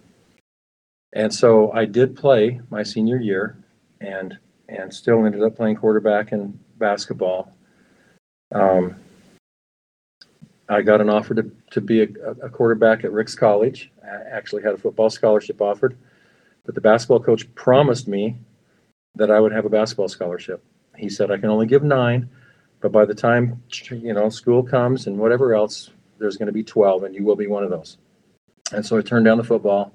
and 1.13 1.33
so 1.33 1.73
I 1.73 1.85
did 1.85 2.17
play 2.17 2.61
my 2.71 2.83
senior 2.83 3.19
year 3.19 3.57
and, 4.01 4.39
and 4.69 4.93
still 4.93 5.25
ended 5.25 5.43
up 5.43 5.57
playing 5.57 5.77
quarterback 5.77 6.33
and 6.33 6.59
basketball. 6.79 7.53
Um, 8.55 8.97
I 10.69 10.83
got 10.83 11.01
an 11.01 11.09
offer 11.09 11.35
to, 11.35 11.51
to 11.71 11.81
be 11.81 12.03
a, 12.03 12.09
a 12.43 12.51
quarterback 12.51 13.05
at 13.05 13.13
Ricks 13.13 13.35
College. 13.35 13.91
I 14.05 14.31
actually 14.31 14.63
had 14.63 14.75
a 14.75 14.79
football 14.79 15.11
scholarship 15.11 15.61
offered, 15.61 15.97
but 16.65 16.75
the 16.75 16.81
basketball 16.81 17.21
coach 17.21 17.53
promised 17.55 18.09
me 18.09 18.37
that 19.15 19.31
I 19.31 19.41
would 19.41 19.53
have 19.53 19.65
a 19.65 19.71
basketball 19.71 20.09
scholarship. 20.09 20.63
He 20.97 21.09
said 21.09 21.31
I 21.31 21.39
can 21.39 21.51
only 21.51 21.67
give 21.67 21.83
nine, 21.83 22.29
but 22.81 22.93
by 22.93 23.05
the 23.05 23.15
time 23.15 23.63
you 23.91 24.13
know 24.13 24.29
school 24.29 24.63
comes 24.63 25.07
and 25.07 25.19
whatever 25.19 25.55
else, 25.55 25.91
there's 26.19 26.37
going 26.37 26.47
to 26.47 26.53
be 26.53 26.65
twelve, 26.65 27.05
and 27.05 27.15
you 27.15 27.25
will 27.25 27.37
be 27.37 27.47
one 27.47 27.63
of 27.63 27.71
those. 27.71 27.99
And 28.73 28.85
so 28.85 28.99
I 28.99 29.03
turned 29.03 29.25
down 29.25 29.39
the 29.39 29.45
football, 29.45 29.93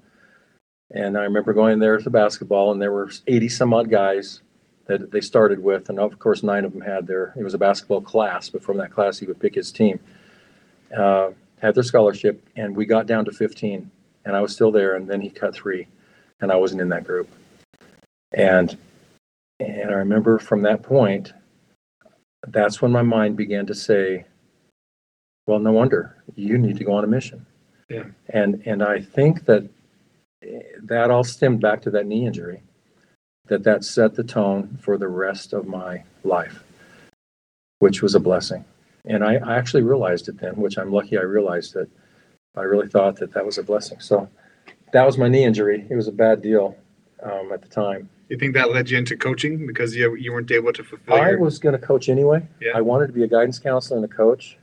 and 0.94 1.18
I 1.18 1.24
remember 1.24 1.54
going 1.54 1.80
there 1.80 1.98
to 1.98 2.10
basketball, 2.10 2.72
and 2.72 2.82
there 2.82 2.92
were 2.92 3.10
eighty 3.28 3.50
some 3.50 3.74
odd 3.74 3.90
guys 3.90 4.42
that 4.86 5.12
they 5.12 5.22
started 5.22 5.62
with, 5.64 5.90
and 5.90 6.00
of 6.00 6.18
course 6.20 6.44
nine 6.44 6.66
of 6.66 6.74
them 6.74 6.82
had 6.82 7.08
their. 7.08 7.34
It 7.38 7.44
was 7.44 7.54
a 7.54 7.58
basketball 7.58 8.02
class, 8.02 8.50
but 8.50 8.64
from 8.64 8.78
that 8.78 8.92
class 8.92 9.20
he 9.20 9.26
would 9.26 9.40
pick 9.40 9.56
his 9.56 9.72
team. 9.72 10.00
Uh, 10.96 11.32
had 11.62 11.76
their 11.76 11.84
scholarship, 11.84 12.44
and 12.56 12.76
we 12.76 12.86
got 12.86 13.06
down 13.06 13.24
to 13.26 13.32
fifteen, 13.32 13.90
and 14.26 14.36
I 14.36 14.42
was 14.42 14.54
still 14.54 14.72
there, 14.72 14.96
and 14.96 15.08
then 15.08 15.22
he 15.22 15.30
cut 15.30 15.54
three, 15.54 15.88
and 16.42 16.52
I 16.52 16.56
wasn't 16.56 16.82
in 16.82 16.90
that 16.90 17.04
group. 17.04 17.30
And 18.34 18.78
and 19.60 19.92
I 19.92 19.94
remember 19.94 20.40
from 20.40 20.62
that 20.64 20.84
point, 20.84 21.34
that's 22.48 22.82
when 22.82 22.92
my 22.92 23.04
mind 23.04 23.38
began 23.38 23.66
to 23.68 23.76
say, 23.76 24.26
well, 25.46 25.60
no 25.60 25.72
wonder 25.72 26.18
you 26.36 26.58
need 26.58 26.78
to 26.78 26.84
go 26.84 26.94
on 26.94 27.04
a 27.04 27.08
mission. 27.08 27.46
Yeah. 27.90 28.06
And 28.30 28.62
and 28.66 28.82
I 28.84 29.00
think 29.00 29.46
that 29.46 29.70
that 30.84 31.12
all 31.12 31.24
stemmed 31.24 31.62
back 31.62 31.82
to 31.84 31.92
that 31.92 32.06
knee 32.06 32.26
injury, 32.26 32.62
that 33.48 33.64
that 33.64 33.84
set 33.84 34.16
the 34.16 34.24
tone 34.24 34.78
for 34.82 34.98
the 34.98 35.08
rest 35.08 35.54
of 35.54 35.68
my 35.68 36.04
life, 36.24 36.64
which 37.80 38.02
was 38.02 38.16
a 38.16 38.20
blessing. 38.20 38.66
And 39.06 39.24
I, 39.24 39.36
I 39.36 39.58
actually 39.58 39.84
realized 39.84 40.30
it 40.30 40.40
then, 40.40 40.56
which 40.56 40.78
I'm 40.78 40.92
lucky 40.92 41.18
I 41.18 41.22
realized 41.22 41.76
it. 41.76 41.90
I 42.56 42.62
really 42.62 42.88
thought 42.88 43.16
that 43.18 43.34
that 43.34 43.46
was 43.46 43.58
a 43.58 43.64
blessing. 43.64 44.00
So 44.00 44.30
that 44.94 45.06
was 45.06 45.18
my 45.18 45.28
knee 45.28 45.44
injury. 45.44 45.88
It 45.90 45.96
was 45.96 46.08
a 46.08 46.12
bad 46.12 46.42
deal 46.42 46.76
um, 47.24 47.52
at 47.54 47.62
the 47.62 47.70
time. 47.70 48.10
You 48.30 48.38
think 48.38 48.54
that 48.54 48.72
led 48.72 48.90
you 48.90 48.98
into 48.98 49.18
coaching 49.18 49.68
because 49.68 49.96
you, 49.96 50.16
you 50.16 50.32
weren't 50.32 50.52
able 50.52 50.72
to 50.74 50.84
fulfill 50.84 51.16
I 51.16 51.32
your, 51.32 51.40
was 51.40 51.60
going 51.60 51.74
to 51.78 51.86
coach 51.86 52.10
anyway. 52.10 52.48
Yeah. 52.62 52.72
I 52.76 52.82
wanted 52.82 53.08
to 53.08 53.14
be 53.14 53.24
a 53.24 53.28
guidance 53.28 53.60
counselor 53.60 53.98
and 53.98 54.06
a 54.06 54.14
coach. 54.14 54.58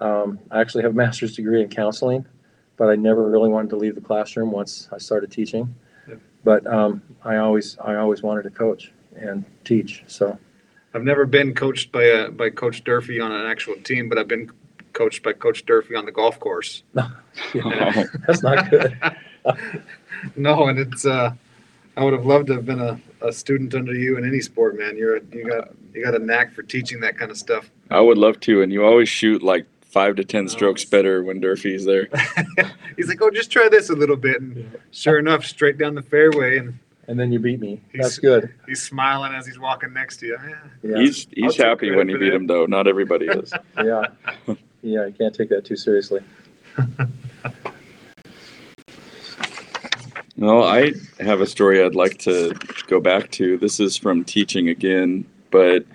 Um, 0.00 0.38
I 0.50 0.60
actually 0.60 0.82
have 0.82 0.92
a 0.92 0.94
master's 0.94 1.36
degree 1.36 1.62
in 1.62 1.68
counseling, 1.68 2.26
but 2.76 2.88
I 2.88 2.96
never 2.96 3.28
really 3.28 3.48
wanted 3.48 3.70
to 3.70 3.76
leave 3.76 3.94
the 3.94 4.00
classroom 4.00 4.50
once 4.50 4.88
I 4.92 4.98
started 4.98 5.30
teaching. 5.30 5.74
Yeah. 6.08 6.16
But 6.44 6.66
um, 6.66 7.02
I 7.24 7.36
always, 7.36 7.78
I 7.78 7.96
always 7.96 8.22
wanted 8.22 8.42
to 8.42 8.50
coach 8.50 8.92
and 9.16 9.44
teach. 9.64 10.04
So 10.06 10.38
I've 10.94 11.04
never 11.04 11.26
been 11.26 11.54
coached 11.54 11.92
by 11.92 12.04
a, 12.04 12.30
by 12.30 12.50
Coach 12.50 12.84
Durfee 12.84 13.20
on 13.20 13.32
an 13.32 13.46
actual 13.46 13.76
team, 13.76 14.08
but 14.08 14.18
I've 14.18 14.28
been 14.28 14.50
coached 14.92 15.22
by 15.22 15.32
Coach 15.32 15.64
Durfee 15.66 15.94
on 15.94 16.06
the 16.06 16.12
golf 16.12 16.38
course. 16.40 16.82
yeah, 17.54 18.04
that's 18.26 18.42
not 18.42 18.70
good. 18.70 18.98
No, 20.34 20.68
and 20.68 20.78
it's, 20.78 21.04
uh, 21.04 21.34
I 21.96 22.02
would 22.02 22.14
have 22.14 22.24
loved 22.24 22.46
to 22.48 22.54
have 22.54 22.64
been 22.64 22.80
a, 22.80 22.98
a 23.20 23.30
student 23.30 23.74
under 23.74 23.94
you 23.94 24.16
in 24.16 24.26
any 24.26 24.40
sport, 24.40 24.78
man. 24.78 24.96
You're, 24.96 25.18
you 25.18 25.46
got, 25.48 25.68
you 25.92 26.02
got 26.02 26.14
a 26.14 26.18
knack 26.18 26.54
for 26.54 26.62
teaching 26.62 27.00
that 27.00 27.18
kind 27.18 27.30
of 27.30 27.36
stuff. 27.36 27.70
I 27.90 28.00
would 28.00 28.18
love 28.18 28.40
to, 28.40 28.62
and 28.62 28.72
you 28.72 28.84
always 28.84 29.08
shoot 29.08 29.42
like 29.42 29.66
five 29.96 30.14
to 30.14 30.24
ten 30.24 30.44
oh, 30.44 30.48
strokes 30.48 30.84
better 30.84 31.22
when 31.22 31.40
Durfee's 31.40 31.86
there. 31.86 32.08
He's 32.98 33.08
like, 33.08 33.22
"Oh, 33.22 33.30
just 33.30 33.50
try 33.50 33.70
this 33.70 33.88
a 33.88 33.94
little 33.94 34.16
bit," 34.16 34.42
and 34.42 34.78
sure 34.90 35.18
enough, 35.18 35.46
straight 35.46 35.78
down 35.78 35.94
the 35.94 36.02
fairway, 36.02 36.58
and 36.58 36.78
And 37.08 37.18
then 37.18 37.32
you 37.32 37.38
beat 37.38 37.60
me. 37.60 37.80
He's- 37.92 38.04
That's 38.04 38.18
good. 38.18 38.52
he's 38.66 38.82
smiling 38.82 39.32
as 39.32 39.46
he's 39.46 39.58
walking 39.58 39.94
next 39.94 40.18
to 40.18 40.26
you. 40.26 40.38
Yeah. 40.46 40.56
Yeah. 40.82 40.98
He's 40.98 41.26
I'll 41.28 41.44
he's 41.44 41.56
happy 41.56 41.90
when 41.92 42.10
you 42.10 42.18
beat 42.18 42.26
that. 42.30 42.36
him 42.36 42.46
though. 42.46 42.66
Not 42.66 42.86
everybody 42.86 43.24
is. 43.26 43.54
yeah. 43.82 44.02
Yeah, 44.82 45.06
you 45.06 45.14
can't 45.18 45.34
take 45.34 45.48
that 45.48 45.64
too 45.64 45.76
seriously. 45.76 46.20
Well, 50.38 50.64
I 50.64 50.92
have 51.20 51.40
a 51.40 51.46
story 51.46 51.82
I'd 51.82 51.94
like 51.94 52.18
to 52.18 52.52
go 52.88 53.00
back 53.00 53.30
to. 53.30 53.56
This 53.56 53.80
is 53.80 53.96
from 53.96 54.22
teaching 54.22 54.68
again, 54.68 55.24
but 55.50 55.86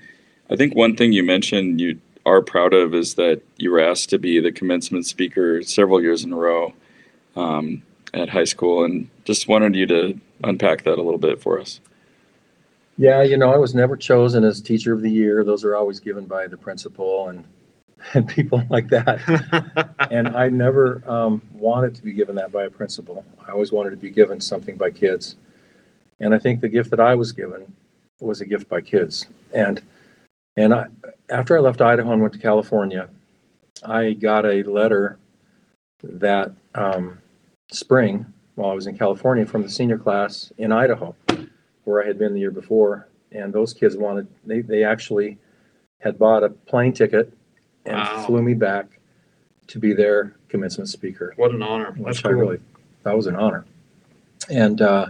I 0.49 0.55
think 0.55 0.73
one 0.75 0.95
thing 0.95 1.13
you 1.13 1.21
mentioned 1.21 1.79
you 1.79 1.99
are 2.25 2.41
proud 2.41 2.73
of 2.73 2.93
is 2.93 3.15
that 3.15 3.41
you 3.57 3.71
were 3.71 3.79
asked 3.79 4.09
to 4.11 4.19
be 4.19 4.39
the 4.39 4.51
commencement 4.51 5.05
speaker 5.05 5.61
several 5.63 6.01
years 6.01 6.23
in 6.23 6.33
a 6.33 6.35
row 6.35 6.73
um, 7.35 7.81
at 8.13 8.29
high 8.29 8.43
school, 8.43 8.83
and 8.83 9.09
just 9.25 9.47
wanted 9.47 9.75
you 9.75 9.85
to 9.87 10.19
unpack 10.43 10.83
that 10.83 10.97
a 10.97 11.01
little 11.01 11.17
bit 11.17 11.41
for 11.41 11.59
us. 11.59 11.79
Yeah, 12.97 13.23
you 13.23 13.37
know, 13.37 13.51
I 13.51 13.57
was 13.57 13.73
never 13.73 13.97
chosen 13.97 14.43
as 14.43 14.61
teacher 14.61 14.93
of 14.93 15.01
the 15.01 15.09
year. 15.09 15.43
Those 15.43 15.63
are 15.63 15.75
always 15.75 15.99
given 15.99 16.25
by 16.25 16.47
the 16.47 16.57
principal 16.57 17.29
and 17.29 17.45
and 18.13 18.27
people 18.27 18.63
like 18.69 18.89
that. 18.89 19.95
And 20.11 20.29
I 20.29 20.49
never 20.49 21.01
um, 21.07 21.41
wanted 21.53 21.95
to 21.95 22.03
be 22.03 22.11
given 22.11 22.35
that 22.35 22.51
by 22.51 22.63
a 22.63 22.69
principal. 22.69 23.23
I 23.47 23.51
always 23.51 23.71
wanted 23.71 23.91
to 23.91 23.95
be 23.95 24.09
given 24.09 24.41
something 24.41 24.75
by 24.75 24.91
kids. 24.91 25.37
And 26.19 26.35
I 26.35 26.39
think 26.39 26.59
the 26.59 26.67
gift 26.67 26.89
that 26.89 26.99
I 26.99 27.15
was 27.15 27.31
given 27.31 27.73
was 28.19 28.41
a 28.41 28.45
gift 28.45 28.67
by 28.67 28.81
kids. 28.81 29.27
And 29.53 29.81
and 30.57 30.73
I, 30.73 30.85
after 31.29 31.57
I 31.57 31.61
left 31.61 31.81
Idaho 31.81 32.11
and 32.11 32.21
went 32.21 32.33
to 32.33 32.39
California, 32.39 33.09
I 33.83 34.13
got 34.13 34.45
a 34.45 34.63
letter 34.63 35.17
that 36.03 36.51
um, 36.75 37.19
spring 37.71 38.25
while 38.55 38.71
I 38.71 38.73
was 38.73 38.87
in 38.87 38.97
California 38.97 39.45
from 39.45 39.63
the 39.63 39.69
senior 39.69 39.97
class 39.97 40.51
in 40.57 40.71
Idaho, 40.71 41.15
where 41.83 42.03
I 42.03 42.07
had 42.07 42.19
been 42.19 42.33
the 42.33 42.39
year 42.39 42.51
before. 42.51 43.07
And 43.31 43.53
those 43.53 43.73
kids 43.73 43.95
wanted 43.95 44.27
they 44.45 44.59
they 44.61 44.83
actually 44.83 45.37
had 46.01 46.19
bought 46.19 46.43
a 46.43 46.49
plane 46.49 46.91
ticket 46.91 47.31
and 47.85 47.95
Wow. 47.95 48.25
flew 48.25 48.41
me 48.41 48.53
back 48.53 48.99
to 49.67 49.79
be 49.79 49.93
their 49.93 50.35
commencement 50.49 50.89
speaker 50.89 51.33
what 51.37 51.51
an 51.51 51.63
honor. 51.63 51.93
That's 51.97 52.17
which 52.17 52.25
I 52.25 52.29
really 52.29 52.59
that 53.03 53.15
was 53.15 53.27
an 53.27 53.37
honor. 53.37 53.65
And 54.49 54.81
uh, 54.81 55.07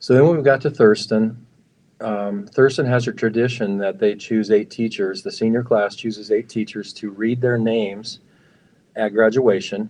so 0.00 0.14
then 0.14 0.26
when 0.26 0.36
we 0.36 0.42
got 0.42 0.60
to 0.62 0.70
Thurston, 0.70 1.45
um, 2.00 2.46
Thurston 2.46 2.86
has 2.86 3.08
a 3.08 3.12
tradition 3.12 3.78
that 3.78 3.98
they 3.98 4.14
choose 4.14 4.50
eight 4.50 4.70
teachers. 4.70 5.22
The 5.22 5.32
senior 5.32 5.62
class 5.62 5.96
chooses 5.96 6.30
eight 6.30 6.48
teachers 6.48 6.92
to 6.94 7.10
read 7.10 7.40
their 7.40 7.58
names 7.58 8.20
at 8.96 9.12
graduation. 9.14 9.88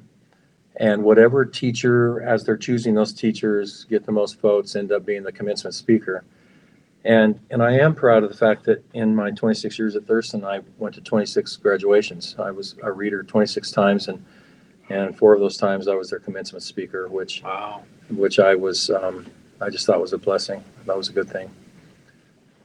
And 0.78 1.02
whatever 1.02 1.44
teacher, 1.44 2.20
as 2.22 2.44
they're 2.44 2.56
choosing 2.56 2.94
those 2.94 3.12
teachers, 3.12 3.84
get 3.84 4.04
the 4.04 4.12
most 4.12 4.40
votes, 4.40 4.76
end 4.76 4.92
up 4.92 5.06
being 5.06 5.22
the 5.22 5.32
commencement 5.32 5.74
speaker. 5.74 6.24
And 7.04 7.38
and 7.50 7.62
I 7.62 7.72
am 7.78 7.94
proud 7.94 8.24
of 8.24 8.30
the 8.30 8.36
fact 8.36 8.64
that 8.64 8.84
in 8.92 9.14
my 9.14 9.30
26 9.30 9.78
years 9.78 9.96
at 9.96 10.06
Thurston, 10.06 10.44
I 10.44 10.60
went 10.78 10.94
to 10.96 11.00
26 11.00 11.56
graduations. 11.56 12.34
I 12.38 12.50
was 12.50 12.74
a 12.82 12.90
reader 12.92 13.22
26 13.22 13.70
times, 13.70 14.08
and 14.08 14.24
and 14.90 15.16
four 15.16 15.32
of 15.32 15.40
those 15.40 15.56
times 15.56 15.88
I 15.88 15.94
was 15.94 16.10
their 16.10 16.18
commencement 16.18 16.62
speaker, 16.62 17.08
which 17.08 17.42
Wow. 17.44 17.84
which 18.10 18.38
I 18.40 18.54
was 18.56 18.90
um, 18.90 19.24
I 19.60 19.70
just 19.70 19.86
thought 19.86 20.00
was 20.00 20.12
a 20.12 20.18
blessing. 20.18 20.62
That 20.84 20.96
was 20.96 21.08
a 21.08 21.12
good 21.12 21.30
thing. 21.30 21.48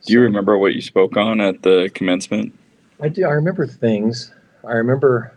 Do 0.06 0.14
you 0.14 0.22
remember 0.22 0.58
what 0.58 0.74
you 0.74 0.82
spoke 0.82 1.16
on 1.16 1.39
at 1.41 1.62
the 1.62 1.89
commencement? 1.93 2.58
I 2.99 3.10
do. 3.10 3.26
I 3.26 3.32
remember 3.32 3.68
things. 3.68 4.34
I 4.68 4.74
remember 4.74 5.34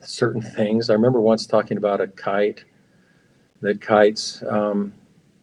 certain 0.00 0.42
things. 0.42 0.90
I 0.90 0.94
remember 0.94 1.20
once 1.20 1.46
talking 1.46 1.76
about 1.76 2.00
a 2.00 2.08
kite. 2.08 2.64
That 3.60 3.80
kites 3.80 4.44
um, 4.48 4.94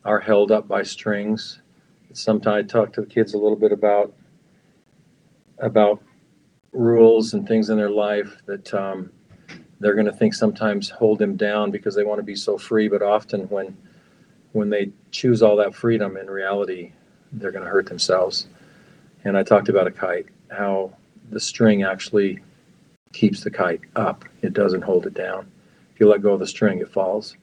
are 0.05 0.21
held 0.21 0.49
up 0.49 0.69
by 0.69 0.83
strings. 0.83 1.59
Sometimes 2.13 2.63
I 2.63 2.79
talk 2.79 2.93
to 2.93 3.01
the 3.01 3.07
kids 3.07 3.33
a 3.33 3.37
little 3.37 3.57
bit 3.57 3.73
about 3.73 4.13
about 5.59 6.01
rules 6.71 7.33
and 7.33 7.45
things 7.45 7.69
in 7.69 7.77
their 7.77 7.89
life 7.89 8.41
that 8.45 8.73
um, 8.73 9.11
they're 9.81 9.95
going 9.95 10.05
to 10.05 10.13
think 10.13 10.33
sometimes 10.33 10.89
hold 10.89 11.19
them 11.19 11.35
down 11.35 11.71
because 11.71 11.95
they 11.95 12.03
want 12.03 12.19
to 12.19 12.23
be 12.23 12.35
so 12.35 12.57
free. 12.57 12.87
But 12.87 13.01
often 13.01 13.49
when 13.49 13.75
when 14.53 14.69
they 14.69 14.91
choose 15.11 15.43
all 15.43 15.57
that 15.57 15.75
freedom, 15.75 16.15
in 16.15 16.27
reality, 16.27 16.93
they're 17.33 17.51
going 17.51 17.63
to 17.63 17.69
hurt 17.69 17.87
themselves. 17.87 18.47
And 19.23 19.37
I 19.37 19.43
talked 19.43 19.69
about 19.69 19.87
a 19.87 19.91
kite, 19.91 20.27
how 20.49 20.93
the 21.29 21.39
string 21.39 21.83
actually 21.83 22.39
keeps 23.13 23.43
the 23.43 23.51
kite 23.51 23.81
up. 23.95 24.25
It 24.41 24.53
doesn't 24.53 24.81
hold 24.81 25.05
it 25.07 25.13
down. 25.13 25.49
If 25.93 25.99
you 25.99 26.07
let 26.07 26.21
go 26.21 26.33
of 26.33 26.39
the 26.39 26.47
string, 26.47 26.79
it 26.79 26.89
falls. 26.89 27.35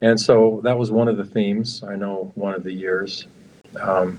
And 0.00 0.20
so 0.20 0.60
that 0.64 0.76
was 0.76 0.90
one 0.90 1.08
of 1.08 1.16
the 1.16 1.24
themes. 1.24 1.82
I 1.84 1.96
know 1.96 2.32
one 2.34 2.54
of 2.54 2.64
the 2.64 2.72
years. 2.72 3.26
Um, 3.80 4.18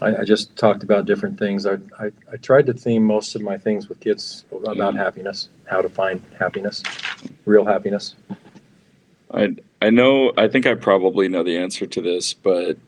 I, 0.00 0.18
I 0.18 0.24
just 0.24 0.56
talked 0.56 0.82
about 0.82 1.06
different 1.06 1.38
things. 1.38 1.66
I, 1.66 1.74
I, 1.98 2.10
I 2.32 2.36
tried 2.36 2.66
to 2.66 2.72
theme 2.72 3.02
most 3.02 3.34
of 3.34 3.42
my 3.42 3.58
things 3.58 3.88
with 3.88 4.00
kids 4.00 4.44
about 4.52 4.94
happiness, 4.94 5.48
how 5.64 5.82
to 5.82 5.88
find 5.88 6.22
happiness, 6.38 6.82
real 7.44 7.64
happiness. 7.64 8.14
I 9.32 9.56
I 9.82 9.90
know 9.90 10.32
I 10.36 10.48
think 10.48 10.66
I 10.66 10.74
probably 10.74 11.28
know 11.28 11.42
the 11.42 11.56
answer 11.56 11.86
to 11.86 12.00
this, 12.00 12.32
but 12.32 12.78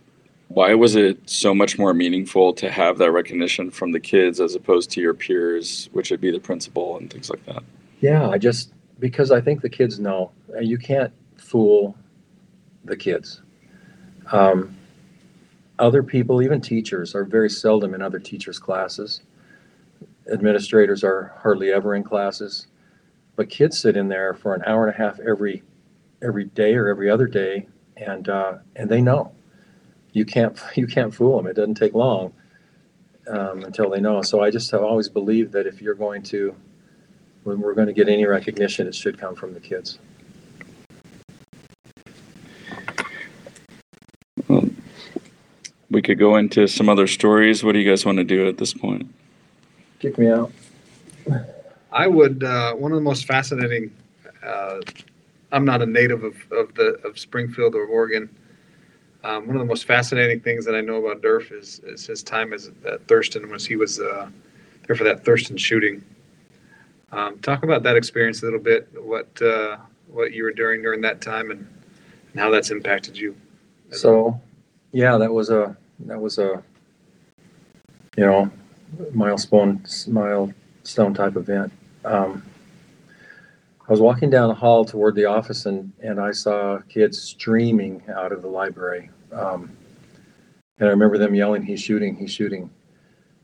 why 0.50 0.74
was 0.74 0.96
it 0.96 1.16
so 1.30 1.54
much 1.54 1.78
more 1.78 1.94
meaningful 1.94 2.52
to 2.54 2.70
have 2.72 2.98
that 2.98 3.12
recognition 3.12 3.70
from 3.70 3.92
the 3.92 4.00
kids 4.00 4.40
as 4.40 4.56
opposed 4.56 4.90
to 4.90 5.00
your 5.00 5.14
peers, 5.14 5.88
which 5.92 6.10
would 6.10 6.20
be 6.20 6.32
the 6.32 6.40
principal 6.40 6.98
and 6.98 7.08
things 7.08 7.30
like 7.30 7.44
that? 7.46 7.62
Yeah, 8.00 8.28
I 8.28 8.36
just 8.36 8.72
because 8.98 9.30
I 9.30 9.40
think 9.40 9.62
the 9.62 9.68
kids 9.70 9.98
know 10.00 10.32
Uh, 10.52 10.60
you 10.60 10.76
can't 10.76 11.12
fool 11.36 11.96
the 12.84 12.96
kids. 12.96 13.42
Um, 14.32 14.76
other 15.78 16.02
people, 16.02 16.42
even 16.42 16.60
teachers, 16.60 17.14
are 17.14 17.24
very 17.24 17.48
seldom 17.48 17.94
in 17.94 18.02
other 18.02 18.18
teachers' 18.18 18.58
classes. 18.58 19.22
Administrators 20.32 21.04
are 21.04 21.32
hardly 21.38 21.70
ever 21.72 21.94
in 21.94 22.02
classes, 22.02 22.66
but 23.36 23.48
kids 23.48 23.78
sit 23.78 23.96
in 23.96 24.08
there 24.08 24.34
for 24.34 24.54
an 24.54 24.62
hour 24.66 24.86
and 24.86 24.94
a 24.94 24.98
half 24.98 25.20
every 25.20 25.62
every 26.22 26.44
day 26.44 26.74
or 26.74 26.88
every 26.88 27.08
other 27.08 27.26
day, 27.26 27.68
and 27.96 28.28
uh, 28.28 28.54
and 28.74 28.90
they 28.90 29.00
know. 29.00 29.32
You 30.12 30.24
can't 30.24 30.58
you 30.74 30.86
can't 30.86 31.14
fool 31.14 31.36
them. 31.36 31.46
It 31.46 31.54
doesn't 31.54 31.76
take 31.76 31.94
long 31.94 32.32
um, 33.28 33.64
until 33.64 33.90
they 33.90 34.00
know. 34.00 34.22
So 34.22 34.42
I 34.42 34.50
just 34.50 34.70
have 34.72 34.82
always 34.82 35.08
believed 35.08 35.52
that 35.52 35.66
if 35.66 35.80
you're 35.80 35.94
going 35.94 36.22
to 36.24 36.54
when 37.44 37.60
we're 37.60 37.74
going 37.74 37.86
to 37.86 37.92
get 37.92 38.08
any 38.08 38.26
recognition, 38.26 38.86
it 38.86 38.94
should 38.94 39.18
come 39.18 39.34
from 39.34 39.54
the 39.54 39.60
kids. 39.60 39.98
We 45.90 46.02
could 46.02 46.20
go 46.20 46.36
into 46.36 46.68
some 46.68 46.88
other 46.88 47.08
stories. 47.08 47.64
What 47.64 47.72
do 47.72 47.80
you 47.80 47.88
guys 47.88 48.06
want 48.06 48.18
to 48.18 48.24
do 48.24 48.46
at 48.46 48.58
this 48.58 48.72
point? 48.72 49.12
Kick 49.98 50.18
me 50.18 50.30
out. 50.30 50.52
I 51.92 52.06
would. 52.06 52.44
Uh, 52.44 52.74
one 52.74 52.92
of 52.92 52.96
the 52.96 53.02
most 53.02 53.26
fascinating. 53.26 53.90
Uh, 54.42 54.80
I'm 55.50 55.64
not 55.64 55.82
a 55.82 55.86
native 55.86 56.22
of, 56.22 56.36
of 56.52 56.74
the 56.74 57.00
of 57.04 57.18
Springfield 57.18 57.74
or 57.74 57.86
Oregon. 57.86 58.28
Um, 59.22 59.46
one 59.46 59.56
of 59.56 59.60
the 59.60 59.66
most 59.66 59.84
fascinating 59.84 60.40
things 60.40 60.64
that 60.64 60.74
I 60.74 60.80
know 60.80 60.96
about 61.04 61.22
Durf 61.22 61.52
is, 61.52 61.80
is 61.84 62.06
his 62.06 62.22
time 62.22 62.52
as 62.52 62.70
at 62.86 63.06
Thurston 63.06 63.50
was 63.50 63.66
he 63.66 63.76
was 63.76 64.00
uh, 64.00 64.30
there 64.86 64.96
for 64.96 65.04
that 65.04 65.24
Thurston 65.24 65.56
shooting. 65.56 66.02
Um, 67.12 67.38
talk 67.40 67.62
about 67.62 67.82
that 67.82 67.96
experience 67.96 68.42
a 68.42 68.46
little 68.46 68.60
bit. 68.60 68.88
What 68.94 69.28
uh, 69.42 69.76
what 70.08 70.32
you 70.32 70.44
were 70.44 70.52
doing 70.52 70.80
during 70.82 71.00
that 71.02 71.20
time 71.20 71.50
and, 71.50 71.66
and 72.32 72.40
how 72.40 72.50
that's 72.50 72.70
impacted 72.70 73.16
you. 73.16 73.36
So, 73.90 74.40
yeah, 74.92 75.18
that 75.18 75.32
was 75.32 75.50
a 75.50 75.76
that 76.00 76.20
was 76.20 76.38
a 76.38 76.62
you 78.16 78.26
know 78.26 78.50
milestone 79.12 79.84
milestone 80.06 81.14
type 81.14 81.36
event. 81.36 81.72
Um, 82.04 82.42
I 83.90 83.92
was 83.92 84.00
walking 84.00 84.30
down 84.30 84.48
the 84.48 84.54
hall 84.54 84.84
toward 84.84 85.16
the 85.16 85.24
office 85.24 85.66
and 85.66 85.92
and 86.00 86.20
I 86.20 86.30
saw 86.30 86.78
kids 86.88 87.20
streaming 87.20 88.00
out 88.14 88.30
of 88.30 88.40
the 88.40 88.46
library. 88.46 89.10
Um, 89.32 89.76
and 90.78 90.88
I 90.88 90.92
remember 90.92 91.18
them 91.18 91.34
yelling, 91.34 91.64
"He's 91.64 91.82
shooting! 91.82 92.14
He's 92.14 92.30
shooting!" 92.30 92.70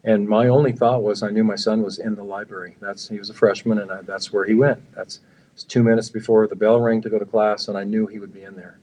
And 0.04 0.28
my 0.28 0.46
only 0.46 0.70
thought 0.70 1.02
was, 1.02 1.24
I 1.24 1.30
knew 1.30 1.42
my 1.42 1.56
son 1.56 1.82
was 1.82 1.98
in 1.98 2.14
the 2.14 2.22
library. 2.22 2.76
That's 2.80 3.08
he 3.08 3.18
was 3.18 3.28
a 3.28 3.34
freshman, 3.34 3.78
and 3.80 3.90
I, 3.90 4.02
that's 4.02 4.32
where 4.32 4.44
he 4.44 4.54
went. 4.54 4.80
That's 4.94 5.18
two 5.66 5.82
minutes 5.82 6.10
before 6.10 6.46
the 6.46 6.54
bell 6.54 6.80
rang 6.80 7.02
to 7.02 7.10
go 7.10 7.18
to 7.18 7.24
class, 7.24 7.66
and 7.66 7.76
I 7.76 7.82
knew 7.82 8.06
he 8.06 8.20
would 8.20 8.32
be 8.32 8.44
in 8.44 8.54
there. 8.54 8.78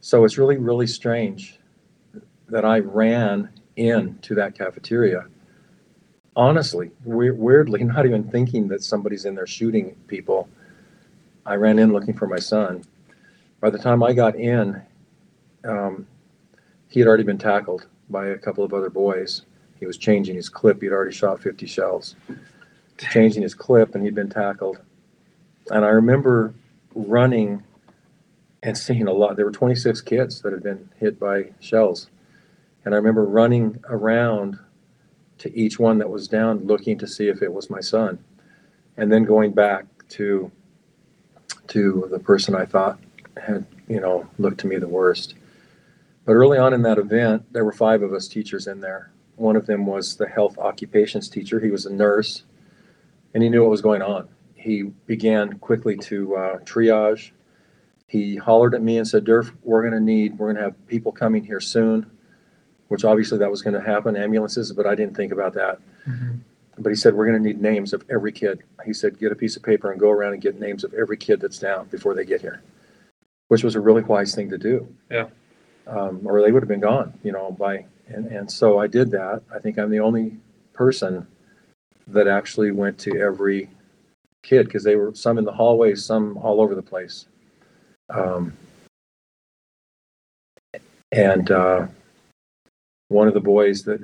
So 0.00 0.24
it's 0.24 0.38
really, 0.38 0.56
really 0.56 0.86
strange 0.86 1.58
that 2.48 2.64
I 2.64 2.78
ran 2.78 3.48
into 3.74 4.36
that 4.36 4.56
cafeteria. 4.56 5.26
Honestly, 6.36 6.92
we- 7.04 7.32
weirdly, 7.32 7.82
not 7.96 8.06
even 8.06 8.22
thinking 8.22 8.68
that 8.68 8.84
somebody's 8.84 9.24
in 9.24 9.34
there 9.34 9.48
shooting 9.48 9.96
people. 10.06 10.48
I 11.50 11.56
ran 11.56 11.80
in 11.80 11.92
looking 11.92 12.14
for 12.14 12.28
my 12.28 12.38
son. 12.38 12.84
By 13.58 13.70
the 13.70 13.78
time 13.78 14.04
I 14.04 14.12
got 14.12 14.36
in, 14.36 14.80
um, 15.64 16.06
he 16.86 17.00
had 17.00 17.08
already 17.08 17.24
been 17.24 17.38
tackled 17.38 17.88
by 18.08 18.28
a 18.28 18.38
couple 18.38 18.62
of 18.62 18.72
other 18.72 18.88
boys. 18.88 19.42
He 19.80 19.84
was 19.84 19.98
changing 19.98 20.36
his 20.36 20.48
clip. 20.48 20.80
He'd 20.80 20.92
already 20.92 21.12
shot 21.12 21.42
50 21.42 21.66
shells. 21.66 22.14
changing 22.98 23.42
his 23.42 23.52
clip 23.52 23.96
and 23.96 24.04
he'd 24.04 24.14
been 24.14 24.30
tackled. 24.30 24.78
And 25.72 25.84
I 25.84 25.88
remember 25.88 26.54
running 26.94 27.64
and 28.62 28.78
seeing 28.78 29.08
a 29.08 29.12
lot. 29.12 29.34
There 29.34 29.44
were 29.44 29.50
26 29.50 30.02
kids 30.02 30.42
that 30.42 30.52
had 30.52 30.62
been 30.62 30.88
hit 31.00 31.18
by 31.18 31.50
shells. 31.58 32.10
And 32.84 32.94
I 32.94 32.96
remember 32.96 33.24
running 33.24 33.82
around 33.88 34.56
to 35.38 35.52
each 35.58 35.80
one 35.80 35.98
that 35.98 36.10
was 36.10 36.28
down 36.28 36.64
looking 36.64 36.96
to 36.98 37.08
see 37.08 37.26
if 37.26 37.42
it 37.42 37.52
was 37.52 37.70
my 37.70 37.80
son. 37.80 38.22
And 38.96 39.10
then 39.10 39.24
going 39.24 39.50
back 39.50 39.86
to 40.10 40.52
to 41.70 42.08
the 42.10 42.18
person 42.18 42.54
I 42.54 42.64
thought 42.64 42.98
had, 43.36 43.64
you 43.88 44.00
know, 44.00 44.28
looked 44.38 44.60
to 44.60 44.66
me 44.66 44.76
the 44.76 44.88
worst. 44.88 45.34
But 46.24 46.32
early 46.32 46.58
on 46.58 46.74
in 46.74 46.82
that 46.82 46.98
event, 46.98 47.52
there 47.52 47.64
were 47.64 47.72
five 47.72 48.02
of 48.02 48.12
us 48.12 48.28
teachers 48.28 48.66
in 48.66 48.80
there. 48.80 49.10
One 49.36 49.56
of 49.56 49.66
them 49.66 49.86
was 49.86 50.16
the 50.16 50.28
health 50.28 50.58
occupations 50.58 51.28
teacher. 51.28 51.60
He 51.60 51.70
was 51.70 51.86
a 51.86 51.92
nurse 51.92 52.44
and 53.32 53.42
he 53.42 53.48
knew 53.48 53.62
what 53.62 53.70
was 53.70 53.80
going 53.80 54.02
on. 54.02 54.28
He 54.54 54.82
began 54.82 55.54
quickly 55.58 55.96
to 55.96 56.36
uh, 56.36 56.58
triage. 56.58 57.30
He 58.06 58.36
hollered 58.36 58.74
at 58.74 58.82
me 58.82 58.98
and 58.98 59.06
said, 59.08 59.24
Durf, 59.24 59.52
we're 59.62 59.80
going 59.80 59.94
to 59.94 60.00
need, 60.00 60.38
we're 60.38 60.48
going 60.48 60.56
to 60.56 60.62
have 60.62 60.86
people 60.88 61.12
coming 61.12 61.44
here 61.44 61.60
soon, 61.60 62.10
which 62.88 63.04
obviously 63.04 63.38
that 63.38 63.50
was 63.50 63.62
going 63.62 63.74
to 63.74 63.80
happen, 63.80 64.16
ambulances, 64.16 64.72
but 64.72 64.86
I 64.86 64.94
didn't 64.94 65.16
think 65.16 65.32
about 65.32 65.54
that. 65.54 65.78
But 66.82 66.88
he 66.88 66.96
said, 66.96 67.14
we're 67.14 67.26
going 67.26 67.42
to 67.42 67.46
need 67.46 67.60
names 67.60 67.92
of 67.92 68.04
every 68.10 68.32
kid. 68.32 68.62
He 68.86 68.94
said, 68.94 69.18
get 69.18 69.30
a 69.30 69.34
piece 69.34 69.54
of 69.54 69.62
paper 69.62 69.90
and 69.92 70.00
go 70.00 70.10
around 70.10 70.32
and 70.32 70.40
get 70.40 70.58
names 70.58 70.82
of 70.82 70.94
every 70.94 71.18
kid 71.18 71.38
that's 71.38 71.58
down 71.58 71.86
before 71.88 72.14
they 72.14 72.24
get 72.24 72.40
here, 72.40 72.62
which 73.48 73.62
was 73.62 73.74
a 73.74 73.80
really 73.80 74.02
wise 74.02 74.34
thing 74.34 74.48
to 74.48 74.56
do. 74.56 74.88
Yeah. 75.10 75.28
Um, 75.86 76.22
or 76.24 76.40
they 76.40 76.52
would 76.52 76.62
have 76.62 76.68
been 76.68 76.80
gone, 76.80 77.12
you 77.22 77.32
know, 77.32 77.50
by, 77.52 77.84
and, 78.08 78.26
and 78.26 78.50
so 78.50 78.78
I 78.78 78.86
did 78.86 79.10
that. 79.10 79.42
I 79.54 79.58
think 79.58 79.78
I'm 79.78 79.90
the 79.90 80.00
only 80.00 80.38
person 80.72 81.26
that 82.06 82.26
actually 82.26 82.70
went 82.70 82.98
to 83.00 83.20
every 83.20 83.68
kid 84.42 84.64
because 84.64 84.82
they 84.82 84.96
were 84.96 85.14
some 85.14 85.36
in 85.36 85.44
the 85.44 85.52
hallways, 85.52 86.02
some 86.04 86.38
all 86.38 86.62
over 86.62 86.74
the 86.74 86.82
place. 86.82 87.26
Um, 88.08 88.56
and 91.12 91.50
uh, 91.50 91.86
one 93.08 93.28
of 93.28 93.34
the 93.34 93.40
boys 93.40 93.82
that 93.82 94.00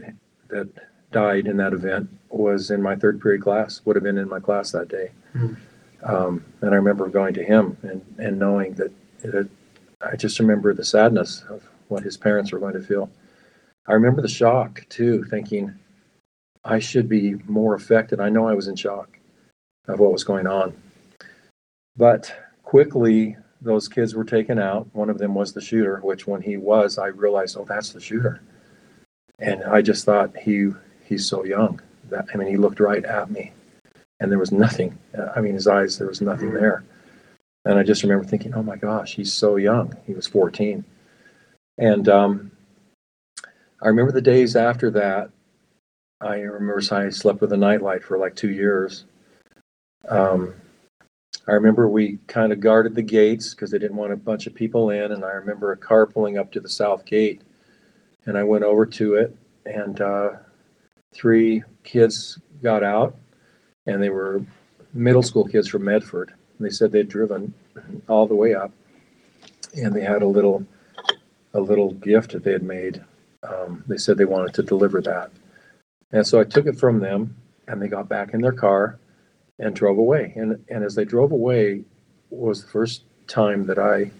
that 0.48 0.68
died 1.10 1.46
in 1.46 1.56
that 1.56 1.72
event 1.72 2.08
was 2.38 2.70
in 2.70 2.82
my 2.82 2.96
third 2.96 3.20
period 3.20 3.42
class. 3.42 3.80
Would 3.84 3.96
have 3.96 4.02
been 4.02 4.18
in 4.18 4.28
my 4.28 4.40
class 4.40 4.72
that 4.72 4.88
day. 4.88 5.10
Hmm. 5.32 5.54
Um, 6.02 6.44
and 6.60 6.70
I 6.70 6.76
remember 6.76 7.08
going 7.08 7.34
to 7.34 7.44
him 7.44 7.76
and 7.82 8.02
and 8.18 8.38
knowing 8.38 8.74
that 8.74 8.92
that 9.22 9.48
I 10.00 10.16
just 10.16 10.38
remember 10.38 10.74
the 10.74 10.84
sadness 10.84 11.44
of 11.48 11.66
what 11.88 12.02
his 12.02 12.16
parents 12.16 12.52
were 12.52 12.58
going 12.58 12.74
to 12.74 12.82
feel. 12.82 13.10
I 13.88 13.92
remember 13.92 14.20
the 14.20 14.28
shock 14.28 14.84
too, 14.88 15.24
thinking 15.24 15.74
I 16.64 16.80
should 16.80 17.08
be 17.08 17.34
more 17.46 17.74
affected. 17.74 18.20
I 18.20 18.28
know 18.28 18.48
I 18.48 18.54
was 18.54 18.68
in 18.68 18.76
shock 18.76 19.18
of 19.88 20.00
what 20.00 20.12
was 20.12 20.24
going 20.24 20.46
on. 20.46 20.74
But 21.96 22.34
quickly, 22.64 23.36
those 23.60 23.88
kids 23.88 24.14
were 24.14 24.24
taken 24.24 24.58
out. 24.58 24.88
One 24.92 25.08
of 25.08 25.18
them 25.18 25.34
was 25.34 25.52
the 25.52 25.60
shooter, 25.60 26.00
which 26.02 26.26
when 26.26 26.42
he 26.42 26.56
was, 26.56 26.98
I 26.98 27.06
realized, 27.06 27.56
oh, 27.56 27.64
that's 27.64 27.92
the 27.92 28.00
shooter. 28.00 28.42
And 29.38 29.64
I 29.64 29.82
just 29.82 30.04
thought 30.04 30.36
he 30.36 30.70
he's 31.04 31.26
so 31.26 31.44
young. 31.44 31.80
That 32.10 32.26
I 32.32 32.36
mean, 32.36 32.48
he 32.48 32.56
looked 32.56 32.80
right 32.80 33.04
at 33.04 33.30
me, 33.30 33.52
and 34.20 34.30
there 34.30 34.38
was 34.38 34.52
nothing. 34.52 34.98
I 35.34 35.40
mean, 35.40 35.54
his 35.54 35.66
eyes, 35.66 35.98
there 35.98 36.08
was 36.08 36.20
nothing 36.20 36.52
there. 36.52 36.84
And 37.66 37.80
I 37.80 37.82
just 37.82 38.04
remember 38.04 38.24
thinking, 38.24 38.54
oh 38.54 38.62
my 38.62 38.76
gosh, 38.76 39.16
he's 39.16 39.32
so 39.32 39.56
young. 39.56 39.92
He 40.06 40.14
was 40.14 40.28
14. 40.28 40.84
And 41.78 42.08
um, 42.08 42.52
I 43.82 43.88
remember 43.88 44.12
the 44.12 44.22
days 44.22 44.54
after 44.54 44.88
that. 44.92 45.30
I 46.20 46.36
remember 46.38 46.80
I 46.92 47.10
slept 47.10 47.40
with 47.40 47.52
a 47.52 47.56
nightlight 47.56 48.04
for 48.04 48.18
like 48.18 48.36
two 48.36 48.50
years. 48.50 49.04
Um, 50.08 50.54
I 51.48 51.52
remember 51.52 51.88
we 51.88 52.18
kind 52.28 52.52
of 52.52 52.60
guarded 52.60 52.94
the 52.94 53.02
gates 53.02 53.52
because 53.52 53.72
they 53.72 53.78
didn't 53.78 53.96
want 53.96 54.12
a 54.12 54.16
bunch 54.16 54.46
of 54.46 54.54
people 54.54 54.90
in. 54.90 55.10
And 55.10 55.24
I 55.24 55.32
remember 55.32 55.72
a 55.72 55.76
car 55.76 56.06
pulling 56.06 56.38
up 56.38 56.52
to 56.52 56.60
the 56.60 56.68
south 56.68 57.04
gate. 57.04 57.42
And 58.26 58.38
I 58.38 58.44
went 58.44 58.64
over 58.64 58.86
to 58.86 59.14
it, 59.14 59.36
and 59.66 60.00
uh, 60.00 60.30
three 61.16 61.62
kids 61.82 62.38
got 62.62 62.82
out, 62.82 63.16
and 63.86 64.02
they 64.02 64.10
were 64.10 64.42
middle 64.92 65.22
school 65.22 65.44
kids 65.44 65.68
from 65.68 65.84
Medford. 65.84 66.32
And 66.58 66.66
they 66.66 66.70
said 66.70 66.92
they'd 66.92 67.08
driven 67.08 67.54
all 68.08 68.26
the 68.26 68.34
way 68.34 68.54
up, 68.54 68.72
and 69.74 69.94
they 69.94 70.02
had 70.02 70.22
a 70.22 70.26
little, 70.26 70.64
a 71.54 71.60
little 71.60 71.92
gift 71.94 72.32
that 72.32 72.44
they 72.44 72.52
had 72.52 72.62
made. 72.62 73.02
Um, 73.42 73.84
they 73.86 73.96
said 73.96 74.18
they 74.18 74.24
wanted 74.24 74.54
to 74.54 74.62
deliver 74.62 75.00
that, 75.02 75.30
and 76.12 76.26
so 76.26 76.40
I 76.40 76.44
took 76.44 76.66
it 76.66 76.78
from 76.78 76.98
them, 77.00 77.36
and 77.68 77.80
they 77.80 77.88
got 77.88 78.08
back 78.08 78.34
in 78.34 78.40
their 78.40 78.52
car, 78.52 78.98
and 79.58 79.74
drove 79.74 79.98
away. 79.98 80.32
And 80.36 80.64
and 80.68 80.84
as 80.84 80.94
they 80.94 81.04
drove 81.04 81.32
away, 81.32 81.84
was 82.30 82.62
the 82.62 82.68
first 82.68 83.04
time 83.26 83.66
that 83.66 83.78
I 83.78 84.10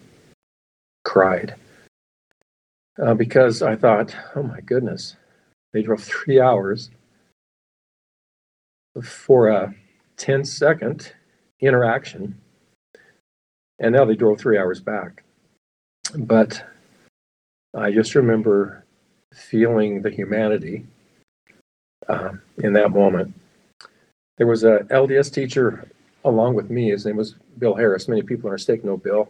cried 1.03 1.55
uh, 3.01 3.13
because 3.13 3.61
I 3.61 3.75
thought, 3.75 4.15
oh 4.35 4.43
my 4.43 4.61
goodness, 4.61 5.15
they 5.73 5.81
drove 5.81 6.03
three 6.03 6.39
hours 6.39 6.89
for 9.03 9.49
a 9.49 9.75
10 10.17 10.43
second 10.43 11.13
interaction, 11.61 12.39
and 13.79 13.93
now 13.93 14.05
they 14.05 14.15
drove 14.15 14.39
three 14.39 14.57
hours 14.57 14.79
back. 14.79 15.23
But 16.15 16.63
I 17.75 17.91
just 17.91 18.15
remember 18.15 18.85
feeling 19.33 20.01
the 20.01 20.09
humanity 20.09 20.85
um, 22.07 22.41
in 22.57 22.73
that 22.73 22.91
moment. 22.91 23.33
There 24.37 24.47
was 24.47 24.63
a 24.63 24.79
LDS 24.89 25.33
teacher 25.33 25.87
along 26.23 26.55
with 26.55 26.69
me. 26.69 26.89
His 26.89 27.05
name 27.05 27.17
was 27.17 27.35
Bill 27.57 27.75
Harris. 27.75 28.07
Many 28.07 28.21
people 28.21 28.47
in 28.47 28.51
our 28.51 28.57
stake 28.57 28.83
know 28.83 28.97
Bill. 28.97 29.29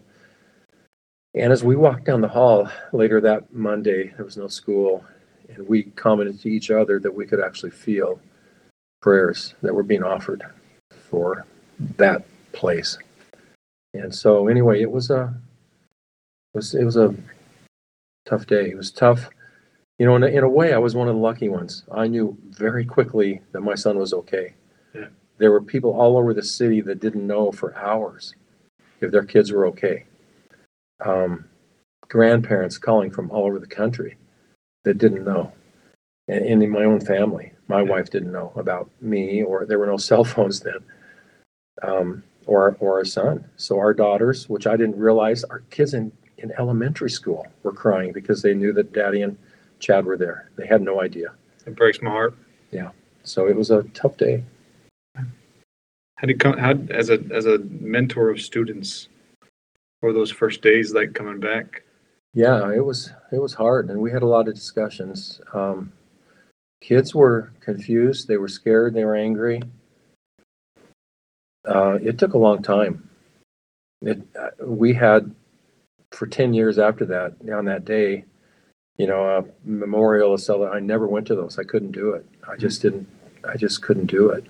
And 1.34 1.54
as 1.54 1.64
we 1.64 1.76
walked 1.76 2.06
down 2.06 2.22
the 2.22 2.28
hall 2.28 2.70
later 2.94 3.22
that 3.22 3.54
Monday, 3.54 4.14
there 4.16 4.26
was 4.26 4.38
no 4.38 4.48
school, 4.48 5.06
and 5.50 5.68
we 5.68 5.84
commented 5.84 6.40
to 6.42 6.50
each 6.50 6.72
other 6.72 7.00
that 7.00 7.14
we 7.14 7.26
could 7.26 7.40
actually 7.40 7.72
feel 7.72 8.20
prayers 9.02 9.54
that 9.62 9.74
were 9.74 9.84
being 9.84 10.04
offered 10.04 10.44
for 10.92 11.46
that 11.98 12.26
place. 12.52 12.98
And 13.94 14.14
so, 14.14 14.48
anyway, 14.48 14.82
it 14.82 14.92
was 14.92 15.10
a 15.10 15.34
it 16.54 16.58
was 16.58 16.76
it 16.76 16.84
was 16.84 16.98
a 16.98 17.16
tough 18.26 18.46
day. 18.48 18.70
It 18.70 18.78
was 18.78 18.92
tough, 18.92 19.30
you 20.00 20.06
know. 20.06 20.16
In 20.16 20.24
a, 20.24 20.28
in 20.28 20.44
a 20.44 20.50
way, 20.50 20.74
I 20.74 20.78
was 20.78 20.96
one 20.96 21.08
of 21.08 21.16
the 21.16 21.22
lucky 21.22 21.50
ones. 21.50 21.84
I 21.92 22.08
knew 22.08 22.38
very 22.50 22.86
quickly 22.86 23.42
that 23.52 23.62
my 23.62 23.76
son 23.76 23.98
was 23.98 24.14
okay. 24.14 24.54
Yeah. 24.94 25.08
There 25.38 25.52
were 25.52 25.62
people 25.62 25.92
all 25.92 26.18
over 26.18 26.34
the 26.34 26.44
city 26.44 26.82
that 26.82 27.00
didn't 27.00 27.26
know 27.26 27.52
for 27.52 27.76
hours 27.78 28.34
if 29.02 29.12
their 29.12 29.24
kids 29.24 29.52
were 29.52 29.68
okay 29.68 30.06
um, 31.06 31.46
grandparents 32.08 32.78
calling 32.78 33.12
from 33.12 33.30
all 33.32 33.46
over 33.46 33.60
the 33.60 33.68
country 33.68 34.18
that 34.88 34.98
didn't 34.98 35.26
know. 35.26 35.52
And, 36.30 36.44
and 36.46 36.64
in 36.64 36.70
my 36.70 36.84
own 36.84 37.00
family, 37.02 37.52
my 37.68 37.82
Yeah. 37.82 37.90
wife 37.90 38.10
didn't 38.10 38.32
know 38.32 38.52
about 38.56 38.90
me, 39.02 39.44
or 39.44 39.66
there 39.66 39.80
were 39.80 39.86
no 39.86 39.98
cell 40.10 40.24
phones 40.24 40.62
then, 40.62 40.82
um, 41.84 42.24
or 42.46 42.76
or 42.80 42.98
our 43.00 43.06
son. 43.06 43.46
So 43.58 43.78
our 43.78 43.94
daughters, 43.94 44.50
which 44.50 44.66
I 44.68 44.76
didn't 44.78 44.98
realize, 44.98 45.44
our 45.46 45.60
kids 45.70 45.94
in 45.94 46.12
in 46.38 46.52
elementary 46.60 47.10
school 47.10 47.48
were 47.64 47.74
crying 47.74 48.12
because 48.14 48.42
they 48.42 48.54
knew 48.54 48.72
that 48.74 48.94
Daddy 48.94 49.24
and 49.24 49.38
Chad 49.80 50.06
were 50.06 50.18
there. 50.18 50.50
They 50.56 50.68
had 50.68 50.82
no 50.82 51.02
idea. 51.02 51.34
It 51.66 51.76
breaks 51.76 52.02
my 52.02 52.12
heart. 52.12 52.36
Yeah. 52.72 52.92
So 53.24 53.48
it 53.48 53.56
was 53.56 53.72
a 53.72 53.84
tough 53.94 54.18
day. 54.18 54.44
How 55.16 56.26
do 56.28 56.32
you 56.34 56.38
come? 56.38 56.58
How 56.58 56.74
as 56.90 57.10
a 57.10 57.20
as 57.32 57.46
a 57.46 57.58
mentor 57.70 58.30
of 58.30 58.40
students, 58.42 59.10
for 60.00 60.14
those 60.14 60.32
first 60.32 60.62
days 60.62 60.94
like 60.94 61.14
coming 61.14 61.40
back? 61.40 61.84
Yeah, 62.38 62.72
it 62.72 62.86
was 62.86 63.12
it 63.32 63.42
was 63.42 63.56
hard, 63.56 63.90
and 63.90 64.00
we 64.00 64.12
had 64.12 64.22
a 64.22 64.28
lot 64.28 64.48
of 64.48 64.54
discussions. 64.54 65.42
Um, 65.54 65.92
kids 66.82 67.16
were 67.16 67.52
confused. 67.62 68.28
They 68.28 68.38
were 68.38 68.48
scared. 68.48 68.94
They 68.94 69.06
were 69.06 69.16
angry. 69.16 69.64
Uh, 71.68 71.98
it 72.00 72.20
took 72.20 72.36
a 72.36 72.38
long 72.38 72.62
time. 72.62 73.10
It 74.04 74.22
uh, 74.40 74.52
we 74.64 74.94
had 74.94 75.34
for 76.12 76.28
ten 76.28 76.54
years 76.54 76.78
after 76.78 77.06
that. 77.06 77.34
On 77.52 77.66
that 77.66 77.86
day, 77.86 78.26
you 78.98 79.08
know, 79.08 79.24
a 79.40 79.44
memorial, 79.68 80.36
a 80.36 80.38
cell. 80.38 80.64
I 80.64 80.80
never 80.80 81.08
went 81.08 81.26
to 81.28 81.36
those. 81.36 81.58
I 81.58 81.64
couldn't 81.64 81.94
do 81.94 82.12
it. 82.12 82.24
I 82.48 82.56
just 82.56 82.84
didn't. 82.84 83.08
I 83.50 83.58
just 83.58 83.82
couldn't 83.82 84.12
do 84.12 84.30
it 84.30 84.46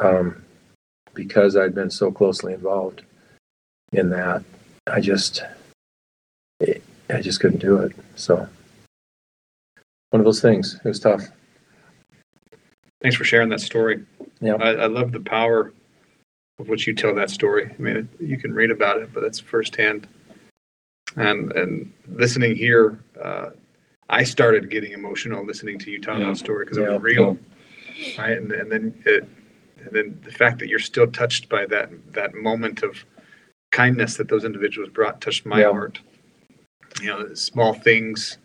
um, 0.00 0.42
because 1.12 1.54
I'd 1.54 1.74
been 1.74 1.90
so 1.90 2.10
closely 2.10 2.54
involved 2.54 3.02
in 3.92 4.08
that. 4.08 4.42
I 4.86 5.02
just. 5.02 5.42
I 7.10 7.20
just 7.20 7.40
couldn't 7.40 7.58
do 7.60 7.78
it. 7.78 7.92
So 8.16 8.48
one 10.10 10.20
of 10.20 10.24
those 10.24 10.40
things. 10.40 10.78
It 10.84 10.88
was 10.88 11.00
tough. 11.00 11.22
Thanks 13.02 13.16
for 13.16 13.24
sharing 13.24 13.48
that 13.50 13.60
story. 13.60 14.04
Yeah. 14.40 14.54
I, 14.54 14.70
I 14.70 14.86
love 14.86 15.12
the 15.12 15.20
power 15.20 15.72
of 16.58 16.68
what 16.68 16.86
you 16.86 16.94
tell 16.94 17.14
that 17.16 17.30
story. 17.30 17.70
I 17.76 17.82
mean, 17.82 17.96
it, 17.96 18.06
you 18.20 18.38
can 18.38 18.54
read 18.54 18.70
about 18.70 18.98
it, 18.98 19.12
but 19.12 19.24
it's 19.24 19.38
firsthand. 19.40 20.06
And 21.16 21.52
and 21.52 21.92
listening 22.08 22.56
here, 22.56 22.98
uh, 23.22 23.50
I 24.08 24.24
started 24.24 24.70
getting 24.70 24.92
emotional 24.92 25.44
listening 25.44 25.78
to 25.80 25.90
you 25.90 26.00
tell 26.00 26.18
Yeah. 26.18 26.28
that 26.28 26.36
story 26.38 26.64
because 26.64 26.78
it 26.78 26.88
was 26.88 27.02
real, 27.02 27.38
right? 28.18 28.38
And, 28.38 28.50
and 28.52 28.70
then 28.72 29.02
it 29.04 29.28
and 29.84 29.90
then 29.92 30.20
the 30.24 30.32
fact 30.32 30.58
that 30.60 30.68
you're 30.68 30.78
still 30.78 31.06
touched 31.06 31.48
by 31.48 31.66
that 31.66 31.90
that 32.14 32.34
moment 32.34 32.82
of 32.82 33.04
kindness 33.70 34.16
that 34.16 34.28
those 34.28 34.44
individuals 34.44 34.88
brought 34.90 35.20
touched 35.20 35.44
my 35.44 35.60
Yeah. 35.60 35.72
heart. 35.72 36.00
You 37.00 37.08
know, 37.08 37.34
small 37.34 37.74
things 37.74 38.38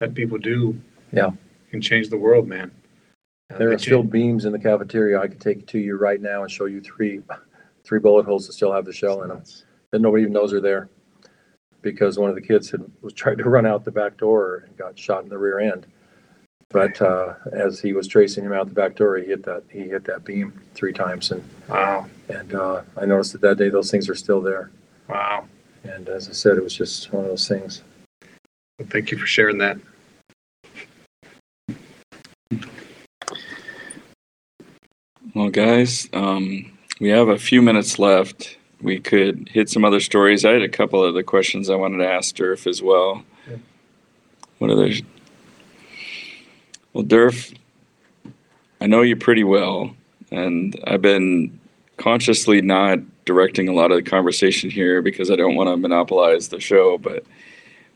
that 0.00 0.14
people 0.14 0.38
do. 0.38 0.78
Yeah. 1.12 1.30
Can 1.70 1.80
change 1.80 2.08
the 2.10 2.16
world, 2.18 2.46
man. 2.48 2.70
Uh, 3.52 3.58
There 3.58 3.72
are 3.72 3.78
still 3.78 4.00
change- 4.02 4.12
beams 4.12 4.44
in 4.44 4.52
the 4.52 4.58
cafeteria. 4.58 5.18
I 5.20 5.28
could 5.28 5.40
take 5.40 5.66
to 5.68 5.78
you 5.78 5.96
right 5.96 6.20
now 6.20 6.42
and 6.42 6.50
show 6.50 6.64
you 6.66 6.80
three, 6.80 7.22
three 7.84 7.98
bullet 8.00 8.26
holes 8.26 8.46
that 8.46 8.52
still 8.54 8.72
have 8.72 8.84
the 8.84 8.92
shell 8.92 9.22
in 9.22 9.28
them 9.28 9.42
that 9.92 10.00
nobody 10.00 10.22
even 10.22 10.32
knows 10.32 10.52
are 10.52 10.60
there. 10.60 10.88
Because 11.82 12.18
one 12.18 12.28
of 12.28 12.34
the 12.34 12.40
kids 12.42 12.70
had, 12.70 12.82
was 13.02 13.12
trying 13.12 13.38
to 13.38 13.44
run 13.48 13.66
out 13.66 13.84
the 13.84 13.92
back 13.92 14.16
door 14.16 14.64
and 14.66 14.76
got 14.76 14.98
shot 14.98 15.22
in 15.22 15.28
the 15.28 15.38
rear 15.38 15.60
end. 15.60 15.86
But, 16.70 17.00
uh, 17.00 17.34
as 17.52 17.80
he 17.80 17.92
was 17.92 18.08
tracing 18.08 18.44
him 18.44 18.52
out 18.52 18.66
the 18.66 18.74
back 18.74 18.96
door, 18.96 19.16
he 19.16 19.26
hit 19.26 19.44
that, 19.44 19.62
he 19.70 19.82
hit 19.88 20.02
that 20.06 20.24
beam 20.24 20.52
three 20.74 20.92
times 20.92 21.30
and, 21.30 21.44
Wow. 21.68 22.06
and, 22.28 22.52
uh, 22.54 22.82
I 22.96 23.04
noticed 23.06 23.32
that 23.32 23.40
that 23.42 23.56
day 23.58 23.68
those 23.68 23.88
things 23.92 24.08
are 24.08 24.16
still 24.16 24.40
there. 24.40 24.70
Wow. 25.08 25.46
And 25.88 26.08
as 26.08 26.28
I 26.28 26.32
said, 26.32 26.56
it 26.56 26.62
was 26.62 26.74
just 26.74 27.12
one 27.12 27.24
of 27.24 27.30
those 27.30 27.48
things. 27.48 27.82
Well, 28.78 28.88
thank 28.90 29.10
you 29.10 29.18
for 29.18 29.26
sharing 29.26 29.58
that. 29.58 29.78
Well, 35.34 35.50
guys, 35.50 36.08
um, 36.12 36.72
we 36.98 37.10
have 37.10 37.28
a 37.28 37.38
few 37.38 37.60
minutes 37.60 37.98
left. 37.98 38.56
We 38.80 39.00
could 39.00 39.48
hit 39.50 39.68
some 39.68 39.84
other 39.84 40.00
stories. 40.00 40.44
I 40.44 40.52
had 40.52 40.62
a 40.62 40.68
couple 40.68 41.04
of 41.04 41.14
the 41.14 41.22
questions 41.22 41.68
I 41.68 41.76
wanted 41.76 41.98
to 41.98 42.08
ask 42.08 42.34
Durf 42.34 42.66
as 42.66 42.82
well. 42.82 43.22
Yeah. 43.48 43.56
What 44.58 44.70
are 44.70 44.76
those? 44.76 45.02
Well, 46.92 47.04
Durf, 47.04 47.54
I 48.80 48.86
know 48.86 49.02
you 49.02 49.16
pretty 49.16 49.44
well, 49.44 49.94
and 50.30 50.78
I've 50.86 51.02
been 51.02 51.58
consciously 51.96 52.62
not 52.62 53.00
directing 53.26 53.68
a 53.68 53.74
lot 53.74 53.90
of 53.90 54.02
the 54.02 54.08
conversation 54.08 54.70
here 54.70 55.02
because 55.02 55.30
I 55.30 55.36
don't 55.36 55.54
want 55.54 55.68
to 55.68 55.76
monopolize 55.76 56.48
the 56.48 56.60
show. 56.60 56.96
But 56.96 57.24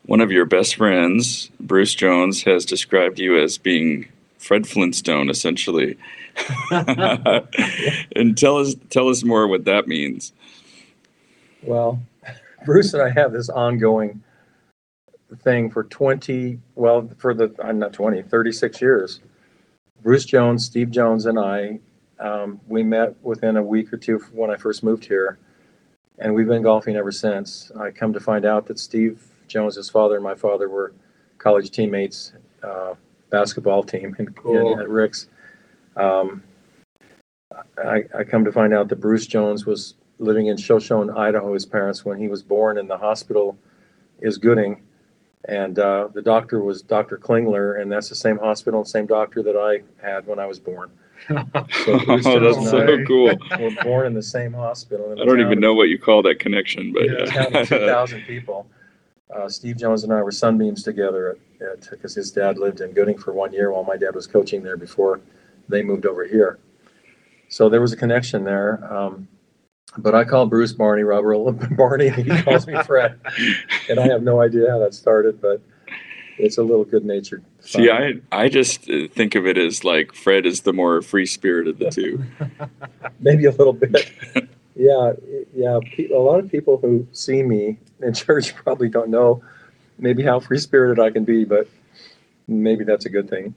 one 0.05 0.21
of 0.21 0.31
your 0.31 0.45
best 0.45 0.75
friends, 0.77 1.51
Bruce 1.59 1.95
Jones, 1.95 2.43
has 2.43 2.67
described 2.67 3.19
you 3.19 3.39
as 3.39 3.57
being 3.57 4.07
Fred 4.37 4.67
Flintstone, 4.67 5.31
essentially. 5.31 5.97
and 6.71 8.37
tell 8.37 8.59
us 8.59 8.75
tell 8.91 9.09
us 9.09 9.25
more 9.25 9.49
what 9.49 9.65
that 9.65 9.89
means. 9.89 10.33
Well, 11.63 12.01
Bruce 12.67 12.93
and 12.93 13.03
I 13.03 13.11
have 13.11 13.33
this 13.33 13.49
ongoing 13.49 14.23
thing 15.43 15.71
for 15.71 15.85
20, 15.85 16.59
well, 16.75 17.09
for 17.19 17.35
the, 17.35 17.55
I'm 17.63 17.79
not 17.79 17.93
20, 17.93 18.23
36 18.23 18.81
years. 18.81 19.21
Bruce 20.03 20.25
Jones, 20.25 20.65
Steve 20.65 20.91
Jones, 20.91 21.27
and 21.27 21.39
I, 21.39 21.79
um, 22.21 22.61
we 22.69 22.83
met 22.83 23.15
within 23.23 23.57
a 23.57 23.63
week 23.63 23.93
or 23.93 23.97
two 23.97 24.19
from 24.19 24.37
when 24.37 24.51
I 24.51 24.57
first 24.57 24.83
moved 24.83 25.05
here, 25.05 25.39
and 26.19 26.35
we've 26.35 26.47
been 26.47 26.63
golfing 26.63 26.97
ever 26.97 27.11
since. 27.11 27.73
I 27.79 27.91
come 27.91 28.13
to 28.13 28.21
find 28.21 28.45
out 28.45 28.67
that 28.67 28.79
Steve 28.79 29.25
Jones's 29.49 29.89
father 29.89 30.15
and 30.17 30.25
my 30.25 30.35
father 30.35 30.69
were 30.69 30.93
college 31.39 31.71
teammates, 31.71 32.33
uh, 32.63 32.95
basketball 33.31 33.83
team 33.83 34.15
in, 34.19 34.27
Cool. 34.35 34.75
in, 34.75 34.81
at 34.81 34.89
Ricks. 34.89 35.29
Um, 35.97 36.43
I, 37.79 38.05
I 38.17 38.25
come 38.25 38.45
to 38.45 38.53
find 38.53 38.73
out 38.73 38.89
that 38.89 39.01
Bruce 39.01 39.27
Jones 39.27 39.67
was 39.67 39.95
living 40.19 40.47
in 40.47 40.57
Shoshone, 40.57 41.11
Idaho, 41.11 41.55
his 41.55 41.67
parents, 41.67 42.05
when 42.05 42.19
he 42.19 42.29
was 42.29 42.43
born, 42.43 42.79
in 42.79 42.87
the 42.87 42.99
hospital 42.99 43.59
is 44.21 44.39
Gooding. 44.39 44.83
And 45.47 45.79
uh, 45.79 46.09
the 46.13 46.21
doctor 46.21 46.63
was 46.63 46.83
Dr. 46.83 47.17
Klingler, 47.17 47.81
and 47.81 47.91
that's 47.91 48.11
the 48.11 48.15
same 48.15 48.39
hospital 48.39 48.81
and 48.81 48.89
same 48.89 49.07
doctor 49.07 49.43
that 49.43 49.57
I 49.57 49.83
had 50.07 50.27
when 50.27 50.39
I 50.39 50.47
was 50.47 50.61
born. 50.61 50.91
So 51.85 51.99
Bruce 52.05 52.27
Oh, 52.27 52.39
Jones 52.39 52.43
that's 52.43 52.57
and 52.57 52.67
so 52.67 52.95
I 53.01 53.05
cool. 53.07 53.33
were 53.61 53.83
born 53.83 54.07
in 54.07 54.15
the 54.15 54.23
same 54.23 54.53
hospital. 54.53 55.13
in 55.13 55.21
I 55.21 55.25
don't 55.25 55.37
town 55.37 55.41
even 55.47 55.53
of- 55.55 55.59
know 55.61 55.75
what 55.75 55.89
you 55.89 55.99
call 55.99 56.23
that 56.23 56.39
connection, 56.41 56.93
but 56.93 57.05
in 57.05 57.15
a 57.17 57.27
town 57.27 57.55
of 57.55 57.69
2,000 57.69 58.23
people. 58.23 58.67
Uh, 59.35 59.49
Steve 59.49 59.77
Jones 59.77 60.03
and 60.03 60.13
I 60.13 60.23
were 60.23 60.33
sunbeams 60.33 60.83
together 60.83 61.39
at, 61.61 61.89
because 61.91 62.15
his 62.17 62.33
dad 62.33 62.59
lived 62.59 62.81
in 62.81 62.93
Gooding 62.93 63.17
for 63.17 63.33
one 63.33 63.53
year 63.53 63.71
while 63.71 63.85
my 63.85 63.97
dad 63.97 64.15
was 64.15 64.27
coaching 64.27 64.63
there 64.63 64.77
before 64.77 65.21
they 65.69 65.83
moved 65.83 66.05
over 66.05 66.25
here. 66.27 66.59
So 67.49 67.69
there 67.69 67.81
was 67.81 67.93
a 67.93 67.97
connection 67.97 68.43
there. 68.45 68.83
Um, 68.93 69.29
but 69.99 70.15
I 70.17 70.25
call 70.25 70.47
Bruce 70.47 70.73
Barney, 70.73 71.03
Robert 71.05 71.53
Barney, 71.77 72.09
and 72.17 72.25
he 72.33 72.43
calls 72.43 72.67
me 72.67 72.75
Fred. 72.83 73.21
And 73.89 74.01
I 74.01 74.07
have 74.09 74.23
no 74.23 74.41
idea 74.41 74.69
how 74.71 74.79
that 74.81 74.95
started, 74.95 75.41
but 75.41 75.61
it's 76.39 76.59
a 76.59 76.63
little 76.63 76.85
good 76.85 77.05
natured. 77.05 77.45
See, 77.71 77.89
I 77.89 78.15
I 78.33 78.49
just 78.49 78.91
uh, 78.91 79.07
think 79.13 79.37
of 79.37 79.47
it 79.47 79.57
as 79.57 79.85
like 79.85 80.13
Fred 80.13 80.45
is 80.45 80.63
the 80.63 80.73
more 80.73 81.03
free 81.03 81.25
spirit 81.25 81.69
of 81.69 81.79
the 81.79 81.89
two. 81.89 82.25
maybe 83.21 83.45
a 83.45 83.53
little 83.53 83.73
bit. 83.73 84.11
yeah, 84.75 85.13
yeah. 85.55 85.79
A 86.13 86.19
lot 86.19 86.41
of 86.41 86.51
people 86.51 86.79
who 86.79 87.07
see 87.13 87.45
me 87.45 87.79
in 88.03 88.13
church 88.13 88.57
probably 88.57 88.89
don't 88.89 89.09
know 89.09 89.41
maybe 90.01 90.25
how 90.25 90.41
free 90.41 90.59
spirited 90.59 90.99
I 90.99 91.11
can 91.11 91.23
be, 91.25 91.45
but 91.45 91.69
maybe 92.49 92.83
that's 92.83 93.07
a 93.07 93.09
good 93.09 93.31
thing. 93.31 93.55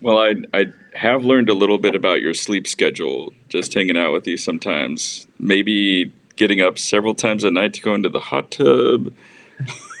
Well, 0.00 0.18
I 0.18 0.36
I 0.54 0.66
have 0.94 1.24
learned 1.24 1.48
a 1.48 1.54
little 1.54 1.78
bit 1.78 1.96
about 1.96 2.20
your 2.20 2.34
sleep 2.34 2.68
schedule 2.68 3.34
just 3.48 3.74
hanging 3.74 3.96
out 3.96 4.12
with 4.12 4.28
you 4.28 4.36
sometimes. 4.36 5.26
Maybe 5.40 6.12
getting 6.36 6.60
up 6.60 6.78
several 6.78 7.16
times 7.16 7.42
a 7.42 7.50
night 7.50 7.74
to 7.74 7.82
go 7.82 7.96
into 7.96 8.10
the 8.10 8.20
hot 8.20 8.52
tub. 8.52 9.12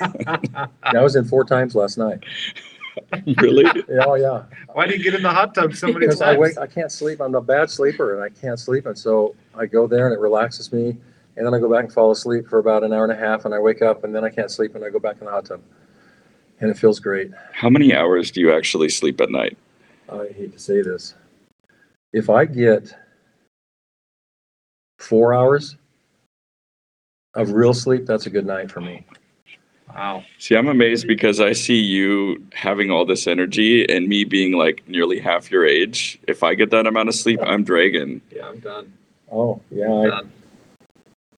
I 0.00 1.02
was 1.02 1.16
in 1.16 1.24
four 1.24 1.42
times 1.42 1.74
last 1.74 1.98
night. 1.98 2.22
really? 3.38 3.64
Yeah, 3.88 4.04
oh 4.06 4.14
yeah. 4.14 4.44
Why 4.72 4.86
do 4.86 4.96
you 4.96 5.02
get 5.02 5.14
in 5.14 5.22
the 5.22 5.30
hot 5.30 5.54
tub 5.54 5.74
so 5.74 5.88
many 5.88 6.00
Because 6.00 6.20
I 6.20 6.28
times? 6.28 6.38
wake, 6.38 6.58
I 6.58 6.66
can't 6.66 6.90
sleep. 6.90 7.20
I'm 7.20 7.34
a 7.34 7.40
bad 7.40 7.70
sleeper, 7.70 8.14
and 8.14 8.22
I 8.22 8.28
can't 8.40 8.58
sleep, 8.58 8.86
and 8.86 8.96
so 8.98 9.34
I 9.54 9.66
go 9.66 9.86
there, 9.86 10.06
and 10.06 10.14
it 10.14 10.20
relaxes 10.20 10.72
me, 10.72 10.96
and 11.36 11.46
then 11.46 11.54
I 11.54 11.58
go 11.58 11.70
back 11.70 11.84
and 11.84 11.92
fall 11.92 12.10
asleep 12.10 12.48
for 12.48 12.58
about 12.58 12.84
an 12.84 12.92
hour 12.92 13.04
and 13.04 13.12
a 13.12 13.16
half, 13.16 13.44
and 13.44 13.54
I 13.54 13.58
wake 13.58 13.82
up, 13.82 14.04
and 14.04 14.14
then 14.14 14.24
I 14.24 14.30
can't 14.30 14.50
sleep, 14.50 14.74
and 14.74 14.84
I 14.84 14.90
go 14.90 14.98
back 14.98 15.16
in 15.20 15.26
the 15.26 15.30
hot 15.30 15.46
tub, 15.46 15.60
and 16.60 16.70
it 16.70 16.78
feels 16.78 17.00
great. 17.00 17.30
How 17.52 17.68
many 17.68 17.94
hours 17.94 18.30
do 18.30 18.40
you 18.40 18.52
actually 18.52 18.88
sleep 18.88 19.20
at 19.20 19.30
night? 19.30 19.56
I 20.10 20.28
hate 20.28 20.52
to 20.52 20.58
say 20.58 20.82
this. 20.82 21.14
If 22.12 22.30
I 22.30 22.44
get 22.44 22.94
four 24.98 25.34
hours 25.34 25.76
of 27.34 27.50
real 27.50 27.74
sleep, 27.74 28.06
that's 28.06 28.26
a 28.26 28.30
good 28.30 28.46
night 28.46 28.70
for 28.70 28.80
me. 28.80 29.04
Wow. 29.94 30.24
See, 30.38 30.54
I'm 30.56 30.68
amazed 30.68 31.06
because 31.06 31.40
I 31.40 31.52
see 31.52 31.78
you 31.80 32.44
having 32.52 32.90
all 32.90 33.06
this 33.06 33.26
energy 33.26 33.88
and 33.88 34.08
me 34.08 34.24
being 34.24 34.52
like 34.52 34.86
nearly 34.88 35.18
half 35.18 35.50
your 35.50 35.64
age. 35.64 36.18
If 36.26 36.42
I 36.42 36.54
get 36.54 36.70
that 36.70 36.86
amount 36.86 37.08
of 37.08 37.14
sleep, 37.14 37.40
I'm 37.42 37.64
dragging. 37.64 38.20
Yeah, 38.30 38.48
I'm 38.48 38.58
done. 38.58 38.92
Oh, 39.32 39.60
yeah, 39.70 39.92
I, 39.92 40.06
Done. 40.06 40.32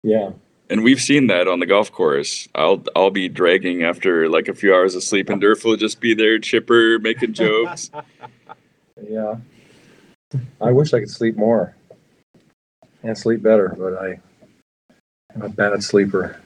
yeah. 0.02 0.30
And 0.70 0.84
we've 0.84 1.00
seen 1.00 1.28
that 1.28 1.48
on 1.48 1.60
the 1.60 1.66
golf 1.66 1.90
course. 1.92 2.48
I'll 2.54 2.82
I'll 2.94 3.10
be 3.10 3.28
dragging 3.28 3.84
after 3.84 4.28
like 4.28 4.48
a 4.48 4.54
few 4.54 4.74
hours 4.74 4.94
of 4.94 5.02
sleep, 5.02 5.30
and 5.30 5.40
Durf 5.40 5.64
will 5.64 5.76
just 5.76 6.00
be 6.00 6.12
there, 6.14 6.38
chipper, 6.38 6.98
making 6.98 7.34
jokes. 7.34 7.90
Yeah. 9.08 9.36
I 10.60 10.72
wish 10.72 10.92
I 10.92 10.98
could 10.98 11.10
sleep 11.10 11.36
more 11.36 11.76
and 13.04 13.16
sleep 13.16 13.42
better, 13.42 13.74
but 13.78 13.94
I, 13.94 14.20
I'm 15.34 15.42
a 15.42 15.48
bad 15.48 15.84
sleeper. 15.84 16.40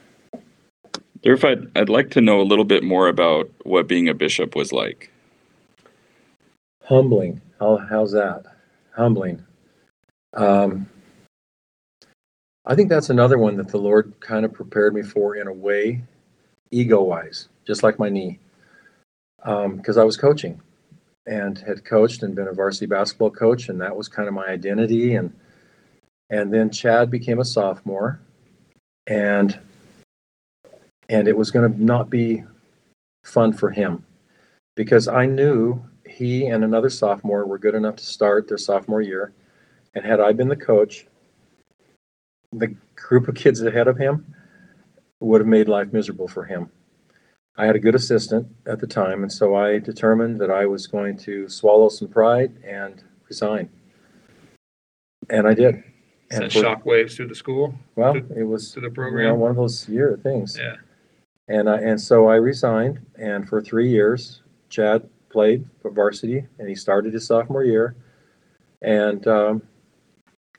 Durf, 1.23 1.43
I'd 1.43 1.69
I'd 1.77 1.89
like 1.89 2.11
to 2.11 2.21
know 2.21 2.41
a 2.41 2.43
little 2.43 2.65
bit 2.65 2.83
more 2.83 3.07
about 3.07 3.49
what 3.63 3.87
being 3.87 4.09
a 4.09 4.13
bishop 4.13 4.55
was 4.55 4.73
like. 4.73 5.09
Humbling. 6.83 7.41
How, 7.59 7.77
how's 7.77 8.11
that? 8.11 8.43
Humbling. 8.93 9.43
Um, 10.33 10.89
I 12.65 12.75
think 12.75 12.89
that's 12.89 13.09
another 13.09 13.37
one 13.37 13.55
that 13.57 13.69
the 13.69 13.77
Lord 13.77 14.13
kind 14.19 14.43
of 14.43 14.53
prepared 14.53 14.93
me 14.93 15.01
for 15.01 15.35
in 15.35 15.47
a 15.47 15.53
way, 15.53 16.03
ego 16.71 17.01
wise, 17.01 17.47
just 17.65 17.83
like 17.83 17.99
my 17.99 18.09
knee. 18.09 18.39
Because 19.37 19.97
I 19.97 20.03
was 20.03 20.17
coaching 20.17 20.61
and 21.25 21.57
had 21.57 21.85
coached 21.85 22.23
and 22.23 22.35
been 22.35 22.47
a 22.47 22.53
varsity 22.53 22.85
basketball 22.85 23.31
coach, 23.31 23.69
and 23.69 23.79
that 23.79 23.95
was 23.95 24.07
kind 24.09 24.27
of 24.27 24.33
my 24.33 24.45
identity. 24.45 25.15
And 25.15 25.33
and 26.29 26.53
then 26.53 26.69
Chad 26.69 27.09
became 27.09 27.39
a 27.39 27.45
sophomore, 27.45 28.19
and 29.07 29.57
and 31.13 31.27
it 31.27 31.37
was 31.37 31.51
going 31.51 31.71
to 31.71 31.83
not 31.83 32.09
be 32.09 32.43
fun 33.23 33.53
for 33.53 33.69
him 33.69 34.03
because 34.75 35.07
I 35.07 35.27
knew 35.27 35.79
he 36.07 36.47
and 36.47 36.63
another 36.63 36.89
sophomore 36.89 37.45
were 37.45 37.59
good 37.59 37.75
enough 37.75 37.97
to 37.97 38.03
start 38.03 38.47
their 38.47 38.57
sophomore 38.57 39.01
year. 39.01 39.31
And 39.93 40.03
had 40.03 40.19
I 40.19 40.33
been 40.33 40.47
the 40.47 40.55
coach, 40.55 41.05
the 42.51 42.75
group 42.95 43.27
of 43.27 43.35
kids 43.35 43.61
ahead 43.61 43.87
of 43.87 43.97
him 43.97 44.33
would 45.19 45.39
have 45.41 45.47
made 45.47 45.69
life 45.69 45.93
miserable 45.93 46.27
for 46.27 46.45
him. 46.45 46.71
I 47.57 47.67
had 47.67 47.75
a 47.75 47.79
good 47.79 47.93
assistant 47.93 48.47
at 48.65 48.79
the 48.79 48.87
time, 48.87 49.21
and 49.21 49.31
so 49.31 49.55
I 49.55 49.77
determined 49.77 50.41
that 50.41 50.49
I 50.49 50.65
was 50.65 50.87
going 50.87 51.15
to 51.19 51.47
swallow 51.47 51.89
some 51.89 52.07
pride 52.07 52.57
and 52.67 53.03
resign. 53.29 53.69
And 55.29 55.47
I 55.47 55.53
did. 55.53 55.83
Sent 56.31 56.51
shockwaves 56.51 57.15
through 57.15 57.27
the 57.27 57.35
school, 57.35 57.75
Well, 57.95 58.15
it 58.35 58.41
was 58.43 58.73
through 58.73 58.81
the 58.81 58.87
you 58.87 58.91
know, 58.91 58.95
program. 58.95 59.37
one 59.37 59.51
of 59.51 59.57
those 59.57 59.87
year 59.87 60.19
things. 60.23 60.57
Yeah. 60.59 60.77
And 61.53 61.69
I, 61.69 61.77
and 61.77 62.01
so 62.01 62.27
I 62.29 62.37
resigned, 62.37 63.05
and 63.15 63.47
for 63.47 63.61
three 63.61 63.87
years, 63.87 64.41
Chad 64.69 65.07
played 65.29 65.63
for 65.83 65.91
varsity, 65.91 66.47
and 66.57 66.67
he 66.67 66.73
started 66.73 67.13
his 67.13 67.27
sophomore 67.27 67.63
year. 67.63 67.95
And 68.81 69.27
um, 69.27 69.61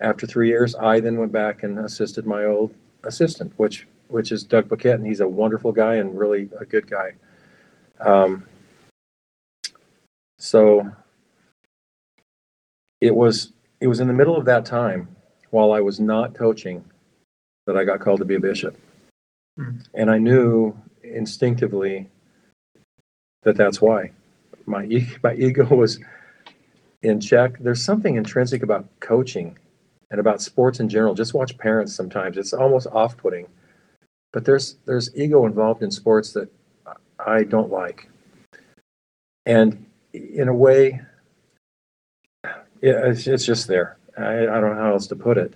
after 0.01 0.25
three 0.25 0.47
years, 0.47 0.77
I 0.77 1.01
then 1.01 1.19
went 1.19 1.33
back 1.33 1.65
and 1.65 1.81
assisted 1.81 2.27
my 2.27 2.45
old 2.45 2.73
assistant, 3.03 3.53
which 3.57 3.89
which 4.07 4.31
is 4.31 4.45
Doug 4.45 4.69
Paquette, 4.69 5.01
and 5.01 5.07
he's 5.07 5.19
a 5.19 5.27
wonderful 5.27 5.73
guy 5.73 5.97
and 5.97 6.17
really 6.17 6.49
a 6.61 6.65
good 6.65 6.89
guy. 6.89 7.15
Um, 7.99 8.45
so 10.39 10.89
it 13.01 13.17
was 13.17 13.51
it 13.81 13.89
was 13.89 13.99
in 13.99 14.07
the 14.07 14.15
middle 14.15 14.37
of 14.37 14.45
that 14.45 14.65
time 14.65 15.09
while 15.51 15.73
I 15.73 15.81
was 15.81 15.99
not 15.99 16.35
coaching 16.35 16.85
that 17.67 17.77
I 17.77 17.83
got 17.83 17.99
called 17.99 18.21
to 18.21 18.25
be 18.25 18.37
a 18.37 18.41
bishop, 18.41 18.79
Hmm. 19.59 19.79
and 19.95 20.09
I 20.09 20.19
knew 20.19 20.77
instinctively 21.05 22.09
that 23.43 23.57
that's 23.57 23.81
why 23.81 24.11
my 24.67 24.87
my 25.23 25.35
ego 25.35 25.65
was 25.75 26.01
in 27.03 27.21
check. 27.21 27.59
There's 27.59 27.85
something 27.85 28.17
intrinsic 28.17 28.63
about 28.63 28.87
coaching 29.01 29.59
and 30.11 30.21
about 30.21 30.43
sports 30.43 30.81
in 30.81 30.89
general. 30.89 31.15
Just 31.15 31.35
watch 31.35 31.57
parents 31.59 31.95
sometimes; 31.95 32.37
it's 32.37 32.53
almost 32.53 32.87
off-putting. 32.89 33.47
But 34.33 34.45
there's 34.45 34.77
there's 34.87 35.15
ego 35.17 35.47
involved 35.47 35.83
in 35.83 35.91
sports 35.91 36.33
that 36.33 36.49
I 37.19 37.45
don't 37.45 37.71
like, 37.71 38.09
and 39.47 39.87
in 40.13 40.49
a 40.49 40.55
way, 40.55 41.01
it's, 42.83 43.27
it's 43.27 43.45
just 43.45 43.69
there. 43.69 43.97
I, 44.17 44.43
I 44.43 44.61
don't 44.61 44.75
know 44.75 44.83
how 44.83 44.93
else 44.93 45.07
to 45.09 45.17
put 45.17 45.39
it. 45.39 45.55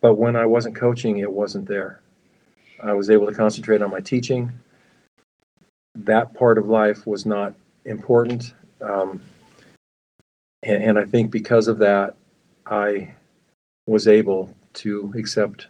But 0.00 0.14
when 0.14 0.36
I 0.36 0.46
wasn't 0.46 0.76
coaching, 0.76 1.18
it 1.18 1.32
wasn't 1.32 1.66
there. 1.66 2.00
I 2.82 2.92
was 2.92 3.10
able 3.10 3.26
to 3.26 3.32
concentrate 3.32 3.82
on 3.82 3.90
my 3.90 4.00
teaching. 4.00 4.52
That 5.94 6.34
part 6.34 6.58
of 6.58 6.68
life 6.68 7.06
was 7.06 7.26
not 7.26 7.54
important. 7.84 8.54
Um, 8.80 9.20
and, 10.62 10.82
and 10.82 10.98
I 10.98 11.04
think 11.04 11.30
because 11.30 11.68
of 11.68 11.78
that, 11.78 12.14
I 12.66 13.14
was 13.86 14.06
able 14.06 14.54
to 14.74 15.12
accept 15.16 15.68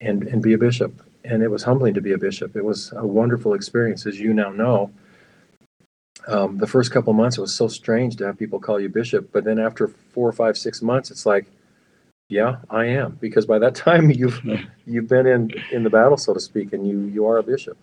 and, 0.00 0.24
and 0.24 0.42
be 0.42 0.52
a 0.52 0.58
bishop. 0.58 1.02
And 1.24 1.42
it 1.42 1.50
was 1.50 1.62
humbling 1.62 1.94
to 1.94 2.00
be 2.00 2.12
a 2.12 2.18
bishop. 2.18 2.54
It 2.54 2.64
was 2.64 2.92
a 2.96 3.06
wonderful 3.06 3.54
experience, 3.54 4.06
as 4.06 4.20
you 4.20 4.34
now 4.34 4.50
know. 4.50 4.90
Um, 6.28 6.58
the 6.58 6.66
first 6.66 6.90
couple 6.90 7.12
months, 7.12 7.38
it 7.38 7.40
was 7.40 7.54
so 7.54 7.68
strange 7.68 8.16
to 8.16 8.26
have 8.26 8.38
people 8.38 8.60
call 8.60 8.80
you 8.80 8.88
bishop. 8.88 9.30
But 9.32 9.44
then 9.44 9.58
after 9.58 9.88
four 9.88 10.28
or 10.28 10.32
five, 10.32 10.58
six 10.58 10.82
months, 10.82 11.10
it's 11.10 11.24
like, 11.24 11.46
yeah, 12.28 12.56
I 12.70 12.86
am, 12.86 13.18
because 13.20 13.46
by 13.46 13.58
that 13.58 13.74
time 13.74 14.10
you've 14.20 14.40
you've 14.86 15.08
been 15.08 15.26
in 15.26 15.50
in 15.72 15.82
the 15.82 15.90
battle, 15.90 16.16
so 16.16 16.34
to 16.34 16.40
speak, 16.40 16.72
and 16.72 16.86
you 16.86 17.00
you 17.02 17.26
are 17.26 17.38
a 17.38 17.42
bishop. 17.42 17.76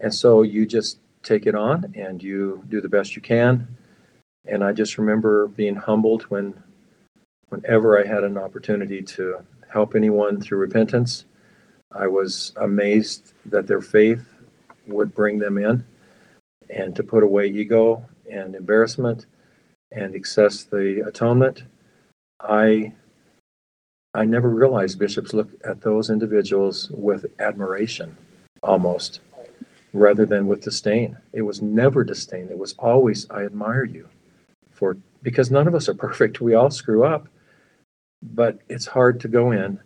And 0.00 0.12
so 0.12 0.42
you 0.42 0.66
just 0.66 0.98
take 1.22 1.46
it 1.46 1.54
on 1.54 1.92
and 1.96 2.22
you 2.22 2.62
do 2.68 2.80
the 2.80 2.88
best 2.88 3.16
you 3.16 3.22
can. 3.22 3.66
And 4.46 4.62
I 4.62 4.72
just 4.72 4.98
remember 4.98 5.48
being 5.48 5.76
humbled 5.76 6.24
when 6.24 6.62
whenever 7.48 7.98
I 7.98 8.06
had 8.06 8.24
an 8.24 8.36
opportunity 8.36 9.00
to 9.02 9.38
help 9.72 9.94
anyone 9.94 10.40
through 10.40 10.58
repentance, 10.58 11.24
I 11.92 12.06
was 12.06 12.52
amazed 12.56 13.32
that 13.46 13.66
their 13.66 13.80
faith 13.80 14.26
would 14.86 15.14
bring 15.14 15.38
them 15.38 15.56
in 15.56 15.84
and 16.68 16.94
to 16.96 17.02
put 17.02 17.22
away 17.22 17.46
ego 17.46 18.04
and 18.30 18.54
embarrassment 18.54 19.26
and 19.92 20.14
access 20.14 20.64
the 20.64 21.04
atonement. 21.06 21.64
I 22.40 22.92
I 24.14 24.24
never 24.24 24.48
realized 24.48 24.98
bishops 24.98 25.34
look 25.34 25.50
at 25.64 25.80
those 25.80 26.08
individuals 26.08 26.88
with 26.90 27.26
admiration 27.40 28.16
almost 28.62 29.20
rather 29.92 30.24
than 30.24 30.46
with 30.46 30.62
disdain. 30.62 31.16
It 31.32 31.42
was 31.42 31.60
never 31.60 32.04
disdain. 32.04 32.48
It 32.50 32.58
was 32.58 32.74
always 32.78 33.28
I 33.30 33.44
admire 33.44 33.84
you 33.84 34.08
for 34.70 34.96
because 35.22 35.50
none 35.50 35.66
of 35.66 35.74
us 35.74 35.88
are 35.88 35.94
perfect. 35.94 36.40
We 36.40 36.54
all 36.54 36.70
screw 36.70 37.04
up, 37.04 37.28
but 38.22 38.58
it's 38.68 38.86
hard 38.86 39.20
to 39.20 39.28
go 39.28 39.50
in 39.50 39.80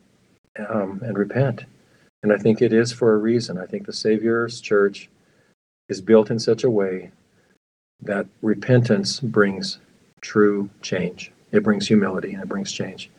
um, 0.68 1.00
and 1.04 1.16
repent. 1.16 1.64
And 2.22 2.32
I 2.32 2.36
think 2.36 2.60
it 2.60 2.72
is 2.72 2.92
for 2.92 3.14
a 3.14 3.18
reason. 3.18 3.58
I 3.58 3.66
think 3.66 3.86
the 3.86 3.92
Savior's 3.92 4.60
church 4.60 5.08
is 5.88 6.00
built 6.00 6.30
in 6.30 6.38
such 6.38 6.64
a 6.64 6.70
way 6.70 7.12
that 8.02 8.26
repentance 8.42 9.20
brings 9.20 9.78
true 10.20 10.68
change. 10.82 11.32
It 11.52 11.62
brings 11.62 11.86
humility 11.86 12.34
and 12.34 12.42
it 12.42 12.48
brings 12.48 12.72
change. 12.72 13.10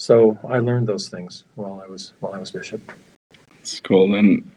So 0.00 0.38
I 0.48 0.60
learned 0.60 0.86
those 0.86 1.10
things 1.10 1.44
while 1.56 1.82
I 1.84 1.86
was 1.86 2.14
while 2.20 2.32
I 2.32 2.38
was 2.38 2.50
bishop. 2.50 2.80
It's 3.60 3.80
cool. 3.80 4.14
And 4.14 4.50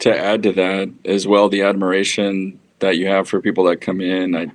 to 0.00 0.14
add 0.14 0.42
to 0.42 0.52
that 0.52 0.92
as 1.06 1.26
well, 1.26 1.48
the 1.48 1.62
admiration 1.62 2.60
that 2.80 2.98
you 2.98 3.06
have 3.06 3.26
for 3.26 3.40
people 3.40 3.64
that 3.64 3.80
come 3.80 4.02
in, 4.02 4.36
I 4.36 4.48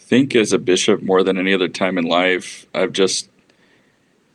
think 0.00 0.34
as 0.34 0.52
a 0.52 0.58
bishop 0.58 1.00
more 1.00 1.22
than 1.22 1.38
any 1.38 1.54
other 1.54 1.68
time 1.68 1.96
in 1.96 2.06
life, 2.06 2.66
I've 2.74 2.90
just 2.90 3.30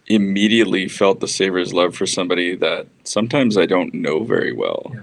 immediately 0.08 0.88
felt 0.88 1.20
the 1.20 1.28
Savior's 1.28 1.74
love 1.74 1.94
for 1.94 2.06
somebody 2.06 2.56
that 2.56 2.88
sometimes 3.04 3.58
I 3.58 3.66
don't 3.66 3.94
know 3.94 4.24
very 4.24 4.54
well. 4.54 4.96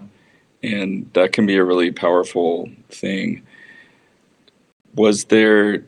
And 0.63 1.11
that 1.13 1.35
can 1.35 1.45
be 1.45 1.57
a 1.57 1.65
really 1.65 1.93
powerful 1.93 2.71
thing. 2.89 3.43
Was 4.95 5.25
there 5.25 5.85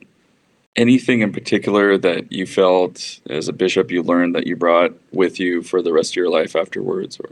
anything 0.77 1.21
in 1.21 1.33
particular 1.33 1.97
that 1.99 2.33
you 2.33 2.47
felt 2.47 3.21
as 3.31 3.49
a 3.49 3.53
bishop 3.53 3.91
you 3.91 4.03
learned 4.03 4.35
that 4.35 4.47
you 4.47 4.57
brought 4.57 4.93
with 5.13 5.39
you 5.39 5.63
for 5.63 5.81
the 5.81 5.93
rest 5.93 6.13
of 6.13 6.17
your 6.17 6.31
life 6.31 6.57
afterwards 6.57 7.19
or 7.21 7.31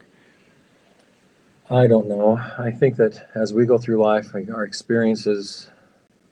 I 1.70 1.86
don't 1.86 2.06
know. 2.06 2.38
I 2.58 2.70
think 2.70 2.96
that 2.96 3.30
as 3.34 3.54
we 3.54 3.64
go 3.64 3.78
through 3.78 3.96
life, 3.96 4.34
our 4.34 4.62
experiences 4.62 5.70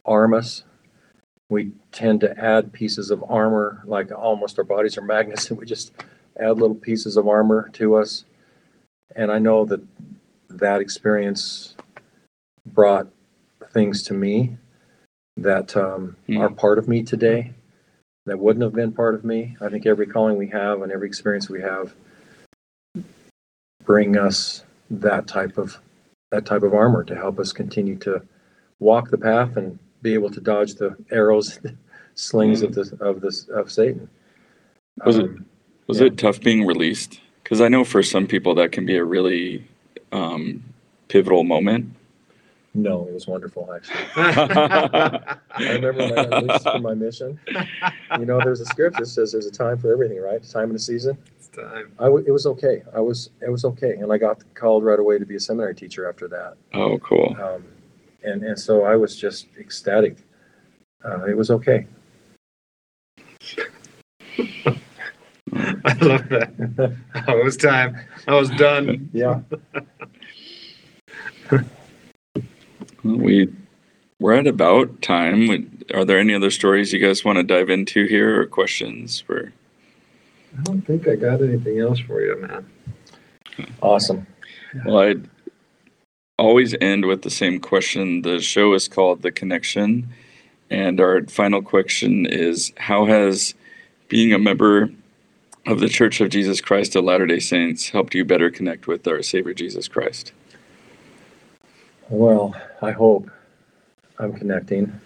arm 0.04 0.34
us. 0.34 0.64
We 1.48 1.72
tend 1.92 2.20
to 2.20 2.38
add 2.38 2.74
pieces 2.74 3.10
of 3.10 3.24
armor, 3.26 3.82
like 3.86 4.12
almost 4.12 4.58
our 4.58 4.64
bodies 4.64 4.98
are 4.98 5.02
magnets, 5.02 5.48
and 5.50 5.58
we 5.58 5.64
just 5.64 5.92
add 6.38 6.58
little 6.58 6.74
pieces 6.74 7.16
of 7.16 7.26
armor 7.26 7.70
to 7.74 7.94
us. 7.94 8.24
And 9.16 9.32
I 9.32 9.38
know 9.38 9.64
that 9.64 9.80
that 10.50 10.82
experience 10.82 11.74
brought 12.66 13.08
things 13.72 14.02
to 14.04 14.14
me 14.14 14.58
that 15.40 15.76
um, 15.76 16.16
Hmm. 16.26 16.38
are 16.38 16.50
part 16.50 16.78
of 16.78 16.86
me 16.88 17.02
today 17.02 17.52
that 18.26 18.38
wouldn't 18.38 18.62
have 18.62 18.74
been 18.74 18.92
part 18.92 19.14
of 19.14 19.24
me. 19.24 19.56
I 19.60 19.68
think 19.68 19.86
every 19.86 20.06
calling 20.06 20.36
we 20.36 20.48
have 20.48 20.82
and 20.82 20.92
every 20.92 21.08
experience 21.08 21.48
we 21.48 21.60
have 21.62 21.94
bring 23.84 24.16
us 24.16 24.62
that 24.90 25.26
type 25.26 25.56
of 25.58 25.78
that 26.30 26.46
type 26.46 26.62
of 26.62 26.74
armor 26.74 27.02
to 27.02 27.14
help 27.16 27.40
us 27.40 27.52
continue 27.52 27.96
to 27.96 28.22
walk 28.78 29.10
the 29.10 29.18
path 29.18 29.56
and 29.56 29.78
be 30.02 30.14
able 30.14 30.30
to 30.30 30.40
dodge 30.40 30.74
the 30.74 30.96
arrows, 31.10 31.58
slings 32.14 32.62
of 32.62 32.74
the 32.74 32.96
of 33.00 33.20
this 33.20 33.48
of 33.48 33.70
Satan. 33.72 34.08
Was 35.04 35.18
it- 35.18 35.24
Um, 35.24 35.46
Was 35.88 35.98
Yeah. 35.98 36.06
it 36.06 36.18
tough 36.18 36.40
being 36.40 36.64
released? 36.64 37.20
Because 37.42 37.60
I 37.60 37.66
know 37.66 37.82
for 37.82 38.00
some 38.00 38.28
people 38.28 38.54
that 38.54 38.70
can 38.70 38.86
be 38.86 38.94
a 38.96 39.04
really 39.04 39.66
um, 40.12 40.62
pivotal 41.08 41.42
moment. 41.42 41.86
No, 42.72 43.06
it 43.08 43.12
was 43.12 43.26
wonderful 43.26 43.72
actually. 43.74 43.98
I 44.16 45.36
remember 45.58 45.92
when 46.08 46.18
I 46.18 46.26
released 46.38 46.62
from 46.64 46.82
my 46.82 46.94
mission. 46.94 47.38
You 48.18 48.26
know, 48.26 48.38
there's 48.44 48.60
a 48.60 48.66
script 48.66 48.96
that 48.98 49.06
says 49.06 49.32
there's 49.32 49.46
a 49.46 49.50
time 49.50 49.76
for 49.78 49.92
everything, 49.92 50.20
right? 50.20 50.40
Time 50.48 50.70
and 50.70 50.76
a 50.76 50.78
season. 50.78 51.18
It's 51.36 51.48
time. 51.48 51.90
I 51.98 52.04
w- 52.04 52.24
it 52.26 52.30
was 52.30 52.46
okay. 52.46 52.82
I 52.94 53.00
was 53.00 53.30
it 53.40 53.50
was 53.50 53.64
okay, 53.64 53.94
and 53.94 54.12
I 54.12 54.18
got 54.18 54.42
called 54.54 54.84
right 54.84 55.00
away 55.00 55.18
to 55.18 55.26
be 55.26 55.34
a 55.34 55.40
seminary 55.40 55.74
teacher 55.74 56.08
after 56.08 56.28
that. 56.28 56.54
Oh, 56.72 56.98
cool. 56.98 57.36
Um, 57.42 57.64
and 58.22 58.44
and 58.44 58.56
so 58.58 58.84
I 58.84 58.94
was 58.94 59.16
just 59.16 59.48
ecstatic. 59.58 60.18
Uh, 61.04 61.24
it 61.24 61.36
was 61.36 61.50
okay. 61.50 61.86
I 65.52 65.92
love 66.02 66.28
that. 66.28 66.94
Oh, 67.26 67.38
it 67.38 67.44
was 67.44 67.56
time. 67.56 67.98
I 68.28 68.34
was 68.34 68.48
done. 68.50 69.10
yeah. 69.12 69.40
Well, 73.04 73.16
we 73.16 73.52
we're 74.18 74.34
at 74.34 74.46
about 74.46 75.00
time. 75.02 75.48
Would- 75.48 75.92
Are 75.94 76.04
there 76.04 76.18
any 76.18 76.34
other 76.34 76.50
stories 76.50 76.92
you 76.92 76.98
guys 77.00 77.24
want 77.24 77.36
to 77.38 77.42
dive 77.42 77.70
into 77.70 78.06
here 78.06 78.40
or 78.40 78.46
questions 78.46 79.20
for? 79.20 79.52
I 80.58 80.62
don't 80.62 80.82
think 80.82 81.08
I 81.08 81.16
got 81.16 81.42
anything 81.42 81.78
else 81.80 81.98
for 82.00 82.20
you, 82.20 82.36
man. 82.40 82.66
Awesome. 83.82 84.26
Well, 84.84 84.98
I 85.00 85.14
always 86.38 86.74
end 86.80 87.06
with 87.06 87.22
the 87.22 87.30
same 87.30 87.60
question. 87.60 88.22
The 88.22 88.40
show 88.40 88.74
is 88.74 88.88
called 88.88 89.22
The 89.22 89.32
Connection, 89.32 90.08
and 90.70 91.00
our 91.00 91.22
final 91.26 91.62
question 91.62 92.26
is: 92.26 92.72
How 92.76 93.06
has 93.06 93.54
being 94.08 94.32
a 94.32 94.38
member 94.38 94.90
of 95.66 95.80
the 95.80 95.88
Church 95.88 96.20
of 96.20 96.30
Jesus 96.30 96.60
Christ 96.60 96.96
of 96.96 97.04
Latter 97.04 97.26
Day 97.26 97.38
Saints 97.40 97.88
helped 97.90 98.14
you 98.14 98.24
better 98.24 98.50
connect 98.50 98.86
with 98.86 99.06
our 99.06 99.22
Savior 99.22 99.54
Jesus 99.54 99.88
Christ? 99.88 100.32
Well, 102.10 102.56
I 102.82 102.90
hope 102.90 103.30
I'm 104.18 104.32
connecting. 104.32 105.00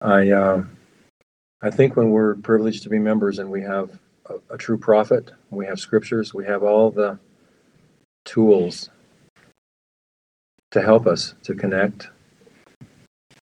I 0.00 0.30
um, 0.30 0.76
I 1.60 1.70
think 1.70 1.96
when 1.96 2.10
we're 2.10 2.36
privileged 2.36 2.84
to 2.84 2.88
be 2.88 3.00
members 3.00 3.40
and 3.40 3.50
we 3.50 3.60
have 3.62 3.98
a, 4.26 4.54
a 4.54 4.56
true 4.56 4.78
prophet, 4.78 5.32
we 5.50 5.66
have 5.66 5.80
scriptures, 5.80 6.32
we 6.32 6.46
have 6.46 6.62
all 6.62 6.92
the 6.92 7.18
tools 8.24 8.90
to 10.70 10.80
help 10.82 11.08
us 11.08 11.34
to 11.42 11.56
connect. 11.56 12.08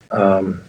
Um, 0.09 0.63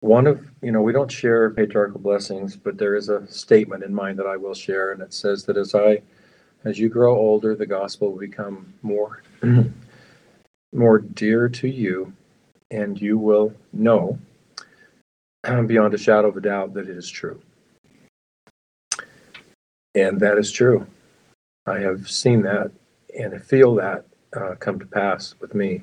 one 0.00 0.26
of, 0.26 0.46
you 0.60 0.70
know, 0.70 0.82
we 0.82 0.92
don't 0.92 1.10
share 1.10 1.48
patriarchal 1.48 2.00
blessings, 2.00 2.56
but 2.56 2.76
there 2.76 2.94
is 2.94 3.08
a 3.08 3.26
statement 3.26 3.84
in 3.84 3.94
mind 3.94 4.18
that 4.18 4.26
I 4.26 4.36
will 4.36 4.54
share, 4.54 4.92
and 4.92 5.00
it 5.00 5.14
says 5.14 5.44
that 5.44 5.56
as 5.56 5.74
I, 5.74 6.02
as 6.64 6.78
you 6.78 6.88
grow 6.88 7.16
older, 7.16 7.54
the 7.54 7.66
gospel 7.66 8.12
will 8.12 8.18
become 8.18 8.72
more, 8.82 9.22
more 10.72 10.98
dear 10.98 11.48
to 11.48 11.68
you, 11.68 12.12
and 12.70 13.00
you 13.00 13.18
will 13.18 13.52
know 13.72 14.18
beyond 15.66 15.94
a 15.94 15.98
shadow 15.98 16.28
of 16.28 16.36
a 16.36 16.40
doubt 16.40 16.74
that 16.74 16.88
it 16.88 16.96
is 16.96 17.10
true. 17.10 17.40
And 19.94 20.20
that 20.20 20.38
is 20.38 20.50
true. 20.50 20.86
I 21.66 21.80
have 21.80 22.10
seen 22.10 22.42
that 22.42 22.70
and 23.18 23.34
I 23.34 23.38
feel 23.38 23.74
that 23.76 24.04
uh, 24.34 24.54
come 24.58 24.78
to 24.78 24.86
pass 24.86 25.34
with 25.40 25.54
me. 25.54 25.82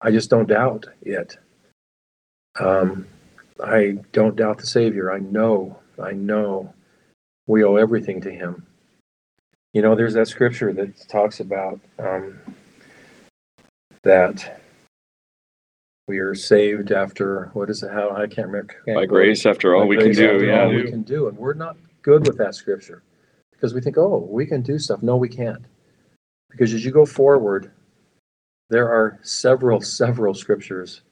I 0.00 0.10
just 0.10 0.30
don't 0.30 0.48
doubt 0.48 0.86
it. 1.02 1.36
Um, 2.60 3.06
I 3.62 3.98
don't 4.12 4.36
doubt 4.36 4.58
the 4.58 4.66
Savior. 4.66 5.12
I 5.12 5.18
know, 5.18 5.78
I 6.02 6.12
know 6.12 6.72
we 7.46 7.64
owe 7.64 7.76
everything 7.76 8.20
to 8.22 8.30
Him. 8.30 8.66
You 9.76 9.82
know, 9.82 9.94
there's 9.94 10.14
that 10.14 10.26
scripture 10.26 10.72
that 10.72 11.06
talks 11.06 11.40
about 11.40 11.78
um, 11.98 12.40
that 14.04 14.62
we 16.08 16.16
are 16.18 16.34
saved 16.34 16.92
after 16.92 17.50
what 17.52 17.68
is 17.68 17.82
it? 17.82 17.92
How 17.92 18.08
I 18.08 18.26
can't 18.26 18.46
remember. 18.46 18.72
can't 18.86 18.86
By 18.86 18.92
quote 18.92 19.02
it. 19.04 19.08
grace, 19.08 19.44
after 19.44 19.74
all 19.74 19.82
By 19.82 19.88
we 19.88 19.96
can 19.98 20.12
do. 20.12 20.46
Yeah. 20.46 20.62
all 20.62 20.70
we 20.70 20.90
can 20.90 21.02
do, 21.02 21.28
and 21.28 21.36
we're 21.36 21.52
not 21.52 21.76
good 22.00 22.26
with 22.26 22.38
that 22.38 22.54
scripture 22.54 23.02
because 23.52 23.74
we 23.74 23.82
think, 23.82 23.98
oh, 23.98 24.26
we 24.30 24.46
can 24.46 24.62
do 24.62 24.78
stuff. 24.78 25.02
No, 25.02 25.16
we 25.16 25.28
can't. 25.28 25.66
Because 26.50 26.72
as 26.72 26.82
you 26.82 26.90
go 26.90 27.04
forward, 27.04 27.70
there 28.70 28.88
are 28.88 29.18
several, 29.20 29.82
several 29.82 30.32
scriptures 30.32 31.02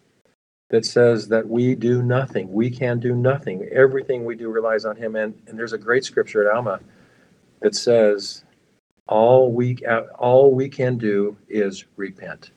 that 0.71 0.87
says 0.87 1.29
that 1.29 1.47
we 1.47 1.75
do 1.75 2.03
nothing. 2.03 2.51
We 2.51 2.71
can 2.71 2.99
do 2.99 3.15
nothing. 3.15 3.69
Everything 3.71 4.25
we 4.25 4.37
do 4.37 4.49
relies 4.49 4.87
on 4.87 4.97
Him. 4.97 5.17
And, 5.17 5.35
and 5.49 5.59
there's 5.59 5.75
a 5.75 5.79
great 5.79 6.07
scripture 6.07 6.49
at 6.49 6.57
Alma 6.57 6.81
that 7.61 7.75
says, 7.75 8.45
all 9.07 9.53
we 9.53 9.79
all 10.19 10.53
we 10.53 10.69
can 10.69 10.97
do 10.97 11.37
is 11.49 11.85
repent. 11.97 12.51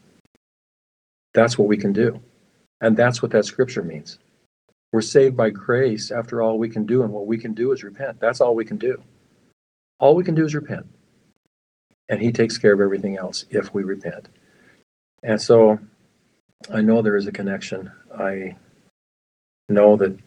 That's 1.34 1.58
what 1.58 1.68
we 1.68 1.78
can 1.78 1.93
do, 1.93 2.20
and 2.82 2.95
that's 2.95 3.22
what 3.22 3.32
that 3.32 3.45
scripture 3.45 3.84
means. 3.84 4.20
We're 4.93 5.02
saved 5.02 5.36
by 5.36 5.50
grace 5.50 6.12
after 6.12 6.41
all 6.41 6.58
we 6.58 6.70
can 6.70 6.86
do, 6.86 7.04
and 7.04 7.12
what 7.12 7.28
we 7.28 7.38
can 7.38 7.54
do 7.54 7.72
is 7.74 7.84
repent. 7.84 8.20
That's 8.20 8.39
all 8.39 8.56
we 8.56 8.66
can 8.66 8.78
do. 8.78 9.04
All 10.00 10.16
we 10.16 10.24
can 10.24 10.36
do 10.36 10.45
is 10.45 10.56
repent. 10.56 10.88
And 12.10 12.22
He 12.22 12.32
takes 12.32 12.58
care 12.58 12.74
of 12.74 12.80
everything 12.80 13.18
else 13.18 13.45
if 13.50 13.74
we 13.74 13.84
repent. 13.84 14.30
And 15.24 15.41
so 15.41 15.80
I 16.74 16.82
know 16.82 17.02
there 17.02 17.18
is 17.18 17.28
a 17.28 17.32
connection. 17.32 17.91
I 18.18 18.56
know 19.68 19.98
that, 19.98 20.18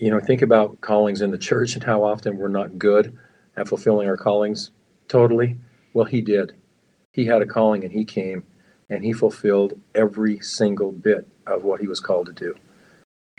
you 0.00 0.10
know, 0.10 0.20
think 0.20 0.40
about 0.40 0.80
callings 0.80 1.20
in 1.20 1.30
the 1.30 1.38
church 1.38 1.74
and 1.74 1.84
how 1.84 2.02
often 2.02 2.38
we're 2.38 2.48
not 2.48 2.78
good 2.78 3.18
at 3.56 3.68
fulfilling 3.68 4.08
our 4.08 4.16
callings 4.16 4.70
totally. 5.08 5.56
Well, 5.92 6.06
He 6.06 6.20
did. 6.20 6.52
He 7.12 7.24
had 7.24 7.42
a 7.42 7.46
calling 7.46 7.84
and 7.84 7.92
He 7.92 8.04
came 8.04 8.44
and 8.90 9.04
He 9.04 9.12
fulfilled 9.12 9.78
every 9.94 10.40
single 10.40 10.92
bit 10.92 11.26
of 11.46 11.64
what 11.64 11.80
He 11.80 11.86
was 11.86 12.00
called 12.00 12.26
to 12.26 12.32
do 12.32 12.54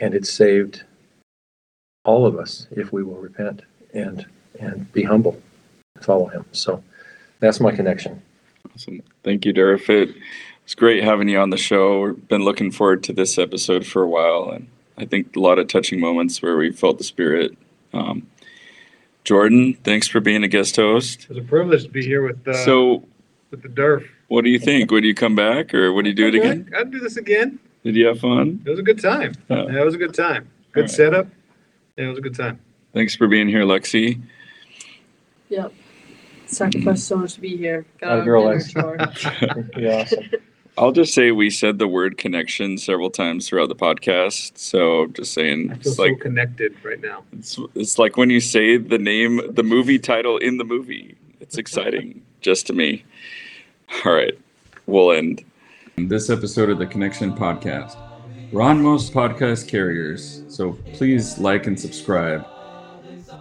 and 0.00 0.14
it 0.14 0.26
saved 0.26 0.84
all 2.04 2.26
of 2.26 2.38
us 2.38 2.66
if 2.70 2.92
we 2.92 3.02
will 3.02 3.16
repent 3.16 3.62
and 3.94 4.26
and 4.60 4.92
be 4.92 5.02
humble 5.02 5.40
follow 6.00 6.26
him 6.26 6.44
so 6.52 6.82
that's 7.40 7.60
my 7.60 7.72
connection 7.72 8.22
Awesome. 8.74 9.02
Thank 9.22 9.46
you, 9.46 9.54
Durf. 9.54 9.88
It 9.88 10.14
was 10.64 10.74
great 10.74 11.02
having 11.02 11.28
you 11.30 11.38
on 11.38 11.48
the 11.48 11.56
show. 11.56 12.02
We've 12.02 12.28
been 12.28 12.42
looking 12.44 12.70
forward 12.70 13.02
to 13.04 13.12
this 13.14 13.38
episode 13.38 13.86
for 13.86 14.02
a 14.02 14.08
while, 14.08 14.50
and 14.50 14.68
I 14.98 15.06
think 15.06 15.34
a 15.34 15.40
lot 15.40 15.58
of 15.58 15.68
touching 15.68 15.98
moments 15.98 16.42
where 16.42 16.58
we 16.58 16.72
felt 16.72 16.98
the 16.98 17.04
spirit. 17.04 17.56
Um, 17.94 18.26
Jordan, 19.30 19.74
thanks 19.82 20.06
for 20.06 20.20
being 20.20 20.44
a 20.44 20.48
guest 20.48 20.76
host. 20.76 21.26
It's 21.28 21.36
a 21.40 21.42
privilege 21.42 21.82
to 21.82 21.88
be 21.88 22.00
here 22.04 22.22
with, 22.24 22.46
uh, 22.46 22.54
So, 22.64 23.02
with 23.50 23.60
the 23.60 23.68
Durf. 23.68 24.06
what 24.28 24.44
do 24.44 24.50
you 24.50 24.58
think? 24.60 24.92
Would 24.92 25.02
you 25.02 25.14
come 25.16 25.34
back, 25.34 25.74
or 25.74 25.92
would 25.92 26.06
you 26.06 26.14
do 26.14 26.28
it 26.28 26.36
again? 26.36 26.70
I'd 26.78 26.92
do 26.92 27.00
this 27.00 27.16
again. 27.16 27.58
Did 27.82 27.96
you 27.96 28.06
have 28.06 28.20
fun? 28.20 28.62
It 28.64 28.70
was 28.70 28.78
a 28.78 28.84
good 28.84 29.00
time. 29.00 29.32
Yeah. 29.50 29.64
Yeah, 29.66 29.80
it 29.82 29.84
was 29.84 29.94
a 29.94 29.98
good 29.98 30.14
time. 30.14 30.46
Good 30.70 30.82
Alright. 30.82 30.90
setup. 30.92 31.26
Yeah, 31.98 32.04
it 32.04 32.08
was 32.08 32.18
a 32.18 32.20
good 32.20 32.36
time. 32.36 32.60
Thanks 32.94 33.16
for 33.16 33.26
being 33.26 33.48
here, 33.48 33.62
Lexi. 33.64 34.20
Yep. 35.48 35.72
Sacrificed 36.46 37.08
so 37.08 37.16
much 37.16 37.34
to 37.34 37.40
be 37.40 37.56
here. 37.56 37.84
Got 38.00 38.08
Oh, 38.08 38.12
out 38.12 38.18
of 38.20 38.24
girl, 38.26 38.42
dinner 38.42 38.60
I- 39.00 39.06
chore. 39.08 39.68
yeah 39.76 40.02
awesome. 40.02 40.24
I'll 40.78 40.92
just 40.92 41.14
say 41.14 41.30
we 41.30 41.48
said 41.48 41.78
the 41.78 41.88
word 41.88 42.18
connection 42.18 42.76
several 42.76 43.08
times 43.08 43.48
throughout 43.48 43.70
the 43.70 43.74
podcast. 43.74 44.58
So 44.58 45.04
I'm 45.04 45.12
just 45.14 45.32
saying, 45.32 45.70
I 45.70 45.74
feel 45.74 45.80
it's 45.80 45.96
so 45.96 46.02
like 46.02 46.20
connected 46.20 46.74
right 46.84 47.00
now. 47.00 47.24
it's, 47.32 47.58
it's 47.74 47.98
like 47.98 48.18
when 48.18 48.28
you 48.28 48.40
say 48.40 48.76
the 48.76 48.98
name, 48.98 49.40
the 49.48 49.62
movie 49.62 49.98
title 49.98 50.36
in 50.36 50.58
the 50.58 50.64
movie. 50.64 51.16
It's 51.40 51.56
exciting 51.56 52.20
just 52.42 52.66
to 52.66 52.74
me. 52.74 53.04
All 54.04 54.12
right, 54.12 54.38
we'll 54.86 55.12
end 55.12 55.44
this 55.96 56.28
episode 56.28 56.68
of 56.68 56.78
the 56.78 56.86
Connection 56.86 57.32
Podcast. 57.32 57.96
We're 58.52 58.60
on 58.60 58.82
most 58.82 59.14
podcast 59.14 59.68
carriers, 59.68 60.42
so 60.48 60.72
please 60.92 61.38
like 61.38 61.66
and 61.66 61.80
subscribe. 61.80 62.46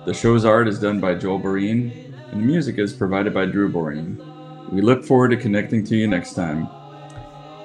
The 0.05 0.13
show's 0.13 0.45
art 0.45 0.69
is 0.69 0.79
done 0.79 1.01
by 1.01 1.15
Joel 1.15 1.41
Boreen, 1.41 2.13
and 2.31 2.41
the 2.41 2.45
music 2.45 2.77
is 2.77 2.93
provided 2.93 3.33
by 3.33 3.45
Drew 3.45 3.69
Boreen. 3.69 4.71
We 4.71 4.81
look 4.81 5.03
forward 5.03 5.31
to 5.31 5.37
connecting 5.37 5.83
to 5.85 5.97
you 5.97 6.07
next 6.07 6.33
time. 6.33 6.69